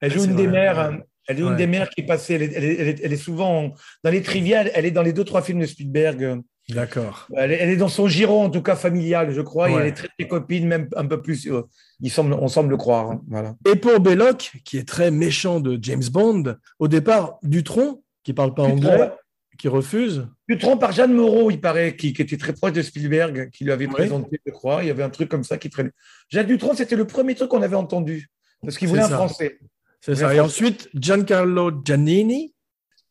[0.00, 0.90] Elle joue une vrai, des mères.
[0.90, 0.98] ouais.
[1.28, 1.50] Elle joue Ouais.
[1.52, 2.34] une des mères qui est passée.
[2.34, 4.70] Elle est, elle est- elle est- elle est souvent dans les triviales.
[4.74, 6.40] Elle est dans les deux trois films de Spielberg.
[6.68, 7.26] D'accord.
[7.36, 9.68] Elle est, elle est dans son giron en tout cas familial, je crois.
[9.70, 11.46] Et elle est très, très copine, même un peu plus.
[11.50, 11.62] euh,
[12.00, 13.10] il semble, on semble le croire.
[13.10, 13.56] hein, Voilà.
[13.70, 18.54] Et pour Belloc, qui est très méchant de James Bond, au départ, Dutron, qui parle
[18.54, 19.10] pas Dutron, anglais,
[19.58, 20.26] qui refuse.
[20.48, 23.72] Dutron par Jeanne Moreau, il paraît, qui, qui était très proche de Spielberg, qui lui
[23.72, 24.82] avait présenté, je crois.
[24.82, 25.92] Il y avait un truc comme ça qui traînait.
[26.30, 28.28] Jeanne Dutron, c'était le premier truc qu'on avait entendu.
[28.62, 29.16] Parce qu'il voulait un ça.
[29.16, 29.58] français.
[30.00, 30.32] C'est ça.
[30.34, 32.54] Et ensuite, Giancarlo Giannini.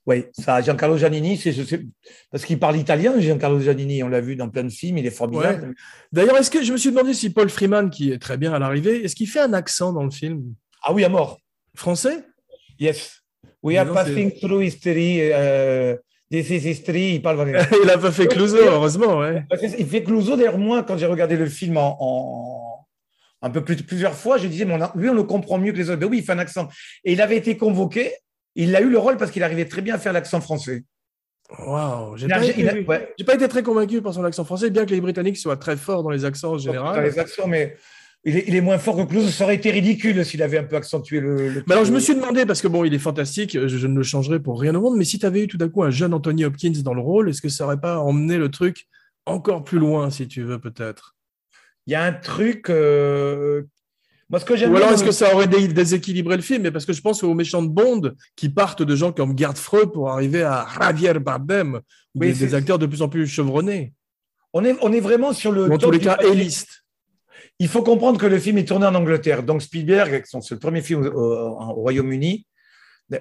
[0.08, 1.54] Oui, ça, Giancarlo Giannini, c'est,
[2.32, 5.12] parce qu'il parle italien, Giancarlo Giannini, on l'a vu dans plein de films, il est
[5.12, 5.76] formidable.
[6.12, 8.58] D'ailleurs, est-ce que je me suis demandé si Paul Freeman, qui est très bien à
[8.60, 10.56] l'arrivée, est-ce qu'il fait un accent dans le film?
[10.84, 11.40] Ah oui, à mort.
[11.76, 12.24] Français?
[12.80, 13.22] Yes.
[13.62, 15.20] We are passing through history.
[15.32, 15.96] euh,
[16.32, 17.14] this is history.
[17.16, 17.60] Il parle vraiment.
[17.84, 19.44] Il a pas fait Clouseau, heureusement, ouais.
[19.78, 20.36] Il fait Clouseau.
[20.36, 22.88] D'ailleurs, moi, quand j'ai regardé le film en, en-
[23.44, 25.72] un peu plus plusieurs fois, je disais, mais on a- lui, on le comprend mieux
[25.74, 26.00] que les autres.
[26.00, 26.68] Ben oui, il fait un accent.
[27.04, 28.14] Et il avait été convoqué.
[28.56, 30.84] Il a eu le rôle parce qu'il arrivait très bien à faire l'accent français.
[31.66, 34.86] Waouh, j'ai pas, a- été- ouais, pas été très convaincu par son accent français, bien
[34.86, 37.04] que les Britanniques soient très forts dans les accents en dans général.
[37.04, 37.76] les accents, mais
[38.24, 39.28] il est, il est moins fort que Clouseau.
[39.30, 41.50] Ça aurait été ridicule s'il avait un peu accentué le.
[41.50, 43.88] le- Mais alors, je me suis demandé, parce que bon, il est fantastique, je, je
[43.88, 45.84] ne le changerai pour rien au monde, mais si tu avais eu tout d'un coup
[45.84, 48.88] un jeune Anthony Hopkins dans le rôle, est-ce que ça aurait pas emmené le truc
[49.26, 51.16] encore plus loin, si tu veux, peut-être?
[51.88, 52.70] Il y a un truc.
[52.70, 53.64] euh,
[54.32, 56.64] Moi, ce que j'aime Ou alors, est-ce que ça aurait dé- déséquilibré le film?
[56.64, 59.58] Mais parce que je pense aux méchants de Bond qui partent de gens comme Gerd
[59.58, 61.76] Freud pour arriver à Javier Bardem,
[62.16, 63.94] ou Oui, des, acteurs de plus en plus chevronnés,
[64.54, 65.68] on est, on est vraiment sur le.
[65.70, 66.84] ou en tous les cas, élistes.
[67.60, 69.44] Il faut comprendre que le film est tourné en Angleterre.
[69.44, 72.46] Donc Spielberg, c'est le premier film au, au- au Royaume-Uni.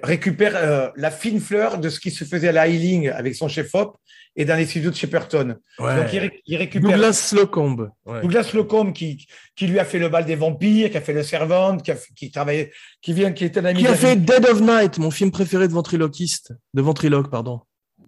[0.03, 3.47] Récupère euh, la fine fleur de ce qui se faisait à la Healing avec son
[3.47, 3.97] chef-op
[4.35, 5.55] et dans les studios de Shepperton.
[5.79, 5.95] Ouais.
[5.97, 7.89] Donc, il, ré- il récupère Douglas Slocombe.
[8.05, 8.21] Ouais.
[8.21, 9.25] Douglas Slocum qui,
[9.55, 11.95] qui lui a fait le bal des vampires, qui a fait le servant, qui, a,
[12.15, 12.71] qui travaillait,
[13.01, 15.67] qui vient, qui était un ami Qui a fait Dead of Night, mon film préféré
[15.67, 17.59] de ventriloquiste, de ventriloque, pardon.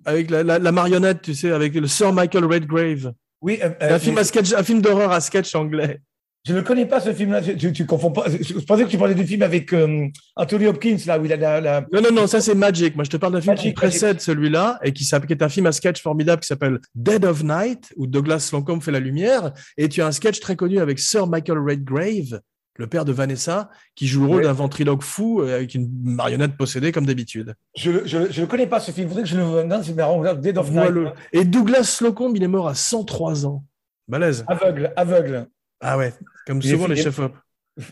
[0.05, 3.13] Avec la, la- la marionnette, tu sais, avec le Sir Michael Redgrave.
[3.41, 5.99] Oui, euh, euh, un film à sketch, un film d'horreur à sketch anglais.
[6.45, 7.41] Je ne connais pas ce film-là.
[7.41, 8.25] Tu, tu confonds pas.
[8.27, 11.37] Je, pensais que tu parlais du film avec euh, Anthony Hopkins là où il a
[11.37, 12.95] la, la- Non, non, non, ça c'est Magic.
[12.95, 15.71] Moi, je te parle d'un film qui précède celui-là et qui, est un film à
[15.71, 19.53] sketch formidable qui s'appelle Dead of Night, où Douglas Slocum fait la lumière.
[19.77, 22.41] Et tu as un sketch très connu avec Sir Michael Redgrave,
[22.75, 26.57] le père de Vanessa, qui joue le rôle d'un ventriloque fou euh, avec une marionnette
[26.57, 27.55] possédée comme d'habitude.
[27.77, 29.07] Je ne connais pas ce film.
[29.07, 29.63] Il faudrait que je le.
[29.63, 30.21] Non, c'est marrant.
[30.35, 30.91] Dead of Night.
[31.31, 33.63] Et Douglas Slocum, il est mort à 103 ans.
[34.09, 34.43] Balèze.
[34.49, 35.47] Aveugle, aveugle.
[35.85, 36.13] Ah ouais,
[36.47, 37.33] comme Il souvent les chefs-op.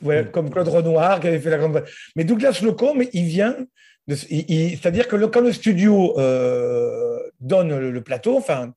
[0.04, 0.32] Ouais, Mm.
[0.32, 1.84] comme Claude Renoir qui avait fait la grande.
[2.16, 3.56] Mais Douglas Slocum, il vient.
[4.08, 8.74] de- C'est-à-dire que le- quand le studio euh, donne le, le plateau, enfin,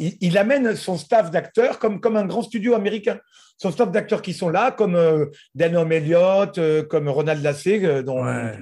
[0.00, 3.20] il, il amène son staff d'acteurs comme, comme un grand studio américain.
[3.58, 8.02] Son staff d'acteurs qui sont là, comme euh, Danom Elliott, euh, comme Ronald Lassé, euh,
[8.02, 8.52] dont Ouais.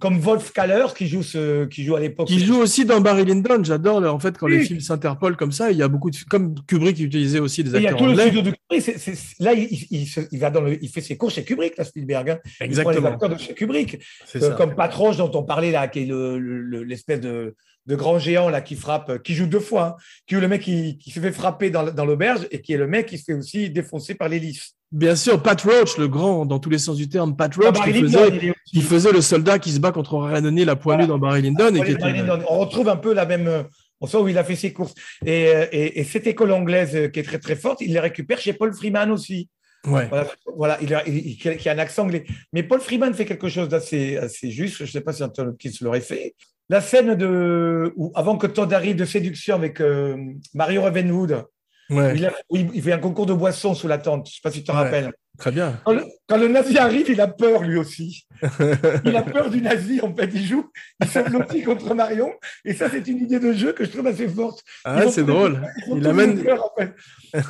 [0.00, 2.26] comme Wolf Kaller qui joue, ce, qui joue à l'époque.
[2.26, 3.62] Qui joue aussi dans Barry Lyndon.
[3.62, 4.58] J'adore, en fait, quand Oui.
[4.58, 6.16] les films s'interpolent comme ça, il y a beaucoup de.
[6.28, 9.36] Comme Kubrick utilisait aussi des Et il y a acteurs tout le studio de Kubrick.
[9.40, 11.76] Là, il, il- il se- il va dans le, il fait ses cours chez Kubrick,
[11.76, 12.30] là, Spielberg.
[12.30, 12.38] hein.
[12.44, 13.08] Il prend les Exactement.
[13.08, 14.00] acteurs de chez Kubrick.
[14.36, 14.50] Euh, ça.
[14.50, 17.54] comme Patroche dont on parlait là, qui est le- le- l'espèce de,
[17.86, 20.48] de grand géant là qui frappe, euh, qui joue deux fois, hein, qui est le
[20.48, 23.18] mec qui, qui se fait frapper dans, dans l'auberge et qui est le mec qui
[23.18, 24.72] se fait aussi défoncer par l'hélice.
[24.92, 27.84] Bien sûr, Pat Roach, le grand, dans tous les sens du terme, Pat Roach, Ah,
[27.84, 28.80] qui, faisait, qui
[29.12, 31.06] le soldat qui se bat contre Renoni la poilue Voilà.
[31.08, 31.74] dans Barry Lyndon.
[31.74, 32.30] et qui était-.
[32.48, 33.48] On retrouve un peu la même.
[33.48, 33.62] euh,
[34.00, 34.94] On sent où il a fait ses courses.
[35.24, 38.00] Et, euh, et- et cette école anglaise euh, qui est très très forte, il les
[38.00, 39.48] récupère chez Paul Freeman aussi.
[39.86, 40.08] Ouais.
[40.08, 40.26] Voilà,
[40.56, 42.24] voilà, il, a, il- il- qui a un accent anglais.
[42.52, 44.76] Mais Paul Freeman fait quelque chose d'assez assez juste.
[44.78, 46.34] Je ne sais pas si Anton Hopkins l'aurait fait.
[46.68, 50.16] La scène de, où, avant que Todd arrive de séduction avec euh,
[50.54, 51.44] Mario Ravenwood,
[51.90, 52.14] Ouais.
[52.16, 54.26] il, a- où il, il fait un concours de boissons sous la tente.
[54.26, 54.78] Je ne sais pas si tu te Ouais.
[54.78, 55.12] rappelles.
[55.38, 55.80] Très bien.
[55.84, 58.26] Quand le, quand le nazi arrive, il a peur lui aussi.
[59.04, 60.28] Il a peur du nazi, en fait.
[60.34, 60.68] Il joue,
[61.00, 62.32] il s'ablotit contre Marion.
[62.64, 64.62] Et ça, c'est une idée de jeu que je trouve assez forte.
[64.84, 65.62] Ah, c'est drôle.
[65.88, 66.92] ils Il amène- en fait.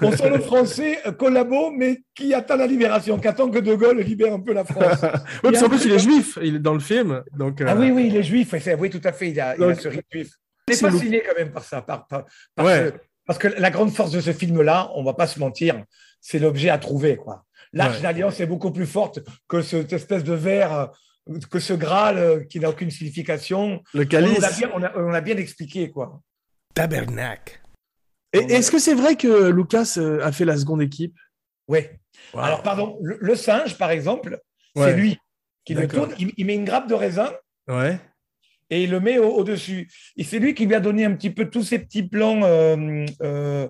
[0.03, 3.75] On sent le français euh, collabo, mais qui attend la libération, qui attend que De
[3.75, 5.01] Gaulle libère un peu la France.
[5.43, 7.23] Ouais, parce qu'en plus, il est juif, il est dans le film.
[7.37, 8.55] Donc, euh, Ah oui, oui, il est juif.
[8.79, 9.31] Oui, tout à fait.
[9.31, 10.29] Il a, il a Donc, ce rite juif.
[10.69, 11.83] Il est fasciné quand même par ça.
[11.83, 12.25] Par, par-
[12.55, 12.93] parce, Ouais.
[12.93, 15.83] que, parce que la grande force de ce film-là, on va pas se mentir,
[16.21, 17.17] c'est l'objet à trouver.
[17.17, 17.45] quoi.
[17.73, 18.03] L'Arche Ouais.
[18.03, 20.91] d'Alliance est beaucoup plus forte que cette espèce de verre,
[21.51, 23.83] que ce Graal euh, qui n'a aucune signification.
[23.95, 24.39] le On, calice.
[24.41, 25.91] l'a bien, on, a, on l'a bien expliqué.
[25.91, 26.21] quoi.
[26.75, 27.61] Tabernacle.
[28.33, 31.17] Et Est-ce que c'est vrai que Lucas euh, a fait la seconde équipe?
[31.69, 31.81] Wow.
[32.35, 34.41] Alors, pardon, le, le singe, par exemple,
[34.75, 34.87] Ouais.
[34.87, 35.19] c'est lui
[35.65, 36.15] qui le tourne.
[36.19, 37.31] Il, il met une grappe de raisin
[37.69, 37.99] Ouais.
[38.71, 39.89] et il le met au- au-dessus.
[40.17, 42.43] et c'est lui qui lui a donné un petit peu tous ces petits plans.
[42.43, 43.69] euh, euh,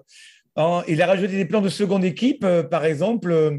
[0.54, 3.58] en- il a rajouté des plans de seconde équipe, euh, par exemple.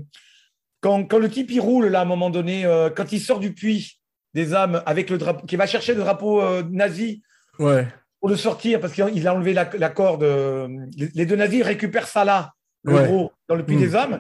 [0.84, 3.40] Quand, quand le type il roule, là, à un moment donné, euh, quand il sort
[3.40, 4.00] du puits
[4.34, 7.22] des âmes avec le drapeau, qui va chercher le drapeau euh, nazi
[7.60, 7.88] Ouais.
[8.20, 10.24] pour le sortir parce qu'il a enlevé la, la corde.
[10.24, 10.68] euh,
[10.98, 12.54] les, deux nazis récupèrent Salah,
[12.84, 13.06] le Ouais.
[13.06, 14.20] gros, dans le puits des âmes.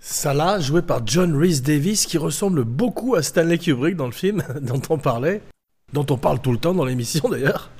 [0.00, 4.42] Salah, joué par John Rhys Davis, qui ressemble beaucoup à Stanley Kubrick dans le film
[4.60, 5.40] dont on parlait,
[5.92, 7.70] dont on parle tout le temps dans l'émission d'ailleurs.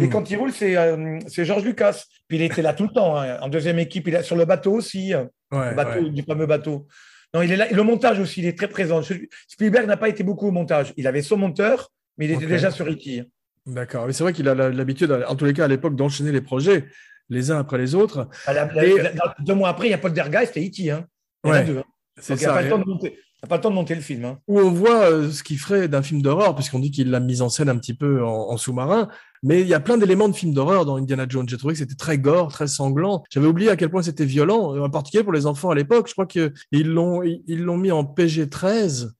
[0.00, 0.10] Et Mm.
[0.10, 2.04] quand il roule, c'est euh, Georges Lucas.
[2.28, 3.16] Puis il était là tout le temps.
[3.18, 3.38] hein.
[3.42, 5.12] En deuxième équipe, il est sur le bateau aussi,
[5.52, 6.10] Ouais, le bateau, ouais.
[6.10, 6.86] du fameux bateau.
[7.34, 7.70] Non, il est là.
[7.70, 9.00] Et le montage aussi, il est très présent.
[9.48, 10.92] Spielberg n'a pas été beaucoup au montage.
[10.96, 13.24] Il avait son monteur, mais il était déjà sur E.T.
[13.66, 14.06] D'accord.
[14.06, 16.86] Mais c'est vrai qu'il a l'habitude, en tous les cas à l'époque, d'enchaîner les projets
[17.28, 18.28] les uns après les autres.
[18.46, 20.66] Ah, la- la- Et- la- la- deux mois après, il y a Paul Dergeist et
[20.66, 20.90] E.T.
[20.90, 21.06] Hein.
[21.44, 21.82] Ouais, hein.
[22.20, 22.54] C'est il n'y a, ça.
[22.54, 24.24] pas le temps de monter- il y a pas le temps de monter le film.
[24.24, 24.38] hein.
[24.48, 27.40] Où on voit euh, ce qu'il ferait d'un film d'horreur, puisqu'on dit qu'il l'a mis
[27.40, 29.08] en scène un petit peu en, en sous-marin.
[29.42, 31.48] Mais il y a plein d'éléments de films d'horreur dans Indiana Jones.
[31.48, 33.22] J'ai trouvé que c'était très gore, très sanglant.
[33.30, 36.08] J'avais oublié à quel point c'était violent, en particulier pour les enfants à l'époque.
[36.08, 39.10] Je crois qu'ils l'ont ils l'ont mis en PG-13.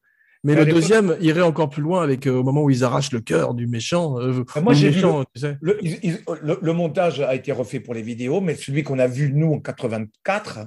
[0.43, 3.13] Mais À le deuxième irait encore plus loin avec euh, au moment où ils arrachent
[3.13, 4.19] le cœur du méchant.
[4.21, 5.59] euh, Ah, moi, j'ai vu méchant, tu sais.
[5.61, 8.99] Le, ils- ils- le- le montage a été refait pour les vidéos, mais celui qu'on
[8.99, 10.61] a vu, nous, en 84,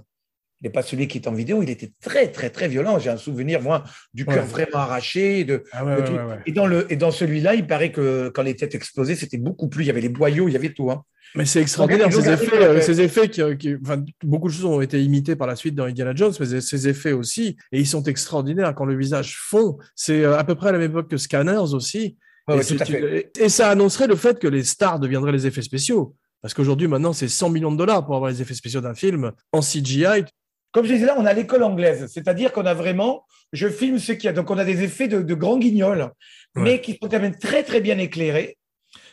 [0.64, 1.62] n'est pas celui qui est en vidéo.
[1.62, 2.98] Il était très, très, très violent.
[3.00, 3.84] J'ai un souvenir, moi,
[4.14, 4.50] du cœur Ouais.
[4.50, 5.44] vraiment arraché.
[5.44, 6.14] De, Ah ouais, de ouais, tout.
[6.14, 6.40] ouais, ouais.
[6.46, 9.68] Et dans, le, et dans celui-là, il paraît que quand les têtes explosaient, c'était beaucoup
[9.68, 9.84] plus.
[9.84, 10.90] Il y avait les boyaux, il y avait tout.
[10.92, 11.04] hein.
[11.36, 14.66] Mais c'est extraordinaire, ont ces effets, euh, ces effets qui, qui- enfin, beaucoup de choses
[14.66, 17.88] ont été imitées par la suite dans Indiana Jones, mais ces effets aussi, et ils
[17.88, 19.78] sont extraordinaires quand le visage fond.
[19.96, 22.18] C'est euh, à peu près à la même époque que Scanners aussi.
[22.50, 23.32] Et, ouais, c'est- tout à fait.
[23.40, 26.16] et ça annoncerait le fait que les stars deviendraient les effets spéciaux.
[26.42, 29.32] Parce qu'aujourd'hui, maintenant, c'est 100 millions de dollars pour avoir les effets spéciaux d'un film
[29.54, 30.26] en CGI.
[30.74, 34.12] Comme je disais là, on a l'école anglaise, c'est-à-dire qu'on a vraiment, je filme ce
[34.12, 36.12] qu'il y a, donc on a des effets de, de grands guignols,
[36.56, 38.58] mais qui sont quand même très très bien éclairés.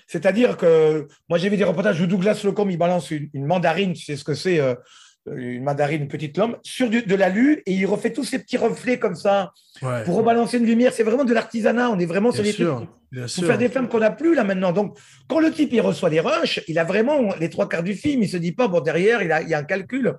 [0.09, 3.93] C'est-à-dire que moi j'ai vu des reportages où Douglas Locombe il balance une, une mandarine,
[3.93, 4.75] tu sais ce que c'est, euh,
[5.31, 8.39] une mandarine, une petite lame, sur du- de la lune et il refait tous ces
[8.39, 9.53] petits reflets comme ça
[9.83, 10.03] Ouais.
[10.05, 10.93] pour rebalancer une lumière.
[10.93, 11.91] C'est vraiment de l'artisanat.
[11.91, 13.47] On est vraiment sur Bien trucs sûr, bien pour sûr.
[13.47, 14.73] faire des films qu'on n'a plus là maintenant.
[14.73, 14.99] Donc,
[15.29, 18.23] quand le type il reçoit des rushs, il a vraiment les trois quarts du film.
[18.23, 20.17] Il se dit pas bon derrière il, a, il y a un calcul.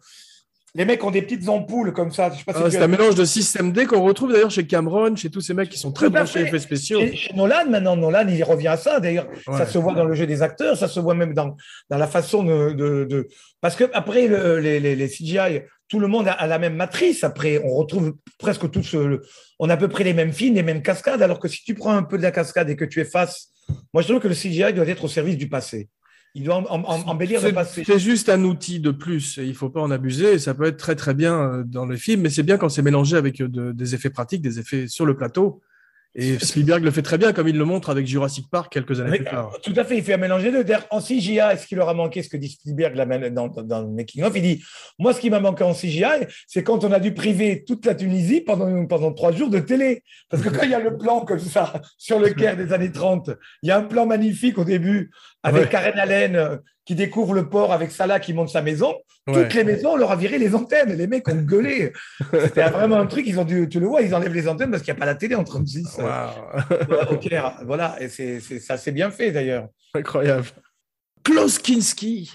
[0.74, 2.32] Les mecs ont des petites ampoules comme ça.
[2.32, 4.66] Je sais pas si Ah, c'est un mélange de système D qu'on retrouve d'ailleurs chez
[4.66, 7.02] Cameron, chez tous ces mecs qui sont très branchés effets spéciaux.
[7.02, 9.02] Chez, chez Nolan, maintenant, Nolan, il revient à ça.
[9.02, 9.58] D'ailleurs, Ouais.
[9.58, 11.58] ça se voit dans le jeu des acteurs, ça se voit même dans,
[11.90, 12.72] dans la façon de.
[12.72, 13.28] de- de-
[13.60, 16.76] Parce que après le- les, les- les CGI, tout le monde a, a la même
[16.78, 17.26] matrice.
[17.26, 18.94] Après, on retrouve presque tous.
[18.94, 19.22] le-
[19.60, 21.22] On a à peu près les mêmes films, les mêmes cascades.
[21.22, 23.50] Alors que si tu prends un peu de la cascade et que tu effaces,
[23.94, 25.90] moi, je trouve que le CGI doit être au service du passé.
[26.34, 27.84] Il doit em- em- em- embellir le C'est- passé.
[27.86, 29.38] C'est juste un outil de plus.
[29.38, 30.34] et Il faut pas en abuser.
[30.34, 32.70] et Ça peut être très très bien euh, dans les films, mais c'est bien quand
[32.70, 35.62] c'est mélangé avec euh, de- des effets pratiques, des effets sur le plateau.
[36.14, 39.20] Et Spielberg le fait très bien, comme il le montre avec Jurassic Park quelques années
[39.20, 39.58] plus tard.
[39.64, 40.64] tout à fait, il fait un mélange des deux.
[40.64, 42.96] D'ailleurs, en CGI, ce qui leur a manqué, ce que dit Spielberg
[43.34, 44.64] dans, dans, dans le making of, il dit
[45.00, 47.96] Moi, ce qui m'a manqué en CGI, c'est quand on a dû priver toute la
[47.96, 50.04] Tunisie pendant, pendant trois jours de télé.
[50.30, 52.92] Parce que quand il y a le plan comme ça, sur le Caire des années
[52.92, 53.30] 30,
[53.64, 55.12] il y a un plan magnifique au début
[55.44, 55.70] avec Ouais.
[55.70, 56.60] Karen Allen
[56.92, 58.98] qui découvre le port avec Salah qui monte sa maison.
[59.26, 59.44] Ouais.
[59.44, 60.92] Toutes les maisons, on leur a viré les antennes.
[60.92, 61.94] Les mecs ont gueulé.
[62.34, 64.84] C'était vraiment un truc, ils ont dû, tu le vois, ils enlèvent les antennes parce
[64.84, 67.14] qu'il n'y a pas la télé en 36 euh, Waouh.
[67.14, 67.60] au Caire.
[67.66, 69.70] Voilà, et c'est, c'est- ça s'est bien fait d'ailleurs.
[69.94, 70.48] Incroyable.
[71.24, 72.30] Klaus Kinski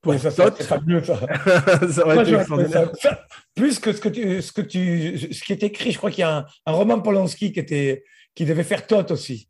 [0.00, 1.14] pour Ouais, ça, ça, fabuleux, ça.
[2.04, 3.08] Moi, été
[3.54, 6.22] plus que ce que tu, ce que tu, ce qui est écrit, je crois qu'il
[6.22, 8.02] y a un, un Roman Polanski qui était,
[8.34, 9.48] qui devait faire Tot aussi.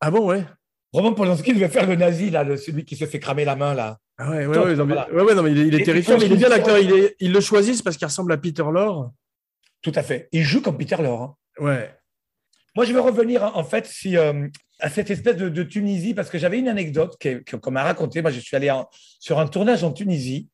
[0.00, 0.44] Ah bon, ouais.
[0.92, 3.74] Roman Polanski devait faire le nazi là, le- celui qui se fait cramer la main
[3.74, 3.98] là.
[4.16, 5.12] Ah ouais, ouais, ouais, non, mais, voilà.
[5.12, 6.78] ouais, ouais, non, mais il est, il est Et- terrifiant, mais il est bien l'acteur.
[6.78, 9.12] Il est, ils le choisissent parce qu'il ressemble à Peter Lorre.
[9.82, 10.28] Tout à fait.
[10.32, 11.22] Il joue comme Peter Lorre.
[11.22, 11.34] hein.
[11.64, 11.94] Ouais.
[12.74, 14.48] Moi, je vais revenir en en fait si, euh,
[14.80, 17.16] à cette espèce de, de Tunisie parce que j'avais une anecdote
[17.62, 18.22] qu'on m'a racontée.
[18.22, 18.88] Moi, je suis allé en-
[19.20, 20.48] sur un tournage en Tunisie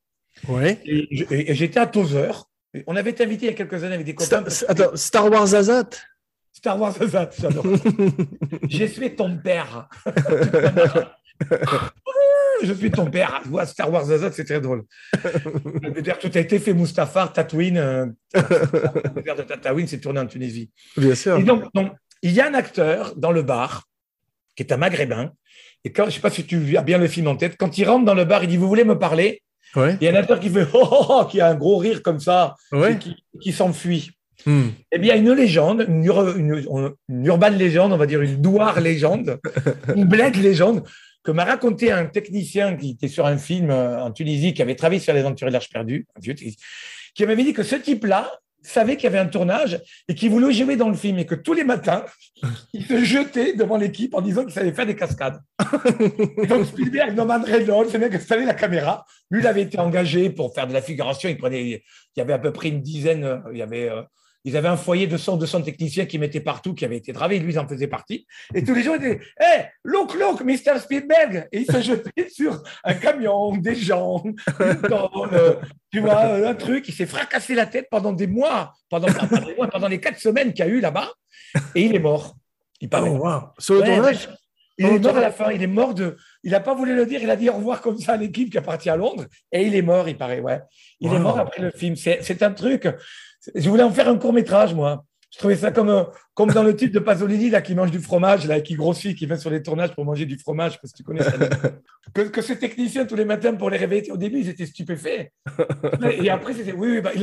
[0.47, 0.79] Ouais.
[0.85, 2.49] et, je- et- et j'étais à Tozeur.
[2.87, 4.43] On avait été invité il y a quelques années avec des copains.
[4.49, 5.89] Star, attends, Star Wars Azat?
[6.57, 7.65] Star Wars, ça, j'adore.
[8.69, 9.89] Je suis ton père.
[12.63, 13.41] Je suis ton père.
[13.45, 14.83] Vois, Star Wars Azad, c'est très drôle.
[16.21, 17.77] Tout a été fait, Mustafar, Tatooine.
[17.77, 20.71] euh, le désert de Tatooine s'est tourné en Tunisie.
[20.95, 21.37] Bien sûr.
[21.37, 21.91] Et donc, donc,
[22.21, 23.83] il y a un acteur dans le bar
[24.55, 25.31] qui est un maghrébin.
[25.83, 27.77] Et quand, je ne sais pas si tu as bien le film en tête, quand
[27.77, 29.43] il rentre dans le bar, il dit Vous voulez me parler?
[29.75, 29.97] Ouais.
[29.99, 32.01] Il y a un acteur qui fait Oh, oh, oh qui a un gros rire
[32.01, 32.93] comme ça, Ouais.
[32.93, 34.11] et qui, qui s'enfuit.
[34.45, 34.67] Hmm.
[34.91, 36.63] Eh bien, une légende, une, ur- une,
[37.09, 39.39] une urban légende, on va dire une douar légende,
[39.95, 40.83] une blague légende,
[41.23, 44.75] que m'a raconté un technicien qui était sur un film euh, en Tunisie, qui avait
[44.75, 48.31] travaillé sur les aventures de l'Arche perdue, qui m'avait dit que ce type-là
[48.61, 51.35] savait qu'il y avait un tournage et qu'il voulait jouer dans le film et que
[51.35, 52.03] tous les matins,
[52.73, 55.39] il se jetait devant l'équipe en disant qu'il savait faire des cascades.
[56.49, 59.05] Donc Spielberg, Norman Reynolds, ce mec installé la caméra.
[59.31, 61.29] Lui, il avait été engagé pour faire de la figuration.
[61.29, 61.81] Il prenait, il
[62.17, 64.01] y avait à peu près une dizaine, euh, il y avait, euh,
[64.45, 67.39] ils avaient un foyer de 100, 200 techniciens qui mettaient partout, qui avaient été dravés.
[67.39, 68.27] Lui, il en faisait partie.
[68.53, 70.79] Et tous les jours, ils disaient Hé, look, look, Mr.
[70.79, 74.81] Spielberg Et il se jetait sur un camion, des gens, une
[75.91, 76.87] tu vois, un truc.
[76.87, 80.19] Il s'est fracassé la tête pendant des mois, pendant, pas des mois, pendant les quatre
[80.19, 81.11] semaines qu'il y a eu là-bas.
[81.73, 82.35] Et il est mort.
[82.81, 83.09] Il paraît.
[83.09, 83.41] Oh, wow.
[83.57, 84.33] Sur le Ouais, tournage ouais.
[84.77, 85.51] Il est mort à la fin.
[85.51, 86.17] Il est mort de.
[86.43, 87.21] Il n'a pas voulu le dire.
[87.23, 89.25] Il a dit au revoir comme ça à l'équipe qui est partie à Londres.
[89.51, 90.41] Et il est mort, il paraît.
[90.41, 90.59] Ouais.
[90.99, 91.95] Il est mort après le film.
[91.95, 92.87] C'est un truc.
[93.53, 95.05] Je voulais en faire un court métrage, moi.
[95.31, 97.99] Je trouvais ça comme, un- comme dans le type de Pasolini là, qui mange du
[97.99, 100.97] fromage, là, qui grossit, qui va sur les tournages pour manger du fromage, parce que
[100.97, 101.33] tu connais ça.
[102.13, 105.31] que, que ces techniciens, tous les matins, pour les réveiller, au début, ils étaient stupéfaits.
[106.21, 106.71] Et après, c'était.
[106.71, 107.21] Oui, oui, bah, il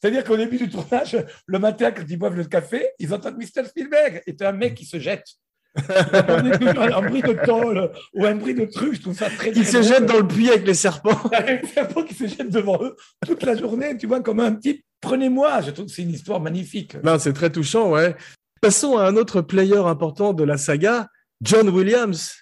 [0.00, 1.16] c'est-à-dire qu'au début du tournage,
[1.46, 3.64] le matin, quand ils boivent le café, ils entendent Mr.
[3.66, 4.22] Spielberg.
[4.28, 5.24] Et as un mec qui se jette.
[5.76, 9.62] Toujours un bruit de tôle ou un bruit de truc, je trouve ça très Il
[9.62, 11.18] très se jette dans le puits avec les serpents.
[11.32, 12.96] Il y a un serpent qui se jette devant eux
[13.26, 14.84] toute la journée, tu vois, comme un type.
[15.00, 16.96] Prenez-moi, je trouve que c'est une histoire magnifique.
[17.04, 18.16] Non, c'est très touchant, ouais.
[18.60, 21.08] Passons à un autre player important de la saga,
[21.40, 22.32] John Williams.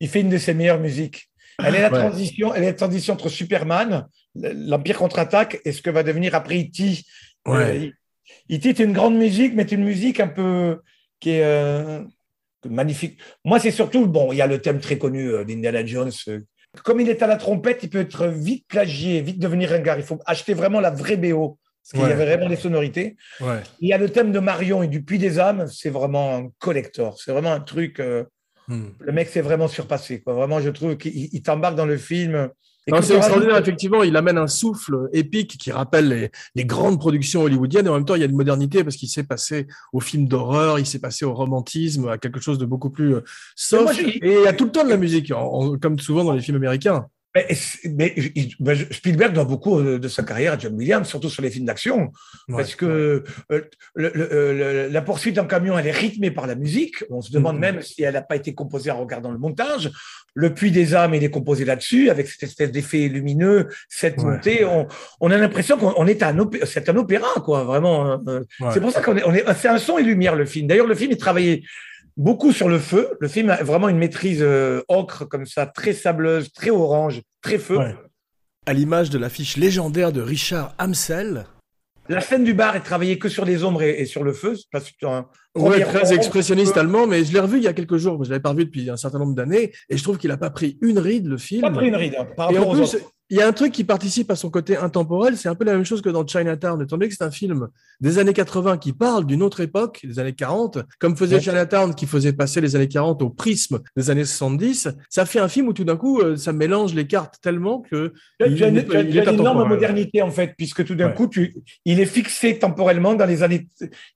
[0.00, 1.28] Il fait une de ses meilleures musiques.
[1.62, 1.98] Elle est la Ouais.
[1.98, 6.58] transition, elle est la transition entre Superman, l'Empire contre-attaque, et ce que va devenir après
[6.60, 7.02] E.T.
[7.46, 7.92] Ouais.
[8.50, 8.68] Euh, E.T.
[8.70, 10.80] est une grande musique, mais une musique un peu
[11.20, 12.02] qui est euh,
[12.68, 13.18] magnifique.
[13.44, 16.10] Moi, c'est surtout, bon, il y a le thème très connu euh, d'Indiana Jones.
[16.28, 16.40] euh,
[16.84, 19.98] comme il est à la trompette, il peut être vite plagié, vite devenir ringard.
[19.98, 22.08] Il faut acheter vraiment la vraie BO Parce qu'il Ouais.
[22.10, 23.16] y avait vraiment des sonorités.
[23.40, 23.60] Ouais.
[23.80, 26.48] Il y a le thème de Marion et du Puits des âmes, c'est vraiment un
[26.58, 27.20] collector.
[27.20, 28.00] C'est vraiment un truc.
[28.00, 28.24] euh,
[28.68, 28.90] Hmm.
[29.00, 30.22] le mec s'est vraiment surpassé.
[30.22, 30.34] Quoi.
[30.34, 32.48] Vraiment, je trouve qu'il il t'embarque dans le film.
[33.00, 34.02] C'est extraordinaire, effectivement.
[34.02, 37.86] Il amène un souffle épique qui rappelle les, les grandes productions hollywoodiennes.
[37.86, 40.26] Et en même temps, il y a une modernité parce qu'il s'est passé au film
[40.26, 43.20] d'horreur, il s'est passé au romantisme, à quelque chose de beaucoup plus euh,
[43.54, 43.82] soft.
[43.84, 46.24] moi, Et il y a tout le temps de la musique, en- en- comme souvent
[46.24, 47.06] dans les films américains.
[47.34, 48.14] Mais,
[48.90, 52.12] Spielberg doit beaucoup euh, de sa carrière à John Williams, surtout sur les films d'action,
[52.48, 52.56] Ouais.
[52.56, 53.62] parce que euh,
[53.94, 56.96] le- le- euh, le- la poursuite en camion, elle est rythmée par la musique.
[57.10, 57.60] On se demande Mhm.
[57.60, 59.90] même si elle n'a pas été composée en regardant le montage.
[60.34, 64.24] Le Puits des âmes, il est composé là-dessus, avec cette espèce d'effet lumineux, cette Ouais.
[64.24, 64.64] montée.
[64.64, 64.86] On,
[65.20, 68.18] on a l'impression qu'on on est un opé- c'est un opéra, quoi, vraiment.
[68.26, 68.40] Ouais.
[68.72, 70.66] C'est pour ça qu'on est, on est, c'est un son et lumière le film.
[70.66, 71.64] D'ailleurs, le film est travaillé
[72.16, 73.16] beaucoup sur le feu.
[73.20, 77.58] Le film a vraiment une maîtrise euh, ocre comme ça, très sableuse, très orange, très
[77.58, 77.78] feu.
[77.78, 77.94] Ouais.
[78.66, 81.46] À l'image de l'affiche légendaire de Richard Amsel.
[82.08, 84.54] La scène du bar est travaillée que sur les ombres et, et sur le feu.
[84.56, 87.74] C'est pas sur un Ouais, très expressionniste allemand, mais je l'ai revu il y a
[87.74, 88.24] quelques jours.
[88.24, 90.48] Je l'avais pas revu depuis un certain nombre d'années, et je trouve qu'il a pas
[90.48, 91.60] pris une ride le film.
[91.60, 93.12] Pas pris une ride hein, par Et rapport en aux plus, autres.
[93.32, 95.72] Il y a un truc qui participe à son côté intemporel, c'est un peu la
[95.72, 97.68] même chose que dans Chinatown, étant donné que c'est un film
[98.00, 101.40] des années 80 qui parle d'une autre époque, des années 40, comme faisait Ouais.
[101.40, 105.48] Chinatown qui faisait passer les années 40 au prisme des années 70, ça fait un
[105.48, 108.12] film où tout d'un coup, euh, ça mélange les cartes tellement que
[108.46, 108.76] il- tu as une,
[109.08, 111.14] il- est énorme modernité en fait, puisque tout d'un Ouais.
[111.14, 111.54] coup, tu,
[111.86, 113.66] il est fixé temporellement dans les années.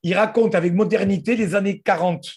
[0.03, 2.27] Il raconte avec modernité les années 40.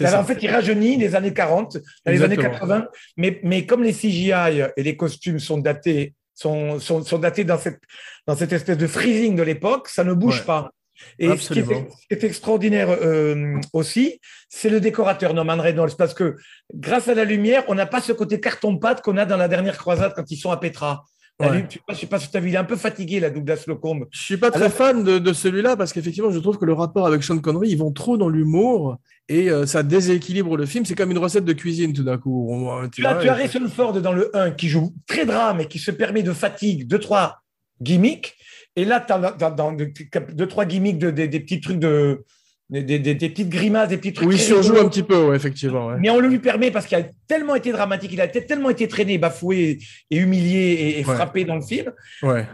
[0.00, 1.76] Alors, en fait, il rajeunit les années 40,
[2.06, 2.58] dans les années Exactement.
[2.60, 4.32] 80, mais, mais comme les CGI
[4.76, 7.80] et les costumes sont datés, sont, sont, sont datés dans cette,
[8.26, 10.46] dans cette espèce de freezing de l'époque, ça ne bouge Ouais.
[10.46, 10.70] pas.
[11.18, 15.96] Et ce qui, est, ce qui est extraordinaire euh, aussi, c'est le décorateur Norman Reynolds,
[15.98, 16.36] parce que
[16.72, 19.76] grâce à la lumière, on n'a pas ce côté carton-pâte qu'on a dans la dernière
[19.78, 21.04] croisade quand ils sont à Petra.
[21.40, 21.66] Ouais.
[21.66, 23.30] tu- Je ne sais pas si tu as vu, il est un peu fatigué, la
[23.30, 24.06] Douglas Locombe.
[24.12, 26.74] Je suis pas très Alors- fan de, de celui-là parce qu'effectivement, je trouve que le
[26.74, 28.98] rapport avec Sean Connery, ils vont trop dans l'humour
[29.28, 30.84] et euh, ça déséquilibre le film.
[30.84, 32.48] C'est comme une recette de cuisine tout d'un coup.
[32.50, 35.66] On- Tu as, tu as Harrison Ford dans le 1 qui joue très drame et
[35.66, 37.38] qui se permet de fatigue, deux, trois
[37.80, 38.34] gimmicks.
[38.76, 39.92] Et là, tu as dans, deux,
[40.32, 42.24] deux, trois gimmicks, de, des- des petits trucs de.
[42.70, 44.26] Des, des- petites grimaces, des petits trucs.
[44.26, 45.88] Oui, il surjoue un petit peu, ouais, effectivement.
[45.88, 45.96] ouais.
[46.00, 48.88] Mais on le lui permet parce qu'il a tellement été dramatique, il a tellement été
[48.88, 49.78] traîné, bafoué
[50.10, 51.14] et humilié et, et Ouais.
[51.14, 51.92] frappé dans le film.
[52.22, 52.46] Ouais.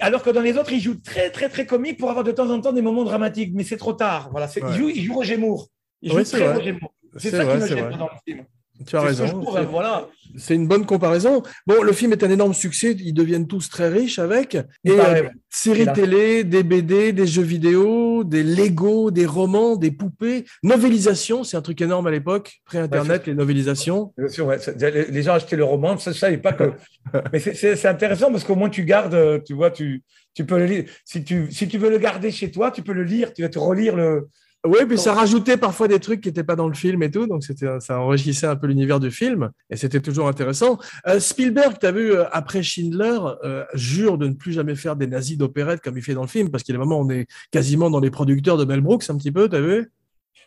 [0.00, 2.48] Alors que dans les autres, il joue très, très, très comique pour avoir de temps
[2.48, 3.52] en temps des moments dramatiques.
[3.54, 4.28] Mais c'est trop tard.
[4.32, 5.68] Voilà, il, joue, il joue Roger Moore.
[6.02, 6.56] Il joue Ouais, c'est très vrai.
[6.56, 6.92] Roger Moore.
[7.16, 7.98] C'est C'est ça vrai, qui me c'est gêne vrai.
[7.98, 8.44] dans le film.
[8.86, 9.44] Tu as raison.
[9.52, 10.06] c'est- voilà.
[10.50, 11.42] Une bonne comparaison.
[11.66, 12.92] Bon, le film est un énorme succès.
[12.92, 14.54] Ils deviennent tous très riches avec.
[14.84, 20.44] Et euh, séries télé, des BD, des jeux vidéo, des Lego, des romans, des poupées.
[20.62, 22.60] Novélisation, c'est un truc énorme à l'époque.
[22.66, 24.12] Pré-internet, les novélisations.
[24.16, 24.60] Bien sûr, ouais.
[24.60, 24.80] C'est-
[25.10, 26.70] Les gens achetaient le roman, ça, je savais pas que.
[27.32, 30.66] Mais c'est- intéressant parce qu'au moins tu gardes, euh, tu vois, tu, tu peux le
[30.66, 30.84] lire.
[31.04, 33.48] Si tu, si tu veux le garder chez toi, tu peux le lire, tu vas
[33.48, 34.28] te relire le.
[34.66, 37.26] Oui, puis ça rajoutait parfois des trucs qui n'étaient pas dans le film et tout,
[37.28, 40.78] donc c'était, ça enrichissait un peu l'univers du film, et c'était toujours intéressant.
[41.06, 44.96] Euh, Spielberg, tu as vu, euh, après Schindler, euh, jure de ne plus jamais faire
[44.96, 47.26] des nazis d'opérette comme il fait dans le film, parce qu'il est vraiment, on est
[47.52, 49.92] quasiment dans les producteurs de Mel Brooks un petit peu, tu as vu?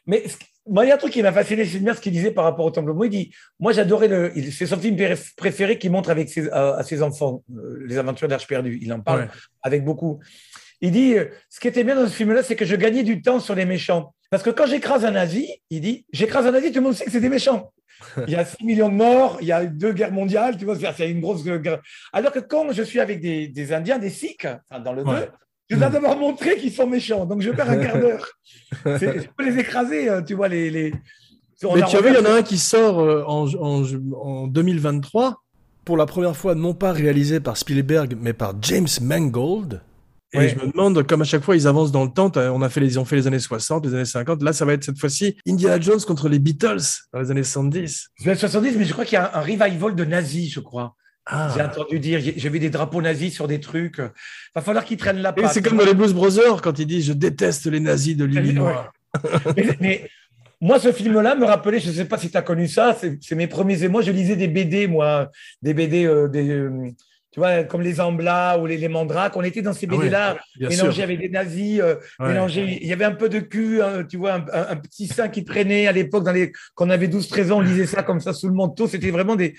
[0.07, 0.23] Mais
[0.67, 2.65] moi, il y a un truc qui m'a fasciné Schindler, ce qu'il disait par rapport
[2.65, 2.91] au Temple.
[2.93, 4.31] Moi, il dit Moi, j'adorais le.
[4.51, 7.43] C'est son film préf- préféré qu'il montre avec ses, à, à ses enfants,
[7.85, 8.79] Les Aventures d'Arche perdue.
[8.81, 9.27] Il en parle Ouais.
[9.61, 10.19] avec beaucoup.
[10.81, 13.21] Il dit euh, Ce qui était bien dans ce film-là, c'est que je gagnais du
[13.21, 14.13] temps sur les méchants.
[14.29, 17.05] Parce que quand j'écrase un nazi, il dit J'écrase un nazi, tout le monde sait
[17.05, 17.71] que c'est des méchants.
[18.27, 20.75] Il y a 6 millions de morts, il y a deux guerres mondiales, tu vois,
[20.75, 21.79] c'est une grosse guerre.
[22.11, 25.19] Alors que quand je suis avec des, des Indiens, des Sikhs, enfin, dans le Ouais.
[25.19, 25.27] 2,
[25.69, 27.25] je dois d'abord montrer qu'ils sont méchants.
[27.27, 28.27] Donc je perds un quart d'heure.
[28.85, 30.69] Je peux les écraser, euh, tu vois, les.
[30.71, 30.93] les...
[31.63, 33.83] On Mais tu as vu, il y en a un qui sort euh, en, en,
[34.15, 35.43] en 2023,
[35.85, 39.81] Pour la première fois, non pas réalisé par Spielberg, mais par James Mangold.
[40.33, 40.49] Et Ouais.
[40.49, 42.79] je me demande, comme à chaque fois, ils avancent dans le temps, on a fait
[42.79, 44.97] les, ils ont fait les années 60, les années 50, là, ça va être cette
[44.99, 46.81] fois-ci Indiana Jones contre les Beatles
[47.13, 48.09] dans les années 70.
[48.15, 50.53] Je vais à 70, mais je crois qu'il y a un, un revival de nazis,
[50.53, 50.95] je crois.
[51.25, 51.53] Ah.
[51.55, 53.99] J'ai entendu dire, j'ai vu des drapeaux nazis sur des trucs.
[54.55, 55.53] Va falloir qu'ils traînent la patte.
[55.53, 58.91] c'est comme dans les Blues Brothers quand il dit je déteste les nazis de l'Illinois.
[59.55, 60.09] mais, mais
[60.59, 63.17] moi, ce film-là me rappelait, je ne sais pas si tu as connu ça, c'est
[63.21, 64.01] c'est mes premiers émois.
[64.01, 65.29] Je lisais des BD, moi,
[65.61, 66.89] des BD, euh, des, euh,
[67.31, 68.89] tu vois, comme les Amblas ou les, les.
[68.93, 71.03] On était dans ces Ah oui, BD-là, mélangés sûr.
[71.03, 72.27] avec des nazis, euh, Ouais.
[72.29, 72.79] mélangés.
[72.81, 75.29] Il y avait un peu de cul, hein, tu vois, un, un- un petit sein
[75.29, 78.19] qui traînait à l'époque, dans les, quand on avait 12-13 ans, on lisait ça comme
[78.19, 78.87] ça sous le manteau.
[78.87, 79.55] C'était vraiment des,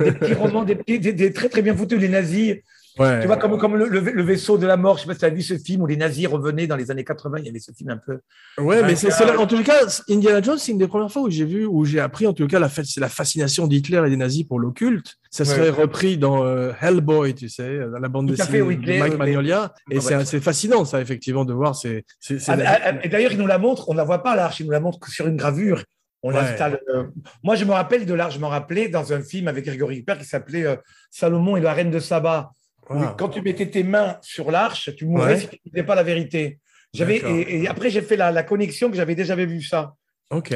[0.00, 2.56] des petits romans, des, petits- des, des très très bien foutus, les nazis.
[2.98, 3.20] Ouais.
[3.20, 5.30] Tu vois, comme, comme le, vaisseau de la mort, je sais pas si tu as
[5.30, 7.72] vu ce film où les nazis revenaient dans les années 80, il y avait ce
[7.72, 8.18] film un peu.
[8.58, 11.44] Ouais, mais c'est, en tout cas, Indiana Jones, c'est une des premières fois où j'ai
[11.44, 14.44] vu, où j'ai appris, en tout cas, la, c'est la fascination d'Hitler et des nazis
[14.44, 15.16] pour l'occulte.
[15.30, 15.50] Ça Ouais.
[15.50, 19.12] serait repris dans euh, Hellboy, tu sais, dans la bande dessinée fait, oui, de Mike
[19.12, 19.74] oui, Magnolia.
[19.90, 20.00] Et Ouais.
[20.00, 23.32] c'est, c'est fascinant, ça, effectivement, de voir ces, ces, ces Ah, ah, ah, et d'ailleurs,
[23.32, 25.26] il nous la montre, on ne la voit pas l'arche, il nous la montre sur
[25.28, 25.82] une gravure.
[26.24, 26.40] On Ouais.
[26.42, 26.80] l'installe.
[26.92, 27.04] euh,
[27.44, 30.18] Moi, je me rappelle de l'arche, je m'en rappelais dans un film avec Grégory Père
[30.18, 30.74] qui s'appelait euh,
[31.12, 32.50] Salomon et la reine de Saba.
[32.90, 33.14] Wow.
[33.18, 35.40] Quand tu mettais tes mains sur l'arche, tu mourrais Ouais.
[35.40, 36.58] si tu ne disais pas la vérité.
[36.94, 39.94] J'avais, et, et après, j'ai fait la, la connexion que j'avais déjà vu ça.
[40.30, 40.54] Ok.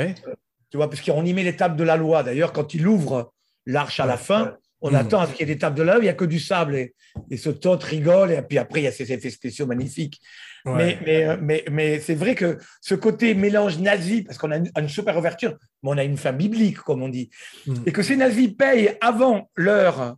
[0.71, 2.23] Tu vois, parce qu'on y met l'étape de la loi.
[2.23, 3.33] D'ailleurs, quand il ouvre
[3.67, 4.97] l'arche à la fin, on Mhm.
[4.97, 6.41] attend à ce qu'il y ait l'étape de la loi, il n'y a que du
[6.41, 6.75] sable.
[6.77, 6.95] Et,
[7.31, 10.19] et ce Toth rigole, et puis après, il y a ces effets spéciaux magnifiques.
[10.65, 10.73] Ouais.
[10.77, 14.57] Mais, mais, euh, mais, mais c'est vrai que ce côté mélange nazi, parce qu'on a
[14.57, 17.29] une, une super ouverture, mais on a une fin biblique, comme on dit,
[17.67, 17.83] Mhm.
[17.87, 20.17] et que ces nazis payent avant l'heure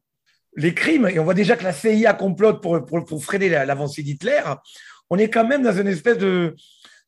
[0.56, 4.40] les crimes, et on voit déjà que la CIA complote pour, freiner la- l'avancée d'Hitler,
[5.10, 6.54] on est quand même dans une espèce de,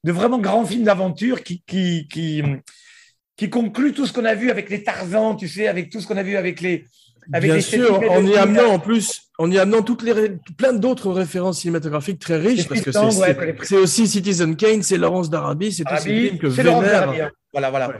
[0.05, 1.63] vraiment grand film d'aventure qui,
[3.37, 6.07] qui conclut tout ce qu'on a vu avec les Tarzans, tu sais, avec tout ce
[6.07, 6.87] qu'on a vu avec les.
[7.33, 11.11] Avec Bien sûr, en y amenant en plus, en y amenant toutes les plein d'autres
[11.11, 15.85] références cinématographiques très riches, parce que c'est, ouais, aussi Citizen Kane, c'est Laurence d'Arabie, c'est
[15.85, 17.11] tous ces films que vénère.
[17.11, 17.31] hein.
[17.53, 17.93] Voilà, voilà.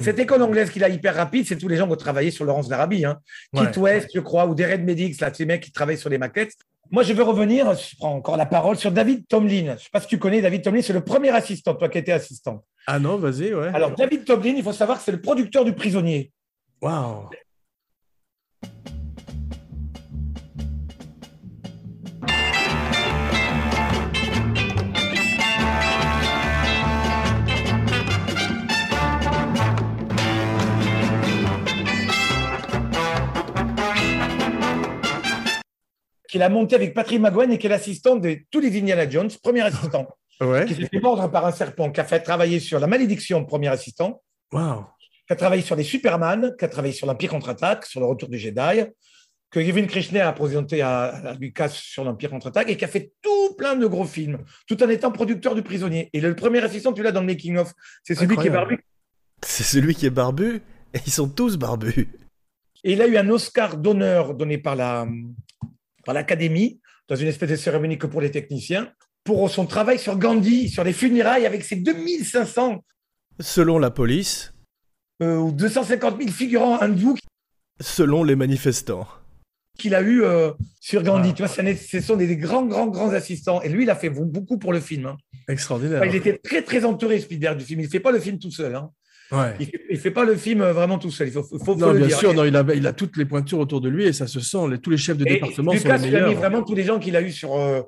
[0.00, 2.44] Cette école anglaise qu'il a hyper rapide, c'est tous les gens qui ont travaillé sur
[2.44, 3.04] Laurence d'Arabie.
[3.04, 3.18] Hein.
[3.52, 3.70] Ouais.
[3.70, 6.18] Kit West, je crois, ou des Red Medics, là, ces mecs qui travaillent sur les
[6.18, 6.54] maquettes.
[6.90, 9.64] Moi, je veux revenir, je prends encore la parole, sur David Tomlin.
[9.66, 11.98] Je ne sais pas si tu connais David Tomlin, c'est le premier assistant, toi qui
[11.98, 12.64] étais assistant.
[12.86, 13.70] Ah non, vas-y, ouais.
[13.72, 16.32] Alors, David Tomlin, il faut savoir que c'est le producteur du prisonnier.
[16.80, 17.28] Waouh.
[36.32, 39.28] Qu'il a monté avec Patrick McGowan et qui est l'assistant de tous les Indiana Jones,
[39.42, 40.08] premier assistant,
[40.40, 40.64] Ouais.
[40.64, 43.68] qui s'est fait mordre par un serpent, qui a fait travailler sur la malédiction, premier
[43.68, 44.84] assistant, Waouh.
[45.32, 48.28] Qui a travaillé sur les Superman, qui a travaillé sur l'Empire contre-attaque, sur le retour
[48.28, 48.84] du Jedi,
[49.50, 53.54] que Kevin Krishner a présenté à, Lucas sur l'Empire contre-attaque et qui a fait tout
[53.56, 56.10] plein de gros films, tout en étant producteur du prisonnier.
[56.12, 57.72] Et le premier assistant, tu l'as dans le making-of,
[58.02, 58.84] c'est celui qui est barbu.
[59.42, 60.60] C'est celui qui est barbu
[60.92, 62.08] et ils sont tous barbus.
[62.84, 65.06] Et il a eu un Oscar d'honneur donné par la
[66.04, 68.92] par l'Académie, dans une espèce de cérémonie que pour les techniciens,
[69.24, 72.84] pour son travail sur Gandhi, sur les funérailles avec ses 2500
[73.40, 74.51] Selon la police,
[75.38, 77.16] ou 250 000 figurants hindous
[77.80, 79.06] selon les manifestants.
[79.78, 81.30] qu'il a eu euh, sur Gandhi.
[81.30, 81.34] Ah.
[81.34, 83.60] Tu vois, ce sont des, des grands, grands, grands assistants.
[83.62, 85.06] Et lui, il a fait beaucoup pour le film.
[85.06, 85.16] hein.
[85.48, 85.98] Extraordinaire.
[86.00, 87.80] Enfin, il était très, très entouré, Spielberg, du film.
[87.80, 88.74] Il ne fait pas le film tout seul.
[88.76, 88.90] hein.
[89.32, 89.56] Ouais.
[89.58, 91.28] Il ne fait, pas le film euh, vraiment tout seul.
[91.28, 92.18] Il faut, faut, faut Non, le bien dire.
[92.18, 94.40] sûr, non, il, a, il a toutes les pointures autour de lui et ça se
[94.40, 94.68] sent.
[94.70, 96.98] les- tous les chefs de Et département sont il a mis vraiment tous les gens
[96.98, 97.80] qu'il a eu sur, euh,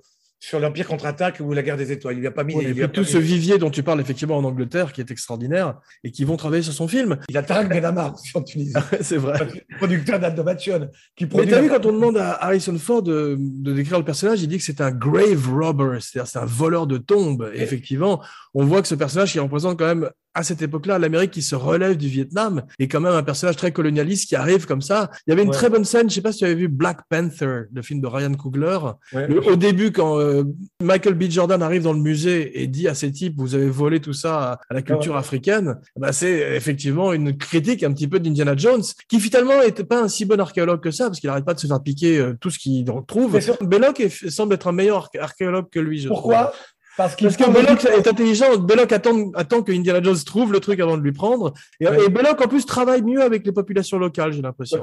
[0.45, 2.17] sur l'Empire contre-attaque ou la guerre des étoiles.
[2.17, 2.55] Il lui a pas mis.
[2.55, 5.01] Ouais, il lui a pas tout ce vivier dont tu parles effectivement en Angleterre qui
[5.01, 7.17] est extraordinaire et qui vont travailler sur son film.
[7.31, 9.39] Il a Tarek Benamar en Tunisie, c'est vrai.
[9.79, 13.99] producteur d'Andomation, qui Mais t'as vu quand on demande à Harrison Ford de, de décrire
[13.99, 17.51] le personnage, il dit que c'est un grave robber, c'est-à-dire c'est un voleur de tombes.
[17.55, 18.23] Et effectivement,
[18.53, 21.55] on voit que ce personnage qui représente quand même à cette époque-là l'Amérique qui se
[21.55, 25.11] relève du Vietnam est quand même un personnage très colonialiste qui arrive comme ça.
[25.26, 25.55] Il y avait une Ouais.
[25.55, 28.07] très bonne scène, je sais pas si tu avais vu Black Panther, le film de
[28.07, 28.78] Ryan Coogler.
[29.12, 29.28] Ouais.
[29.28, 30.43] Le- au début, quand euh,
[30.82, 31.24] Michael B.
[31.30, 34.53] Jordan arrive dans le musée et dit à ces types, vous avez volé tout ça
[34.53, 35.18] à, à la culture Ouais.
[35.18, 40.03] africaine, bah, c'est effectivement une critique un petit peu d'Indiana Jones, qui finalement n'était pas
[40.03, 42.35] un si bon archéologue que ça, parce qu'il n'arrête pas de se faire piquer euh,
[42.41, 43.39] tout ce qu'il trouve.
[43.62, 45.99] Belloc est- semble être un meilleur arché- archéologue que lui.
[46.01, 46.55] Je Pourquoi trouve.
[46.97, 48.57] Parce qu'il Parce que Belloc est intelligent.
[48.59, 51.53] Belloc attend, attend que Indiana Jones trouve le truc avant de lui prendre.
[51.81, 52.05] Et, Ouais.
[52.07, 54.81] et Belloc, en plus, travaille mieux avec les populations locales, j'ai l'impression.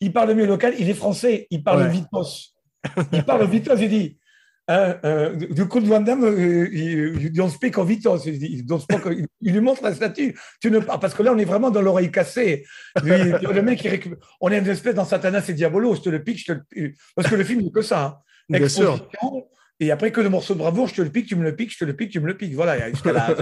[0.00, 1.88] il parle mieux local, il est français, il parle Ouais.
[1.90, 2.54] vitos.
[3.12, 4.18] Il parle vitos, il dit.
[4.68, 8.18] Hein, euh, du coup, de Van Damme, euh, il, don't speak of vitos.
[8.26, 8.64] Il,
[9.40, 10.38] il lui montre la statue.
[10.60, 12.64] Tu ne parles parce que là, on est vraiment dans l'oreille cassée.
[13.02, 13.10] Lui,
[13.52, 15.96] le mec, il on est une espèce dans Satanas et Diabolo.
[15.96, 18.04] Je te le pique, je te le Parce que le film, il n'est que ça.
[18.04, 18.16] hein.
[18.48, 18.92] Bien sûr.
[18.94, 19.46] Exposition,
[19.80, 21.72] Et après que le morceau de bravoure, je te le pique, tu me le piques,
[21.72, 22.54] je te le pique, tu me le piques.
[22.54, 23.34] Voilà, jusqu'à la-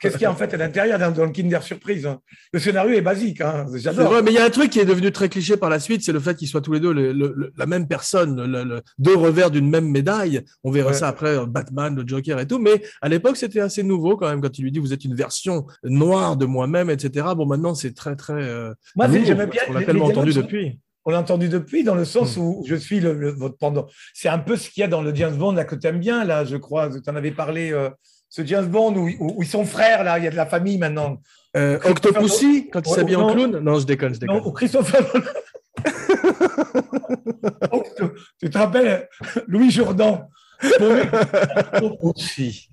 [0.00, 2.18] Qu'est-ce qu'il y a en fait à l'intérieur dans, dans le Kinder Surprise hein?
[2.52, 3.40] Le scénario est basique.
[3.40, 4.10] Hein J'adore.
[4.10, 6.02] vrai, mais il y a un truc qui est devenu très cliché par la suite,
[6.02, 8.80] c'est le fait qu'ils soient tous les deux le- le- le- la même personne, le-
[8.98, 10.42] deux revers d'une même médaille.
[10.64, 10.96] On verra Ouais.
[10.96, 12.58] ça après, Batman, le Joker et tout.
[12.58, 15.14] Mais à l'époque, c'était assez nouveau quand même quand il lui dit vous êtes une
[15.14, 17.26] version noire de moi-même, etc.
[17.36, 18.32] Bon, maintenant, c'est très très.
[18.34, 19.62] euh, Moi, j'aimais bien.
[19.68, 20.80] On l'a tellement entendu sont- depuis.
[21.04, 22.40] On l'a entendu depuis, dans le sens Hmm.
[22.40, 23.86] où je suis le, le- votre pendant.
[24.14, 25.98] C'est un peu ce qu'il y a dans le James Bond là, que tu aimes
[25.98, 26.88] bien, là, je crois.
[26.90, 27.90] Tu en avais parlé, euh,
[28.28, 30.46] ce James Bond où, où- où ils sont frères, là, il y a de la
[30.46, 31.18] famille maintenant.
[31.56, 33.34] Euh, Octopussy, quand il s'habille en non.
[33.34, 34.48] clown Non, je déconne, je Non, déconne.
[34.48, 35.02] où Christopher
[37.70, 39.08] Octo- tu te rappelles,
[39.48, 40.28] Louis Jourdan
[41.82, 42.68] Octopussy.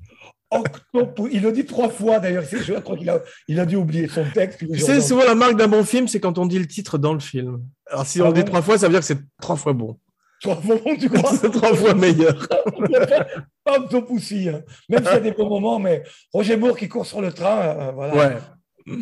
[1.32, 2.44] Il le dit trois fois d'ailleurs.
[2.44, 4.60] Je crois qu'il a, il a dû oublier son texte.
[4.60, 7.14] Tu sais, souvent la marque d'un bon film, c'est quand on dit le titre dans
[7.14, 7.62] le film.
[7.88, 9.56] Alors si on Ah le dit bon trois fois, ça veut dire que c'est trois
[9.56, 10.00] fois bon.
[10.42, 12.48] Trois fois, tu crois c'est trois fois meilleur.
[13.64, 14.50] Pas Octopussy.
[14.50, 14.62] hein.
[14.90, 17.60] Même s'il y a des bons moments, mais Roger Moore qui court sur le train,
[17.62, 18.16] euh, voilà.
[18.16, 18.38] Ouais.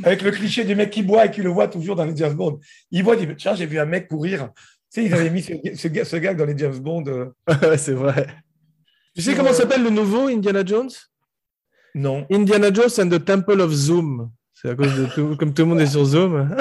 [0.04, 2.34] avec le cliché du mec qui boit et qui le voit toujours dans les James
[2.34, 2.60] Bond.
[2.92, 4.50] Il voit, il dit Tiens, j'ai vu un mec courir.
[4.94, 7.04] Tu sais, ils avaient mis ce, ce, gars- ce dans les James Bond.
[7.08, 7.34] euh,
[7.78, 8.28] c'est vrai.
[9.16, 10.90] Tu sais comment s'appelle le nouveau Indiana Jones?
[11.96, 12.26] Non.
[12.32, 14.30] Indiana Jones and the Temple of Zoom.
[14.54, 16.56] C'est à cause de tout, comme tout le monde est sur Zoom.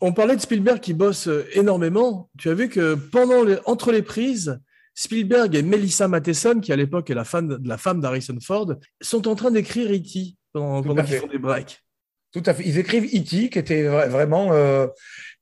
[0.00, 2.28] On parlait de Spielberg qui bosse euh, énormément.
[2.38, 4.60] Tu as vu que pendant les, entre les prises,
[4.94, 8.74] Spielberg et Melissa Matheson, qui à l'époque est la, femme de la femme d'Harrison Ford,
[9.00, 10.36] sont en train d'écrire E.T.
[10.52, 11.80] pendant, pendant qu'ils font des breaks.
[12.32, 12.64] Tout à fait.
[12.66, 14.52] Ils écrivent E.T., qui était vra- vraiment.
[14.52, 14.86] euh,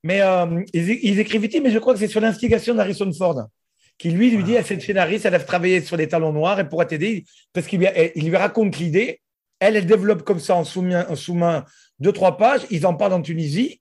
[0.03, 3.47] Mais euh, ils écrivent E.T., mais je crois que c'est sur l'instigation d'Harrison Ford,
[4.03, 6.67] qui lui lui dit à cette scénariste, elle a travaillé sur les talons noirs, et
[6.67, 7.23] pourra t'aider,
[7.53, 9.21] parce qu'il lui, a- il lui raconte l'idée.
[9.61, 11.63] Elle, elle développe comme ça en sous-main, en sous-main
[11.99, 12.63] deux, trois pages.
[12.69, 13.79] Ils en parlent en Tunisie,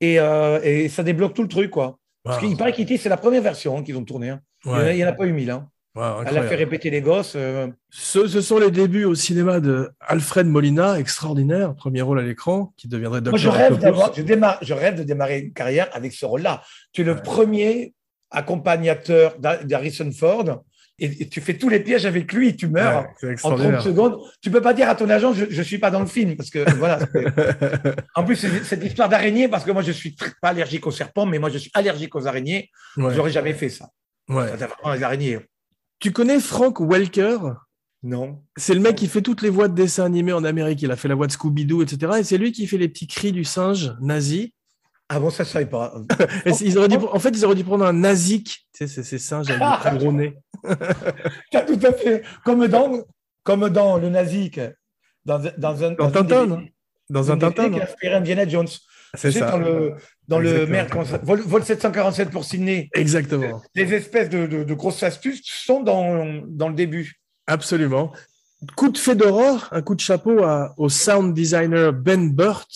[0.00, 1.98] et, euh, et ça débloque tout le truc, quoi.
[2.24, 2.48] Parce Wow.
[2.48, 4.30] qu'il paraît qu'E.T., c'est la première version hein, qu'ils ont tournée.
[4.30, 4.40] hein.
[4.64, 4.96] Il Ouais.
[4.96, 5.50] N'y en a pas eu mille.
[5.52, 5.68] Hein.
[5.94, 7.34] Wow, Elle a fait répéter les gosses.
[7.36, 12.22] euh, Ce, ce sont les débuts au cinéma de Alfred Molina, extraordinaire, premier rôle à
[12.22, 13.54] l'écran, qui deviendrait Moi, je Dr.
[13.56, 16.62] rêve, d'avoir, je, démarre, je rêve de démarrer une carrière avec ce rôle-là.
[16.92, 17.94] Tu es le premier
[18.30, 20.62] accompagnateur d'Ha- d'Harrison Ford
[20.98, 23.30] et, et tu fais tous les pièges avec lui et tu meurs Ouais, en 30
[23.32, 23.82] extraordinaire.
[23.82, 24.18] secondes.
[24.42, 26.36] Tu peux pas dire à ton agent, je ne suis pas dans le film.
[26.36, 26.98] Parce que voilà.
[28.14, 30.90] en plus, c'est cette histoire d'araignée, parce que moi, je suis très- pas allergique aux
[30.90, 32.70] serpents, mais moi, je suis allergique aux araignées.
[32.98, 33.88] Ouais, J'aurais jamais fait ça.
[34.28, 34.48] ouais.
[34.48, 35.38] Ça, c'est vraiment les araignées.
[36.00, 37.38] Tu connais Frank Welker?
[38.02, 38.42] Non.
[38.56, 40.80] C'est le mec qui fait toutes les voix de dessins animés en Amérique.
[40.82, 42.12] Il a fait la voix de Scooby-Doo, etc.
[42.20, 44.52] Et c'est lui qui fait les petits cris du singe nazi.
[45.12, 45.92] Ah bon, ça, je savais pas.
[46.60, 48.46] Ils auraient dû, en fait, ils auraient dû prendre un nazik.
[48.72, 50.36] Tu sais, c'est ces singes avec des très gros nez.
[51.50, 52.22] Tout à fait.
[52.44, 53.04] Comme dans,
[53.42, 54.60] comme dans le nazique.
[55.24, 55.90] Dans, dans un.
[55.92, 56.62] Dans Tintin, des- non
[57.10, 58.68] Dans un des Tintin, qui a inspiré Indiana Jones.
[59.16, 59.50] C'est Tu sais, ça.
[59.50, 59.94] Dans le,
[60.28, 60.90] dans le merde,
[61.24, 62.88] vol, vol 747 pour Sydney.
[62.94, 63.60] Exactement.
[63.74, 67.20] Les espèces de, de- de grosses astuces sont dans, dans le début.
[67.48, 68.12] Absolument.
[68.76, 72.68] Coup de fedora, un coup de chapeau à- au sound designer Ben Burt.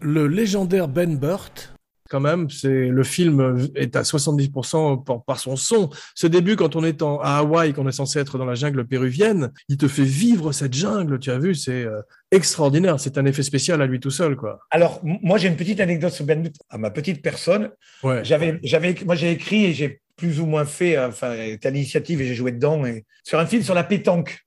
[0.00, 1.74] Le légendaire Ben Burt,
[2.08, 5.90] Quand même, c'est le film est à 70% par, par son son.
[6.14, 8.86] Ce début, quand on est en, à Hawaï, qu'on est censé être dans la jungle
[8.86, 11.18] péruvienne, il te fait vivre cette jungle.
[11.18, 12.00] Tu as vu, c'est euh,
[12.30, 12.98] extraordinaire.
[12.98, 14.60] C'est un effet spécial à lui tout seul, quoi.
[14.70, 17.70] Alors, moi, j'ai une petite anecdote sur Ben à ma petite personne.
[18.02, 18.24] Ouais.
[18.24, 21.70] J'avais, j'avais, moi, j'ai écrit et j'ai plus ou moins fait, euh, enfin, c'était à
[21.70, 24.40] l'initiative et j'ai joué dedans, et, sur un film sur la pétanque.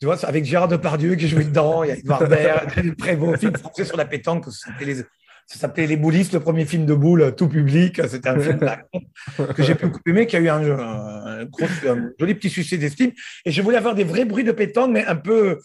[0.00, 3.56] Tu vois, avec Gérard Depardieu qui jouait dedans, il y a Edouard Baird, beau film
[3.56, 4.44] français sur la pétanque.
[4.50, 5.02] S'appelait les,
[5.46, 8.00] ça s'appelait Les Boulistes, le premier film de boule, euh, tout public.
[8.08, 8.58] C'était un film
[9.54, 13.12] que j'ai beaucoup aimé, qui a eu un, gros- un joli petit succès d'estime.
[13.44, 15.58] Et je voulais avoir des vrais bruits de pétanque, mais un peu.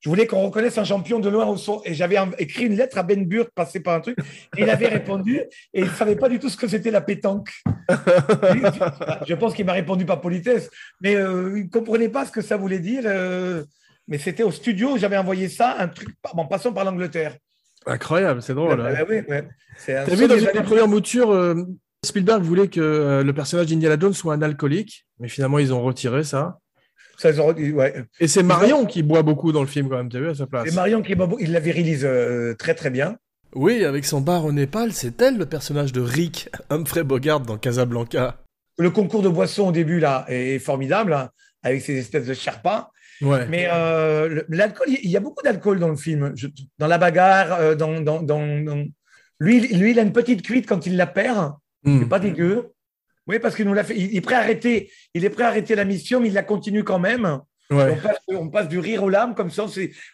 [0.00, 1.80] Je voulais qu'on reconnaisse un champion de loin au son.
[1.86, 4.18] Et j'avais écrit une lettre à Ben Burt, passé par un truc.
[4.54, 5.38] Et il avait répondu.
[5.72, 7.50] Et il ne savait pas du tout ce que c'était la pétanque.
[9.26, 10.70] je pense qu'il m'a répondu par politesse.
[11.00, 13.02] Mais euh, il ne comprenait pas ce que ça voulait dire.
[13.06, 13.64] euh,
[14.06, 17.36] mais c'était au studio, j'avais envoyé ça, un truc en passant par l'Angleterre.
[17.86, 18.80] Incroyable, c'est drôle.
[18.80, 18.94] hein.
[18.98, 19.48] Ah oui, ouais.
[19.76, 21.54] C'est un T'as vu dans une des premières moutures, euh,
[22.04, 25.82] Spielberg voulait que euh, le personnage d'Indiana Jones soit un alcoolique, mais finalement ils ont
[25.82, 26.58] retiré ça.
[27.18, 28.04] ça, ils ont- ouais.
[28.20, 30.46] Et c'est Marion qui boit beaucoup dans le film quand même, t'as vu à sa
[30.46, 30.68] place.
[30.68, 33.16] Et Marion qui il la virilise euh, très très bien.
[33.54, 37.56] oui, avec son bar au Népal, c'est elle le personnage de Rick, Humphrey Bogart dans
[37.58, 38.38] Casablanca.
[38.78, 41.30] Le concours de boissons au début là est formidable hein,
[41.62, 42.90] avec ces espèces de Sherpas.
[43.22, 43.46] Ouais.
[43.46, 46.32] Mais euh, l'alcool, il y a beaucoup d'alcool dans le film.
[46.36, 46.48] Je-
[46.78, 48.84] dans la bagarre, euh, dans, dans,
[49.40, 51.52] Lui, il- lui, il a une petite cuite quand il la perd.
[51.84, 52.00] Hmm.
[52.00, 52.70] C'est pas dégueu.
[53.26, 53.96] Oui, parce qu'il nous l'a fait.
[53.96, 54.90] Il est prêt à arrêter.
[55.14, 57.40] Il est prêt à arrêter la mission, mais il la continue quand même.
[57.70, 57.92] Ouais.
[57.92, 59.64] On, passe, on passe du rire aux larmes comme ça.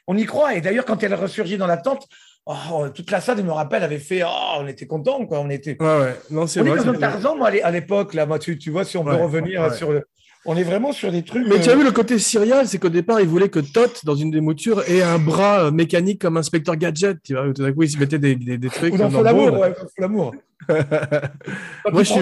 [0.06, 0.54] On y croit.
[0.54, 2.06] Et d'ailleurs, quand elle ressurgit dans la tente,
[2.46, 4.22] oh, toute la salle, je me rappelle, avait fait.
[4.24, 5.40] Oh, on était content, quoi.
[5.40, 5.76] On était.
[5.80, 6.14] Ouais, ouais.
[6.30, 6.78] Non, c'est On est vrai.
[6.80, 6.98] un vrai.
[6.98, 9.72] Tarzan, moi, à l'é- à l'époque, là, moi, tu, tu vois, si on peut revenir
[9.74, 10.04] sur le.
[10.46, 11.46] On est vraiment sur des trucs.
[11.46, 14.04] Mais tu euh, as vu le côté serial, c'est qu'au départ, il voulait que Tot,
[14.04, 17.18] dans une des moutures, ait un bras euh, mécanique comme Inspecteur Gadget.
[17.22, 18.94] Tu vois, où tout d'un coup, il se mettait des, des, des trucs.
[18.94, 20.34] Ou dans l'amour, ouais, l'amour.
[20.68, 22.20] Moi, je suis,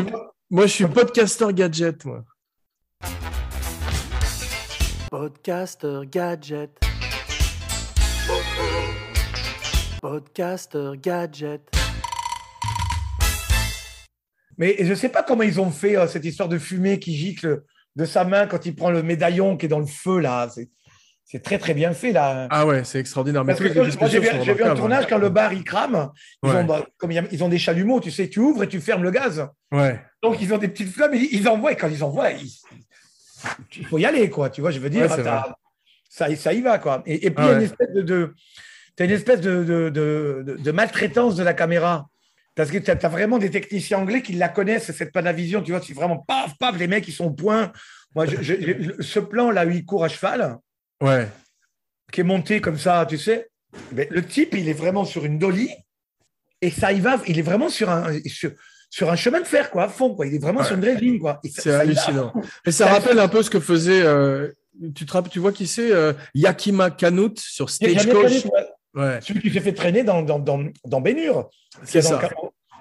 [0.50, 2.24] moi, je suis podcaster gadget, moi.
[5.10, 6.70] Podcaster gadget.
[10.00, 11.60] Podcaster gadget.
[14.56, 17.14] Mais je ne sais pas comment ils ont fait euh, cette histoire de fumée qui
[17.14, 17.62] gicle
[17.98, 20.48] de sa main quand il prend le médaillon qui est dans le feu, là.
[20.50, 20.70] C'est-
[21.42, 22.46] très très bien fait là.
[22.48, 23.44] Ah ouais, c'est extraordinaire.
[23.44, 26.10] Mais j'ai vu, vu un tournage quand le bar il crame.
[26.42, 26.54] Ils, Ouais.
[26.56, 28.68] ont, bah, comme il y a- ils ont des chalumeaux, tu sais, tu ouvres et
[28.68, 29.46] tu fermes le gaz.
[29.70, 30.00] Ouais.
[30.22, 31.72] Donc ils ont des petites flammes et ils envoient.
[31.72, 32.48] Et quand ils envoient, ils-
[33.76, 34.48] il faut y aller, quoi.
[34.48, 35.22] Tu vois, je veux dire, Ouais,
[36.08, 37.02] ça, ça y va, quoi.
[37.04, 37.64] Et, et puis Ah il y a une ouais.
[37.66, 38.34] espèce de, de
[38.96, 39.90] t'as une espèce de-
[40.58, 42.08] de maltraitance de la caméra.
[42.58, 45.80] Parce que tu as, vraiment des techniciens anglais qui la connaissent, cette Panavision, tu vois,
[45.80, 47.70] c'est vraiment paf, paf, les mecs, ils sont au point.
[48.16, 48.54] Moi, je- je-
[48.96, 50.56] je- ce plan là où il court à cheval,
[51.00, 51.28] Ouais.
[52.10, 53.48] qui est monté comme ça, tu sais.
[53.92, 55.70] Mais le type, il est vraiment sur une dolly
[56.60, 57.20] et ça y va.
[57.28, 58.50] Il est vraiment sur un, sur,
[58.90, 60.26] sur un chemin de fer, quoi, à fond, quoi.
[60.26, 60.66] Il est vraiment Ouais.
[60.66, 61.40] sur une ligne, quoi.
[61.44, 62.32] C'est hallucinant.
[62.66, 64.02] Et ça rappelle un peu ce que faisait.
[64.02, 64.48] euh,
[64.96, 68.46] tu, te rappelles- tu vois qui c'est euh, Yakima Kanut sur Stagecoach?
[68.98, 69.18] Ouais.
[69.22, 71.48] Celui qui s'est fait traîner dans, dans, dans, dans Bénur.
[71.84, 72.20] c'est Dans ça.
[72.20, 72.34] ca-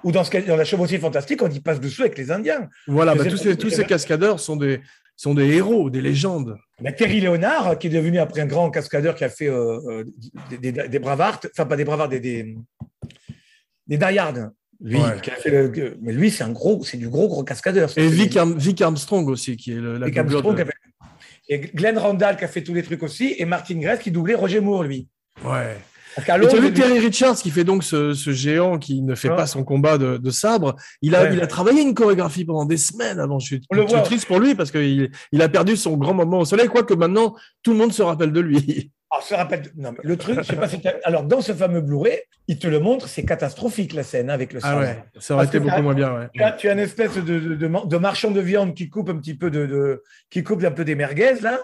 [0.04, 2.68] Ou dans, ce, dans la chevauchée fantastique, on y passe dessous avec les Indiens.
[2.86, 4.80] Voilà, bah, tous, ces, tous ces cascadeurs sont des,
[5.16, 6.56] sont des héros, des légendes.
[6.96, 10.04] Terry Léonard, qui est devenu après un grand cascadeur qui a fait euh, euh,
[10.50, 12.54] des, des, des bravards, enfin pas des bravards, des, des,
[13.86, 13.98] des.
[14.80, 15.20] Lui, Ouais.
[15.20, 17.90] qui a fait le- mais lui, c'est un gros, c'est du gros gros cascadeur.
[17.96, 20.68] Et Vic, Arm- Vic Armstrong aussi, qui est le, la Vic doublure Armstrong de- qui
[20.68, 20.78] a fait-
[21.48, 24.36] Et Glenn Randall qui a fait tous les trucs aussi, et Martin Gress qui doublait
[24.36, 25.08] Roger Moore, lui.
[25.44, 25.76] Ouais.
[26.16, 29.36] Parce as vu Terry Richards qui fait donc ce, ce géant qui ne fait Ah.
[29.36, 30.74] pas son combat de, de sabre.
[31.02, 31.30] Il a, Ouais.
[31.34, 33.38] il a travaillé une chorégraphie pendant des semaines avant.
[33.38, 34.04] Je suis, On le je suis voit.
[34.04, 37.34] triste pour lui parce qu'il il a perdu son grand moment au soleil, quoique maintenant
[37.62, 38.90] tout le monde se rappelle de lui.
[39.10, 41.40] Alors, je te rappelle, non, mais le truc, je sais pas si t'as- Alors, dans
[41.40, 44.80] ce fameux Blu-ray, il te le montre, c'est catastrophique la scène avec le Ah sabre.
[44.82, 46.14] ouais, ça aurait Parce été beaucoup moins bien.
[46.14, 46.26] Ouais.
[46.34, 49.08] Tu as, tu as une espèce de, de, de, de marchand de viande qui coupe
[49.08, 51.60] un petit peu de, de- qui coupe un peu des merguez là.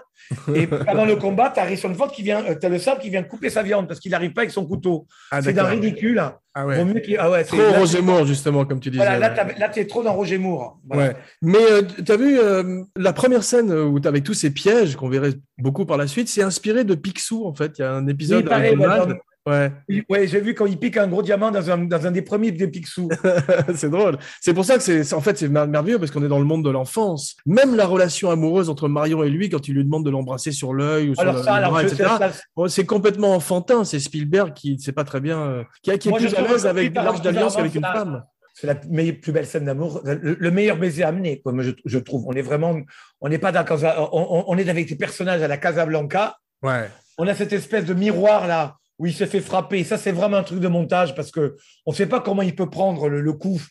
[0.55, 3.11] Et pendant le combat, tu as Harrison Ford qui vient, tu as le sabre qui
[3.11, 5.05] vient couper sa viande parce qu'il n'arrive pas avec son couteau.
[5.29, 6.23] Ah, c'est d'un ridicule.
[6.57, 6.85] Ah Vaut ouais.
[6.85, 9.03] mieux ah ouais, Trop là, Roger Moore, justement, comme tu disais.
[9.03, 10.79] Voilà, là, tu es trop dans Roger Moore.
[10.87, 11.09] Voilà.
[11.09, 11.15] Ouais.
[11.41, 11.65] Mais
[12.05, 15.33] tu as vu euh, la première scène où tu avec tous ces pièges qu'on verrait
[15.57, 17.73] beaucoup par la suite, c'est inspiré de Picsou en fait.
[17.77, 19.17] Il y a un épisode Oui, pareil, avec ouais, Donald.
[19.47, 19.71] Ouais,
[20.09, 22.51] Ouais, j'ai vu quand il pique un gros diamant dans un, dans un des premiers
[22.51, 23.09] des Picsou.
[23.75, 24.17] c'est drôle.
[24.41, 26.45] C'est pour ça que c'est en fait c'est mer- merveilleux parce qu'on est dans le
[26.45, 27.35] monde de l'enfance.
[27.45, 30.73] Même la relation amoureuse entre Marion et lui quand il lui demande de l'embrasser sur
[30.73, 32.09] l'œil ou sur Alors le, ça, le bras, etc.
[32.55, 33.83] Bon, c'est complètement enfantin.
[33.83, 36.65] C'est Spielberg qui ne sait pas très bien, euh, qui, est Moi, plus à l'aise
[36.65, 38.23] avec l'Arche d'Alliance qu'avec une femme.
[38.55, 41.99] c'est la meilleure, plus belle scène d'amour, le, le meilleur baiser amené, moi, je, je
[41.99, 42.25] trouve.
[42.27, 42.75] On est vraiment,
[43.21, 43.63] on n'est pas dans
[44.11, 46.37] on- on est avec des personnages à la Casablanca.
[46.63, 46.89] Ouais.
[47.19, 49.83] On a cette espèce de miroir là où il se fait frapper.
[49.83, 52.55] Ça, c'est vraiment un truc de montage parce que on ne sait pas comment il
[52.55, 53.61] peut prendre le, le coup.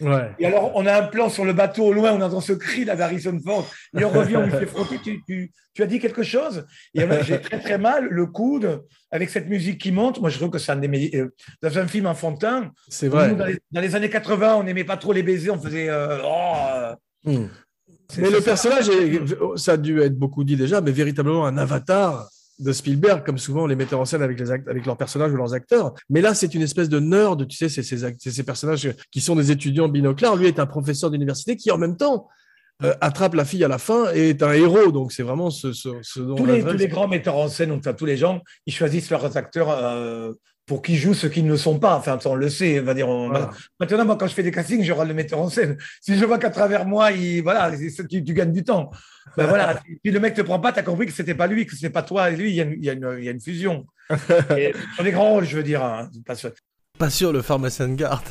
[0.00, 0.30] Ouais.
[0.38, 2.84] Et alors, on a un plan sur le bateau au loin, on entend ce cri
[2.84, 3.68] là d'Harrison Ford.
[3.98, 5.00] Et on revient, on lui fait frotter.
[5.02, 6.66] Tu, tu- tu as dit quelque chose?
[6.94, 10.20] Et j'ai très très mal le coude avec cette musique qui monte.
[10.20, 11.26] Moi, je trouve que c'est un des meilleurs.
[11.26, 13.30] euh, Dans un film enfantin, C'est vrai.
[13.30, 15.88] nous, dans, les, dans les années 80, on n'aimait pas trop les baisers, on faisait.
[15.88, 16.94] euh, oh, euh,
[17.24, 17.46] Hmm.
[18.18, 18.42] Mais le ça.
[18.44, 19.20] personnage, est,
[19.56, 22.28] ça a dû être beaucoup dit déjà, mais véritablement un avatar
[22.58, 25.54] de Spielberg, comme souvent les metteurs en scène avec, les avec leurs personnages ou leurs
[25.54, 25.94] acteurs.
[26.10, 29.50] Mais là, c'est une espèce de nerd, tu sais, c'est ces, personnages qui sont des
[29.50, 30.36] étudiants binoclars.
[30.36, 32.28] Lui est un professeur d'université qui, en même temps,
[32.82, 34.90] euh, attrape la fille à la fin et est un héros.
[34.90, 37.72] Donc, c'est vraiment ce, ce, ce dont tous les, tous les grands metteurs en scène,
[37.72, 40.32] enfin, tous les gens, ils choisissent leurs acteurs euh,
[40.68, 41.96] pour qu'ils jouent ceux qui ne le sont pas.
[41.96, 42.78] Enfin, ça, on le sait.
[42.78, 43.50] On va dire, on- Voilà.
[43.80, 45.76] Maintenant, moi, quand je fais des castings, je le metteur en scène.
[46.00, 48.90] Si je vois qu'à travers moi, il, voilà, c'est- c'est- tu, tu gagnes du temps.
[49.36, 51.66] Ben voilà, si le mec te prend pas, tu as compris que c'était pas lui,
[51.66, 53.24] que c'était pas toi et lui, il y a une, il y a une, il
[53.24, 53.86] y a une fusion.
[54.56, 55.82] Et sur les grands rôles, je veux dire.
[55.84, 56.08] hein,
[56.98, 58.24] pas sûr, le pharmacien de garde.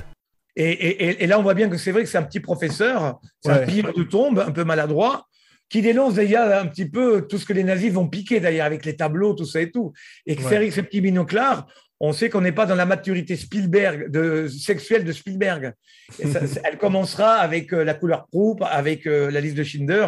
[0.56, 2.40] Et, et- et- et là, on voit bien que c'est vrai que c'est un petit
[2.40, 5.28] professeur, c'est un pire de tombe, un peu maladroit,
[5.70, 8.84] qui dénonce d'ailleurs un petit peu tout ce que les nazis vont piquer d'ailleurs avec
[8.86, 9.94] les tableaux, tout ça et tout.
[10.26, 10.50] Et que Ouais.
[10.50, 11.68] c'est vrai que ces petits binoclars,
[12.00, 15.74] on sait qu'on n'est pas dans la maturité Spielberg, de, sexuelle de Spielberg.
[16.12, 20.08] Ça- elle commencera avec euh, la couleur proupe, avec euh, la liste de Schindler,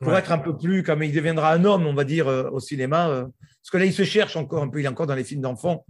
[0.00, 0.18] pour Ouais.
[0.18, 3.08] être un peu plus, comme il deviendra un homme, on va dire, euh, au cinéma.
[3.62, 5.40] parce que là, il se cherche encore un peu, il est encore dans les films
[5.40, 5.86] d'enfants.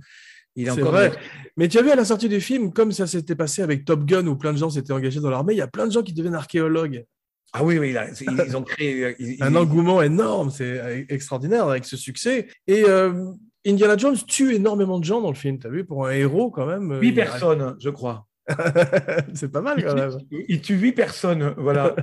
[0.57, 1.09] Il est encore vrai.
[1.09, 1.17] dans-
[1.57, 4.05] Mais tu as vu à la sortie du film, comme ça s'était passé avec Top
[4.05, 6.03] Gun, où plein de gens s'étaient engagés dans l'armée, il y a plein de gens
[6.03, 7.05] qui deviennent archéologues.
[7.53, 9.17] Ah oui, oui, là, ils, ont créé.
[9.19, 12.47] ils- un ils- engouement énorme, c'est extraordinaire avec ce succès.
[12.69, 13.33] Et euh,
[13.67, 16.67] Indiana Jones tue énormément de gens dans le film, t'as vu, pour un héros quand
[16.67, 16.93] même.
[16.93, 18.27] euh, Huit personnes, je crois.
[19.35, 20.19] c'est pas mal quand même.
[20.31, 21.95] Il, il tue huit personnes, voilà.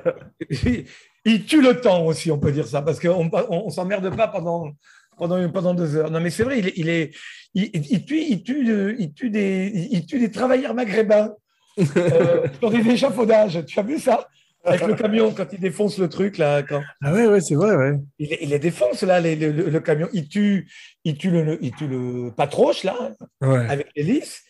[0.49, 0.85] il,
[1.25, 4.27] il tue le temps aussi, on peut dire ça, parce qu'on on, on s'emmerde pas
[4.27, 4.71] pendant,
[5.17, 6.09] pendant, pendant deux heures.
[6.09, 7.11] Non, mais c'est vrai, il est, il, est,
[7.53, 11.31] il, il tue, il, tue, de- il, tue des, il tue des travailleurs maghrébins
[11.97, 13.63] euh, sur des échafaudages.
[13.65, 14.27] Tu as vu ça?
[14.63, 17.75] Avec le camion, quand il défonce le truc, là, quand Ah ouais, ouais, c'est vrai,
[17.75, 17.97] ouais.
[18.19, 20.07] il, les- il les défonce, là, les- le, camion.
[20.13, 20.69] Il tue,
[21.03, 22.95] il tue, le, il tue le patroche, là,
[23.41, 23.65] ouais.
[23.69, 24.43] avec l'hélice.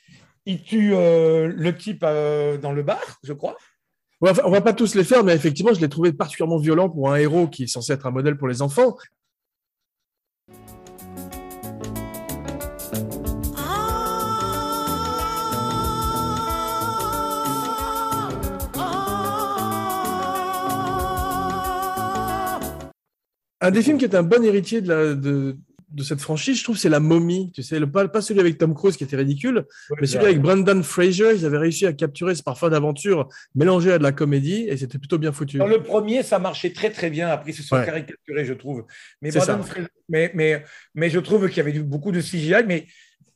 [0.45, 3.55] Il tue euh, le type euh, dans le bar, je crois.
[4.21, 6.89] Ouais, enfin, on va pas tous les faire, mais effectivement, je l'ai trouvé particulièrement violent
[6.89, 8.97] pour un héros qui est censé être un modèle pour les enfants.
[23.61, 25.55] Un des films qui est un bon héritier de, la, de,
[25.91, 27.51] de cette franchise, je trouve, c'est La Momie.
[27.53, 29.65] Tu sais, le, pas, pas celui avec Tom Cruise qui était ridicule,
[29.99, 31.35] mais celui avec Brendan Fraser.
[31.35, 34.97] Ils avaient réussi à capturer ce parfum d'aventure mélangé à de la comédie et c'était
[34.97, 35.57] plutôt bien foutu.
[35.59, 37.27] Dans le premier, ça marchait très très bien.
[37.27, 37.85] Après, ils se sont Ouais.
[37.85, 38.85] caricaturés, je trouve.
[39.21, 39.39] Mais, C'est.
[39.39, 40.63] Fraser- mais, mais,
[40.95, 42.87] mais je trouve qu'il y avait beaucoup de CGI, mais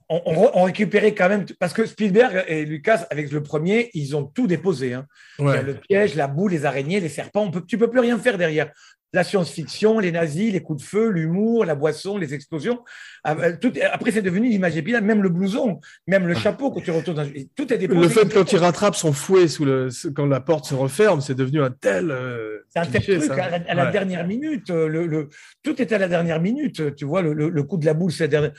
[0.10, 1.46] on, on on récupérait quand même.
[1.60, 4.94] Parce que Spielberg et Lucas, avec le premier, ils ont tout déposé.
[4.94, 5.06] hein.
[5.40, 7.44] Il y a le piège, la boue, les araignées, les serpents.
[7.44, 8.72] On peut, tu peux plus rien faire derrière.
[9.16, 12.84] La science-fiction, les nazis, les coups de feu, l'humour, la boisson, les explosions.
[13.24, 13.54] Ah, euh,
[13.92, 15.04] après, c'est devenu l'image épinale.
[15.06, 17.16] Même le blouson, même le chapeau que tu retournes.
[17.18, 18.02] Dans, tout est déposé.
[18.02, 21.34] Le fait quand il rattrape son fouet sous le, quand la porte se referme, c'est
[21.34, 22.12] devenu un tel.
[22.12, 23.46] euh, C'est un tel cliché, truc ça.
[23.46, 23.92] à la, à la Ouais.
[23.92, 24.70] dernière minute.
[24.70, 25.30] euh, Le, le-
[25.64, 26.94] tout est à la dernière minute.
[26.96, 28.52] Tu vois, le, coup de la boule, c'est la dernière.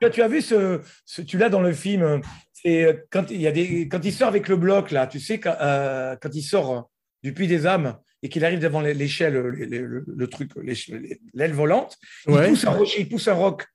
[0.00, 2.20] Tu as, tu as vu ce, ce- tu l'as dans le film.
[2.52, 5.08] C'est quand il y a des, quand il sort avec le bloc là.
[5.08, 6.88] Tu sais quand, euh, quand il sort
[7.24, 10.50] du puits des âmes et qu'il arrive devant l'échelle, le, truc,
[11.34, 13.66] l'aile volante, il pousse un rocher, il pousse un roc.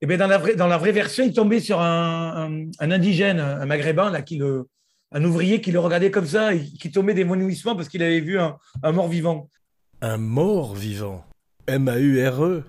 [0.00, 2.90] Et bien dans la vraie, dans la vraie version, il tombait sur un, un- un
[2.90, 4.66] indigène, un maghrébin là, qui le,
[5.12, 8.38] un ouvrier qui le regardait comme ça, et qui tombait d'évanouissement parce qu'il avait vu
[8.38, 9.50] un, un mort vivant.
[10.00, 11.24] Un mort vivant.
[11.66, 12.62] M-A-U-R-E.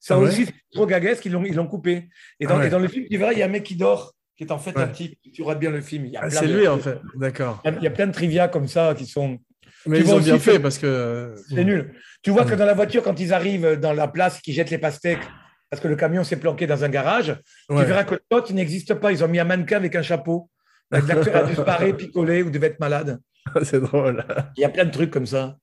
[0.00, 2.08] Ça Ah ouais aussi, c'est trop gaguesque, ils l'ont, coupé.
[2.40, 2.66] Et dans, Ah ouais.
[2.68, 4.52] et dans le film, tu verras, il y a un mec qui dort, qui est
[4.52, 5.18] en fait un type.
[5.32, 6.06] Tu regardes bien le film.
[6.06, 7.62] Il y a, Ah, plein c'est de- lui en fait, d'accord.
[7.64, 9.38] Il y a plein de trivia comme ça qui sont.
[9.86, 11.34] Mais Tu ils ont bien que- fait parce que.
[11.48, 11.94] C'est nul.
[12.22, 14.70] Tu vois Ah que dans la voiture, quand ils arrivent dans la place, qu'ils jettent
[14.70, 15.22] les pastèques,
[15.70, 17.28] parce que le camion s'est planqué dans un garage,
[17.70, 17.80] ouais.
[17.82, 19.12] tu verras que l'autre n'existe pas.
[19.12, 20.50] Ils ont mis un mannequin avec un chapeau.
[20.90, 23.18] L'acteur a dû se barrer, picoler ou devait être malade.
[23.62, 24.24] c'est drôle.
[24.56, 25.56] Il y a plein de trucs comme ça.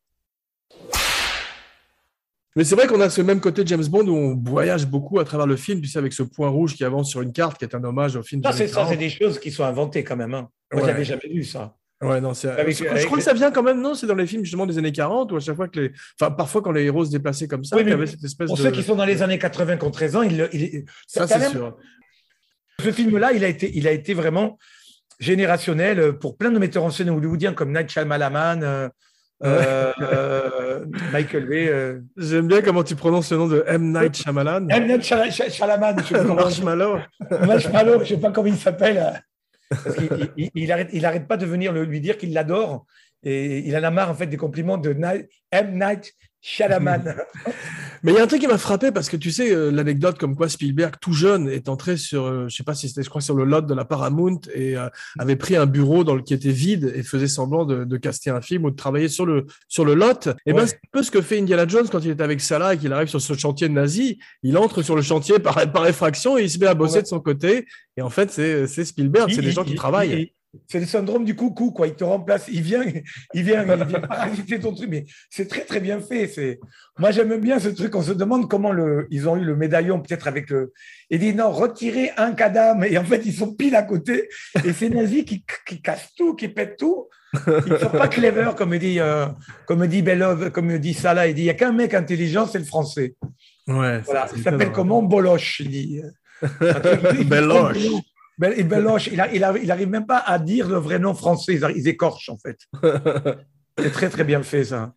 [2.55, 5.25] Mais c'est vrai qu'on a ce même côté James Bond où on voyage beaucoup à
[5.25, 7.65] travers le film, tu sais, avec ce point rouge qui avance sur une carte, qui
[7.65, 8.43] est un hommage au film.
[8.43, 8.99] Ça, c'est ça, c'est 40.
[8.99, 10.33] des choses qui sont inventées quand même.
[10.35, 10.49] hein.
[10.71, 10.87] Moi, Ouais.
[10.89, 11.75] j'avais jamais vu ça.
[12.01, 12.49] Ouais, non, c'est.
[12.49, 14.65] Avec- je, avec- crois que ça vient quand même, non C'est dans les films justement
[14.65, 15.91] des années 40 où à chaque fois que les.
[16.19, 18.47] Enfin, parfois quand les héros se déplaçaient comme ça, Oui, il y avait cette espèce
[18.47, 18.61] Pour de.
[18.63, 21.77] ceux qui sont dans les années 80 contre 13 ans, il, Ça, c'est même, sûr.
[22.83, 24.57] Ce film-là, il a été, il a été vraiment
[25.19, 28.89] générationnel pour plein de metteurs en scène hollywoodiens comme Night Shyamalan,
[29.45, 33.91] euh, euh, Michael Bay, euh, J'aime bien comment tu prononces le nom de M.
[33.91, 34.67] Night Shyamalan.
[34.69, 34.87] M.
[34.87, 36.97] Night Shyam- Shy- Shyamalan, je sais pas comment- Marshmallow.
[37.45, 39.21] Marshmallow, je sais pas comment il s'appelle.
[40.37, 42.85] il, il, arrête, il arrête pas de venir le- lui dire qu'il l'adore
[43.23, 45.71] et il en a marre en fait des compliments de Night- M.
[45.79, 46.13] Night
[46.45, 47.15] Shyamalan.
[48.03, 50.17] Mais il y a un truc qui m'a frappé parce que tu sais euh, l'anecdote
[50.19, 53.09] comme quoi Spielberg tout jeune est entré sur euh, je sais pas si c'était je
[53.09, 56.21] crois sur le lot de la Paramount et euh, avait pris un bureau dans le
[56.21, 59.25] qui était vide et faisait semblant de, de caster un film ou de travailler sur
[59.25, 60.27] le sur le lot.
[60.45, 60.67] Et ben Ouais.
[60.67, 62.91] c'est un peu ce que fait Indiana Jones quand il est avec Salah et qu'il
[62.91, 66.49] arrive sur ce chantier nazi, il entre sur le chantier par par effraction et il
[66.49, 67.01] se met à bosser Ouais.
[67.03, 67.65] de son côté
[67.95, 70.11] et en fait c'est Spielberg, c'est des gens qui il- travaillent.
[70.23, 70.31] il-
[70.67, 71.87] C'est le syndrome du coucou, quoi.
[71.87, 72.83] Il te remplace, il vient,
[73.33, 74.89] il vient, il vient parasiter ton truc.
[74.89, 76.27] Mais c'est très, très bien fait.
[76.27, 76.59] C'est,
[76.99, 77.95] moi, j'aime bien ce truc.
[77.95, 80.73] On se demande comment le, ils ont eu le médaillon, peut-être avec le.
[81.09, 82.83] Et dit non, retirez un cadavre.
[82.83, 84.29] Et en fait, ils sont pile à côté.
[84.63, 87.07] Et c'est nazis qui, qui cassent tout, qui pètent tout.
[87.65, 89.25] Ils sont pas clever, comme dit, euh,
[89.65, 91.27] comme dit Belov, comme dit Salah.
[91.27, 93.15] Il dit, il y a qu'un mec intelligent, c'est le français.
[93.67, 94.01] Ouais.
[94.01, 94.27] Voilà.
[94.35, 95.01] Il s'appelle comment?
[95.01, 96.01] Boloche, il dit.
[97.25, 97.87] Beloche.
[98.37, 100.99] Bel- et Beloche, il, a- il, a- il arrive même pas à dire le vrai
[100.99, 102.57] nom français, ils, écorchent en fait.
[103.79, 104.93] C'est très très bien fait ça.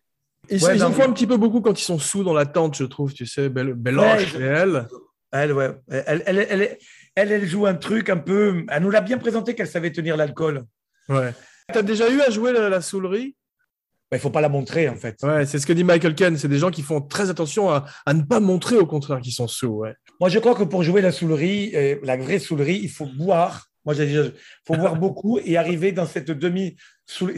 [0.49, 2.33] Ils, Ouais, ils non, en font un petit peu beaucoup quand ils sont sous dans
[2.33, 4.87] la tente, je trouve, tu sais, Bel- Beloche Ouais, et elle.
[5.31, 6.77] Elle, ouais, elle, elle, elle,
[7.15, 8.63] elle, elle joue un truc un peu.
[8.69, 10.63] Elle nous l'a bien présenté qu'elle savait tenir l'alcool.
[11.09, 11.33] Ouais.
[11.73, 13.35] T'as déjà eu à jouer la, la soulerie?
[14.13, 15.17] Il faut pas la montrer en fait.
[15.23, 16.37] Ouais, c'est ce que dit Michael Ken.
[16.37, 19.33] C'est des gens qui font très attention à, à ne pas montrer au contraire qu'ils
[19.33, 19.67] sont sous.
[19.67, 19.93] Ouais.
[20.19, 23.67] Moi, je crois que pour jouer la soulerie, euh, la vraie soulerie, il faut boire.
[23.85, 24.33] Moi, j'ai il
[24.65, 26.75] faut boire beaucoup et arriver dans cette demi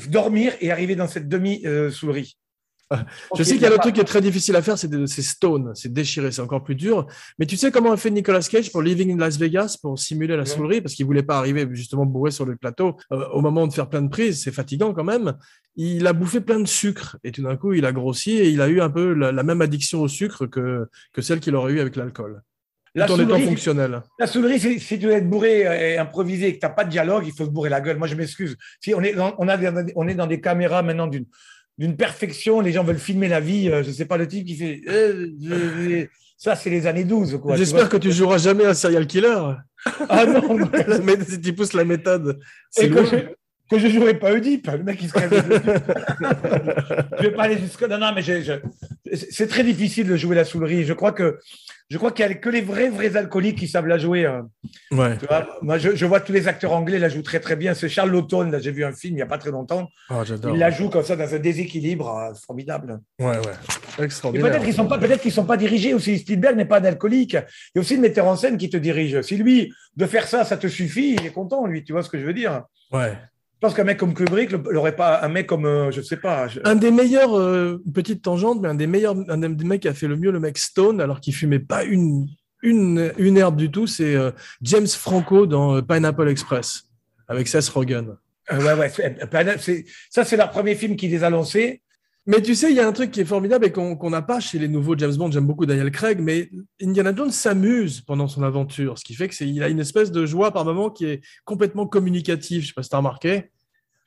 [0.08, 2.38] dormir et arriver dans cette demi euh, soulerie.
[3.38, 5.72] Je sais qu'il y a le truc qui est très difficile à faire, c'est stone,
[5.76, 7.06] c'est déchirer, c'est encore plus dur.
[7.38, 10.36] Mais tu sais comment a fait Nicolas Cage pour Living in Las Vegas pour simuler
[10.36, 13.68] la soulerie parce qu'il voulait pas arriver justement bourré sur le plateau euh, au moment
[13.68, 15.38] de faire plein de prises, c'est fatigant quand même.
[15.76, 18.60] Il a bouffé plein de sucre et tout d'un coup il a grossi et il
[18.62, 21.74] a eu un peu la, la même addiction au sucre que que celle qu'il aurait
[21.74, 22.42] eu avec l'alcool.
[22.96, 24.02] La Tout en étant soulerie, fonctionnel.
[24.20, 25.62] La soulerie, si tu veux être bourré
[25.94, 27.98] et improvisé et que tu n'as pas de dialogue, il faut se bourrer la gueule.
[27.98, 28.58] Moi, je m'excuse.
[28.82, 31.26] Si on est dans, on, a des- on est dans des caméras maintenant d'une
[31.78, 33.70] d'une perfection, les gens veulent filmer la vie.
[33.70, 34.82] euh, Je ne sais pas, le type qui fait.
[34.90, 36.06] euh,
[36.36, 37.40] ça, c'est les années 12.
[37.42, 37.54] quoi.
[37.54, 39.54] Tu J'espère que tu joueras jamais un serial killer.
[40.10, 40.58] Ah non,
[41.00, 42.40] mé- si tu pousses la méthode.
[42.70, 43.16] c'est Et que je,
[43.70, 44.68] que je jouerai pas Oedipe.
[44.70, 45.14] Le mec, il se
[47.18, 47.82] je vais pas aller jusque.
[47.84, 48.24] Non, non, mais
[49.32, 50.84] c'est très difficile de jouer la soulerie.
[50.84, 51.40] Je crois que
[51.92, 54.26] Je crois qu'il n'y a que les vrais, vrais alcooliques qui savent la jouer.
[54.28, 54.48] hein.
[54.92, 55.18] Ouais.
[55.18, 57.74] Tu vois, moi, je, je vois tous les acteurs anglais la jouent très, très bien.
[57.74, 59.90] C'est Charles Laughton, là, j'ai vu un film il n'y a pas très longtemps.
[60.10, 60.24] Ah.
[60.54, 63.00] Il la joue comme ça dans un déséquilibre euh, formidable.
[63.20, 64.04] Ouais, ouais.
[64.04, 64.52] Extraordinaire.
[64.52, 66.20] peut-être qu'ils sont pas, qu'ils sont pas dirigés aussi.
[66.20, 67.34] Spielberg n'est pas un alcoolique.
[67.34, 67.38] Il
[67.76, 69.22] y a aussi le metteur en scène qui te dirige.
[69.22, 71.84] Si lui, de faire ça, ça te suffit, il est content, lui.
[71.84, 72.64] Tu vois ce que je veux dire?
[72.92, 73.14] Ouais.
[73.62, 76.48] Je pense qu'un mec comme Kubrick l'aurait pas, un mec comme, euh, je sais pas.
[76.48, 79.90] je- Un des meilleurs, euh, petite tangente, mais un des meilleurs, un des mecs qui
[79.90, 82.26] a fait le mieux le mec Stone, alors qu'il fumait pas une,
[82.64, 84.32] une, une herbe du tout, c'est euh,
[84.62, 86.84] James Franco dans euh, Pineapple Express
[87.28, 88.16] avec Seth Rogen.
[88.54, 88.92] Euh, ouais, ouais.
[89.22, 89.58] euh,
[90.10, 91.82] Ça, c'est leur premier film qui les a lancés.
[92.28, 94.40] Mais tu sais, il y a un truc qui est formidable et qu'on n'a pas
[94.40, 95.32] chez les nouveaux James Bond.
[95.32, 96.50] J'aime beaucoup Daniel Craig, mais
[96.82, 100.52] Indiana Jones s'amuse pendant son aventure, ce qui fait qu'il a une espèce de joie
[100.52, 102.62] par moment qui est complètement communicative.
[102.62, 103.50] Je sais pas si tu as remarqué.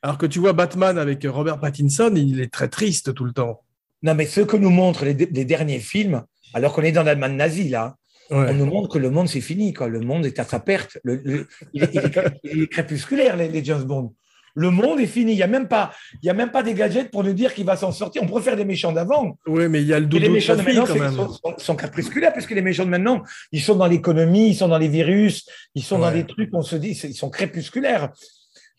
[0.01, 3.61] Alors que tu vois Batman avec Robert Pattinson, il est très triste tout le temps.
[4.03, 6.23] Non, mais ce que nous montrent les, les derniers films,
[6.53, 7.95] alors qu'on est dans l'Allemagne nazie, là,
[8.31, 8.47] Ouais.
[8.49, 9.73] on nous montre que le monde, c'est fini.
[9.73, 9.89] Quoi.
[9.89, 10.97] Le monde est à sa perte.
[11.03, 14.13] Le- le- il, est, il est cré- il est crépusculaire, les, les James Bond.
[14.55, 15.31] Le monde est fini.
[15.33, 17.53] Il n'y a, même pas- il y a même pas des gadgets pour nous dire
[17.53, 18.21] qu'il va s'en sortir.
[18.23, 19.37] On faire des méchants d'avant.
[19.47, 21.13] Oui, mais il y a le Et doudou les méchants de maintenant quand c'est- même.
[21.15, 24.67] sont, sont- sont crépusculaires, puisque les méchants de maintenant, ils sont dans l'économie, ils sont
[24.67, 28.11] dans les virus, ils sont dans des trucs, on se dit, ils sont crépusculaires.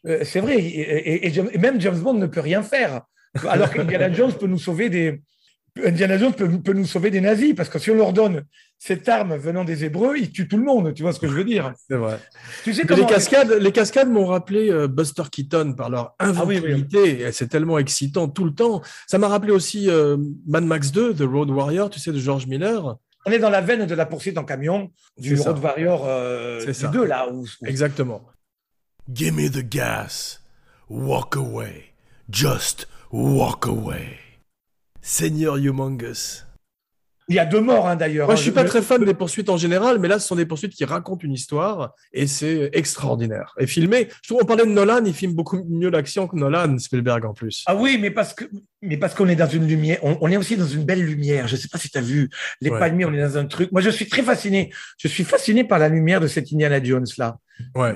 [0.06, 0.58] Euh, c'est vrai.
[0.58, 3.00] Et, et- et James- et même James Bond ne peut rien faire.
[3.48, 5.22] Alors qu'Indiana Jones peut nous sauver des.
[5.84, 8.44] Indiana Jones peut, peut nous sauver des nazis, parce que si on leur donne
[8.78, 10.94] cette arme venant des Hébreux, ils tuent tout le monde.
[10.94, 12.18] Tu vois ce que je veux dire C'est vrai.
[12.62, 16.14] Tu sais Mais comment les cascades, les cascades m'ont rappelé euh, Buster Keaton par leur
[16.18, 16.72] Ah oui, oui.
[16.72, 17.20] inventivité.
[17.22, 18.82] Et C'est tellement excitant tout le temps.
[19.08, 22.46] Ça m'a rappelé aussi euh, Mad Max 2, The Road Warrior, tu sais, de George
[22.46, 22.96] Miller.
[23.26, 25.34] on est dans la veine de la poursuite en camion du.
[25.36, 26.88] Road Warrior euh, C'est du ça.
[26.88, 27.26] 2, là.
[27.32, 28.22] Où, où- Exactement.
[29.12, 30.38] Give me the gas.
[30.88, 31.94] Walk away.
[32.30, 34.18] Just walk away.
[35.06, 36.46] Seigneur Humongous.
[37.28, 38.26] Il y a deux morts, hein, d'ailleurs.
[38.26, 38.36] Moi, hein.
[38.38, 40.72] je suis pas très fan des poursuites en général, mais là, ce sont des poursuites
[40.72, 43.54] qui racontent une histoire et c'est extraordinaire.
[43.58, 46.78] Et filmé, je trouve, on parlait de Nolan, il filme beaucoup mieux l'action que Nolan,
[46.78, 47.64] Spielberg en plus.
[47.66, 48.46] Ah oui, mais parce que
[48.84, 51.48] mais parce qu'on est dans une lumière, on, on est aussi dans une belle lumière.
[51.48, 52.28] Je sais pas si tu as vu
[52.60, 52.78] les Ouais.
[52.78, 53.70] palmiers, on est dans un truc.
[53.72, 54.70] Moi, je suis très fasciné.
[54.98, 57.36] Je suis fasciné par la lumière de cet Indiana Jones là.
[57.76, 57.94] Ouais.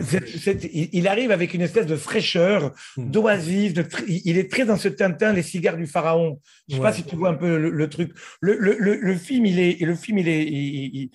[0.72, 3.10] Il, il arrive avec une espèce de fraîcheur, Hmm.
[3.10, 3.72] d'oasis.
[4.06, 6.40] Il est très dans ce Tintin, les cigares du pharaon.
[6.68, 6.86] Je sais Ouais.
[6.86, 8.12] pas si tu vois un peu le, le truc.
[8.40, 11.10] Le, le, le, le film, il est, le film, il est, il, il-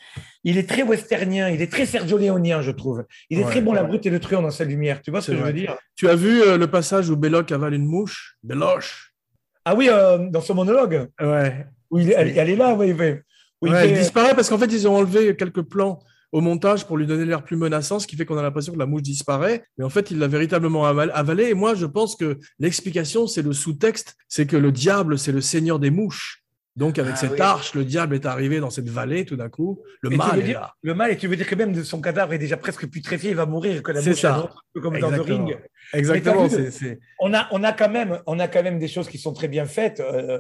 [0.45, 1.48] il est très westernien.
[1.50, 3.06] Il est très Sergio Leonien, je trouve.
[3.30, 3.50] Il est Ouais.
[3.52, 5.02] très bon la brute et le truand dans sa lumière.
[5.02, 5.78] Tu vois ce que je veux dire?
[5.95, 8.36] Tu as vu euh, le passage où Belloc avale une mouche?
[8.44, 9.12] Belloche
[9.65, 11.10] Ah oui, euh, dans ce monologue.
[11.22, 11.65] Ouais.
[11.90, 13.11] où il elle, elle est là, oui, oui.
[13.61, 15.99] Où il Ouais, fait- il disparaît parce qu'en fait, ils ont enlevé quelques plans
[16.31, 18.80] au montage pour lui donner l'air plus menaçant, ce qui fait qu'on a l'impression que
[18.80, 19.64] la mouche disparaît.
[19.77, 21.49] Mais en fait, il l'a véritablement aval- avalé.
[21.49, 25.41] Et moi, je pense que l'explication, c'est le sous-texte, c'est que le diable, c'est le
[25.41, 26.43] seigneur des mouches.
[26.76, 27.40] Donc, avec Ah cette oui.
[27.41, 29.84] arche, le diable est arrivé dans cette vallée tout d'un coup.
[30.02, 30.74] Le Et mal veux est dire- là.
[30.82, 33.36] Le mal, et tu veux dire que même son cadavre est déjà presque putréfié, il
[33.36, 34.36] va mourir, que la C'est ça.
[34.38, 35.45] un peu comme dans le Exactement.
[35.45, 35.58] ring.
[35.94, 36.48] Exactement.
[36.48, 39.20] Vu c'est- On a, on, a quand même, on a quand même des choses qui
[39.20, 40.00] sont très bien faites.
[40.00, 40.40] euh,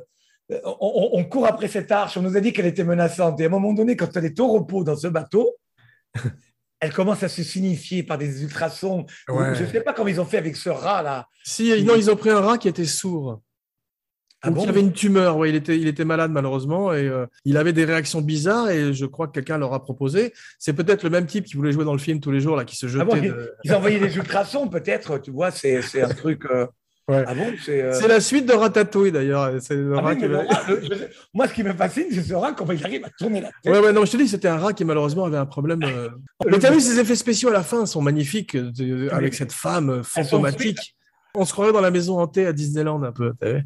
[0.49, 3.39] on, on- on court après cette arche, on nous a dit qu'elle était menaçante.
[3.39, 5.55] Et à un moment donné, quand elle est au repos dans ce bateau,
[6.79, 9.05] elle commence à se signifier par des ultrasons.
[9.29, 9.55] Ouais.
[9.55, 11.27] Je ne sais pas comment ils ont fait avec ce rat-là.
[11.45, 13.41] Si, non, ils ont pris un rat qui était sourd.
[14.45, 17.07] Ah Donc, bon il avait une tumeur, ouais, il était, il était malade malheureusement et
[17.07, 20.33] euh, il avait des réactions bizarres et je crois que quelqu'un leur a proposé.
[20.59, 22.65] C'est peut-être le même type qui voulait jouer dans le film tous les jours là,
[22.65, 23.01] qui se jetait.
[23.01, 26.43] Ah bon, de- Ils ont envoyé des ultrasons, peut-être, tu vois, c'est c'est un truc.
[26.51, 26.67] euh,
[27.09, 27.21] Ouais.
[27.27, 29.51] Ah bon c'est, euh, C'est la suite de Ratatouille d'ailleurs.
[29.59, 31.03] C'est le ah rat oui, qui mais le avait- rat, le- je-
[31.33, 33.73] Moi, ce qui me fascine, c'est ce rat, comment il arrive à tourner la tête.
[33.73, 35.81] Ouais, ouais, non, je te dis, c'était un rat qui malheureusement avait un problème.
[35.83, 36.07] euh.
[36.49, 39.51] Mais t'as vu, ces effets spéciaux à la fin sont magnifiques euh, de- avec cette
[39.51, 40.95] femme fantomatique.
[41.35, 43.33] On se croirait dans la maison hantée à Disneyland un peu.
[43.37, 43.63] t'as vu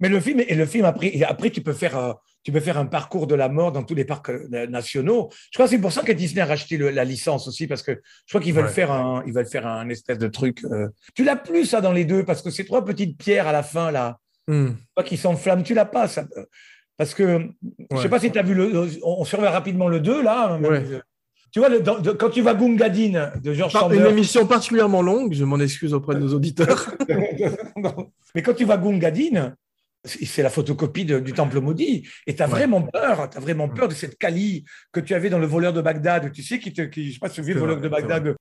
[0.00, 2.12] Mais le film, et le film après, après tu peux faire, euh,
[2.42, 5.28] tu peux faire un parcours de la mort dans tous les parcs euh, nationaux.
[5.52, 7.82] Je crois que c'est pour ça que Disney a racheté le- la licence aussi, parce
[7.82, 8.70] que je crois qu'ils veulent Ouais.
[8.70, 10.64] faire un, ils veulent faire un espèce de truc.
[10.64, 10.88] euh.
[11.14, 13.62] Tu l'as plus ça dans les deux, parce que ces trois petites pierres à la
[13.62, 14.18] fin là,
[14.96, 16.24] pas qui s'enflamment, tu l'as pas ça.
[16.96, 17.46] Parce que
[17.90, 18.08] je sais Ouais.
[18.08, 18.72] pas si tu as vu le,
[19.04, 20.52] on surveille rapidement le 2 là.
[20.54, 20.82] hein, Ouais.
[21.52, 25.02] Tu vois, le- dans- de- quand tu vas Gungadin de George Par- Une émission particulièrement
[25.02, 26.94] longue, je m'en excuse auprès de nos auditeurs.
[28.34, 29.54] Mais quand tu vas Gungadin,
[30.04, 32.08] c'est la photocopie de- du temple maudit.
[32.26, 32.50] Et tu as Ouais.
[32.52, 35.72] vraiment peur, tu as vraiment peur de cette Kali que tu avais dans le voleur
[35.72, 36.32] de Bagdad.
[36.32, 38.34] Tu sais, qui te, qui, je sais pas C'est le voleur vrai, de Bagdad.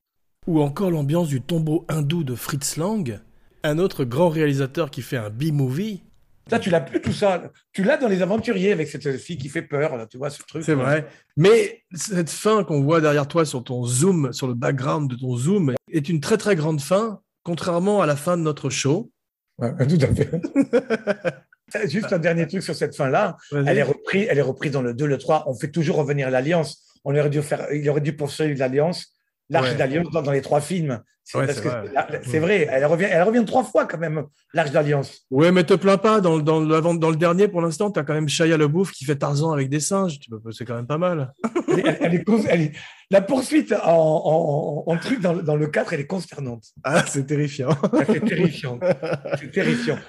[0.47, 3.19] Ou encore l'ambiance du tombeau hindou de Fritz Lang,
[3.63, 6.03] un autre grand réalisateur qui fait un B-movie.
[6.49, 7.51] Ça, tu l'as plus tout ça.
[7.73, 10.41] Tu l'as dans les aventuriers avec cette fille qui fait peur, là, tu vois, ce
[10.41, 10.63] truc.
[10.63, 11.05] C'est vrai.
[11.37, 15.35] Mais cette fin qu'on voit derrière toi sur ton zoom, sur le background de ton
[15.35, 19.11] zoom, est une très très grande fin, contrairement à la fin de notre show.
[19.59, 20.31] Ouais, tout à fait.
[21.87, 23.37] Juste un dernier truc sur cette fin-là.
[23.53, 25.43] Elle est reprise, elle est reprise dans le 2, le 3.
[25.47, 26.83] On fait toujours revenir l'Alliance.
[27.05, 29.13] On aurait dû faire, il aurait dû poursuivre l'Alliance,
[29.49, 29.75] l'Arche Ouais.
[29.75, 31.01] d'Alliance dans, dans les trois films.
[31.23, 32.67] C'est Ouais, vrai.
[32.71, 34.23] Elle revient, elle revient trois fois quand même,
[34.55, 35.21] l'Arche d'Alliance.
[35.29, 36.21] Ouais, mais te plains pas.
[36.21, 38.57] Dans, le- dans, le- avant- dans le dernier, pour l'instant, tu as quand même Shia
[38.57, 40.17] LaBeouf qui fait Tarzan avec des singes.
[40.51, 41.31] C'est quand même pas mal.
[42.01, 42.71] Elle, est, cons- elle est-
[43.11, 46.63] la poursuite en, en- en truc dans, le- dans le 4, elle est consternante.
[46.83, 47.69] Ah, c'est terrifiant.
[48.07, 48.79] C'est terrifiant.
[49.39, 49.99] C'est terrifiant.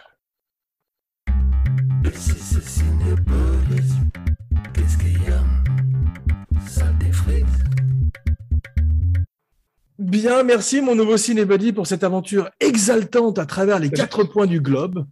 [9.99, 14.61] Bien, merci mon nouveau cinébuddy pour cette aventure exaltante à travers les quatre points du
[14.61, 15.07] globe.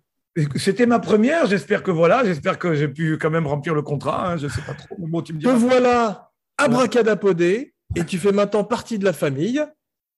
[0.57, 1.47] C'était ma première.
[1.47, 2.25] J'espère que voilà.
[2.25, 4.33] J'espère que j'ai pu quand même remplir le contrat.
[4.33, 4.37] hein.
[4.37, 4.97] Je sais pas trop.
[4.99, 9.63] Mais bon, tu me Te voilà abracadapodé et tu fais maintenant partie de la famille.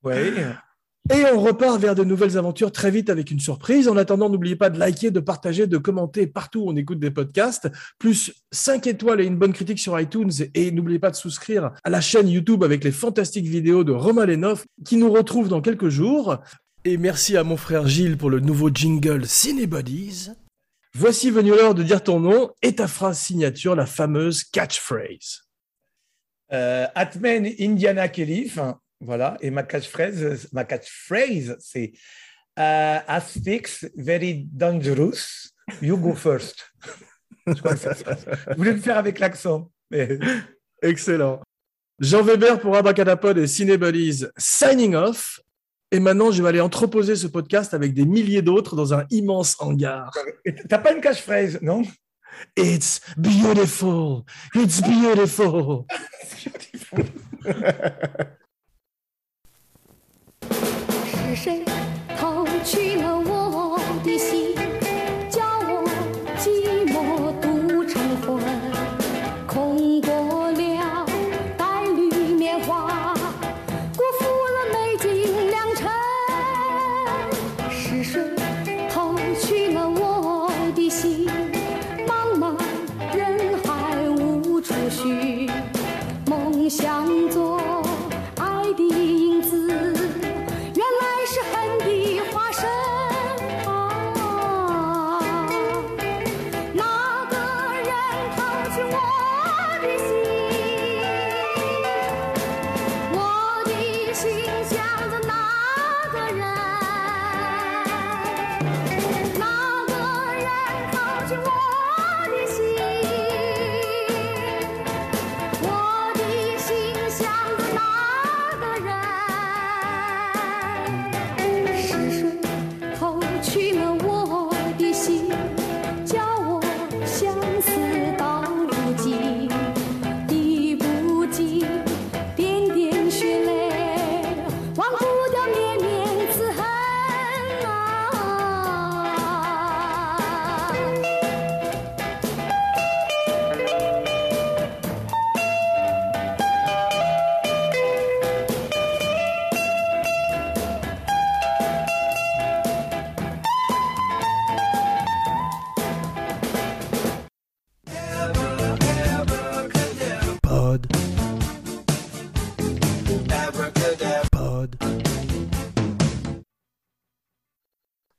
[0.03, 0.33] Ouais.
[1.13, 3.89] Et on repart vers de nouvelles aventures très vite avec une surprise.
[3.89, 7.11] En attendant, n'oubliez pas de liker, de partager, de commenter partout où on écoute des
[7.11, 7.69] podcasts,
[7.99, 10.31] plus 5 étoiles et une bonne critique sur iTunes.
[10.55, 14.25] Et n'oubliez pas de souscrire à la chaîne YouTube avec les fantastiques vidéos de Romain
[14.25, 16.39] Lenoff qui nous retrouve dans quelques jours.
[16.85, 20.29] Et merci à mon frère Gilles pour le nouveau jingle Cinebodies.
[20.95, 25.43] Voici venu l'heure de dire ton nom et ta phrase signature, la fameuse catchphrase.
[26.53, 28.61] Euh, Atman Indiana Kelif,
[29.01, 31.93] voilà, et ma catchphrase, ma catchphrase, c'est
[32.59, 35.51] euh, Asphyx very dangerous,
[35.81, 36.71] you go first.
[37.47, 38.17] Je, crois que c'est ça.
[38.51, 39.71] Je voulais le faire avec l'accent.
[39.91, 40.19] mais-
[40.83, 41.41] Excellent.
[41.99, 45.41] Jean Weber pour Abracadapod et Cinebuddies signing off.
[45.91, 49.57] Et maintenant, je vais aller entreposer ce podcast avec des milliers d'autres dans un immense
[49.59, 50.13] hangar.
[50.69, 51.83] T'as pas une catchphrase, non?
[52.57, 54.23] It's beautiful.
[54.55, 55.85] It's beautiful.
[61.31, 61.65] 是谁？
[62.19, 64.53] 偷去了我的心，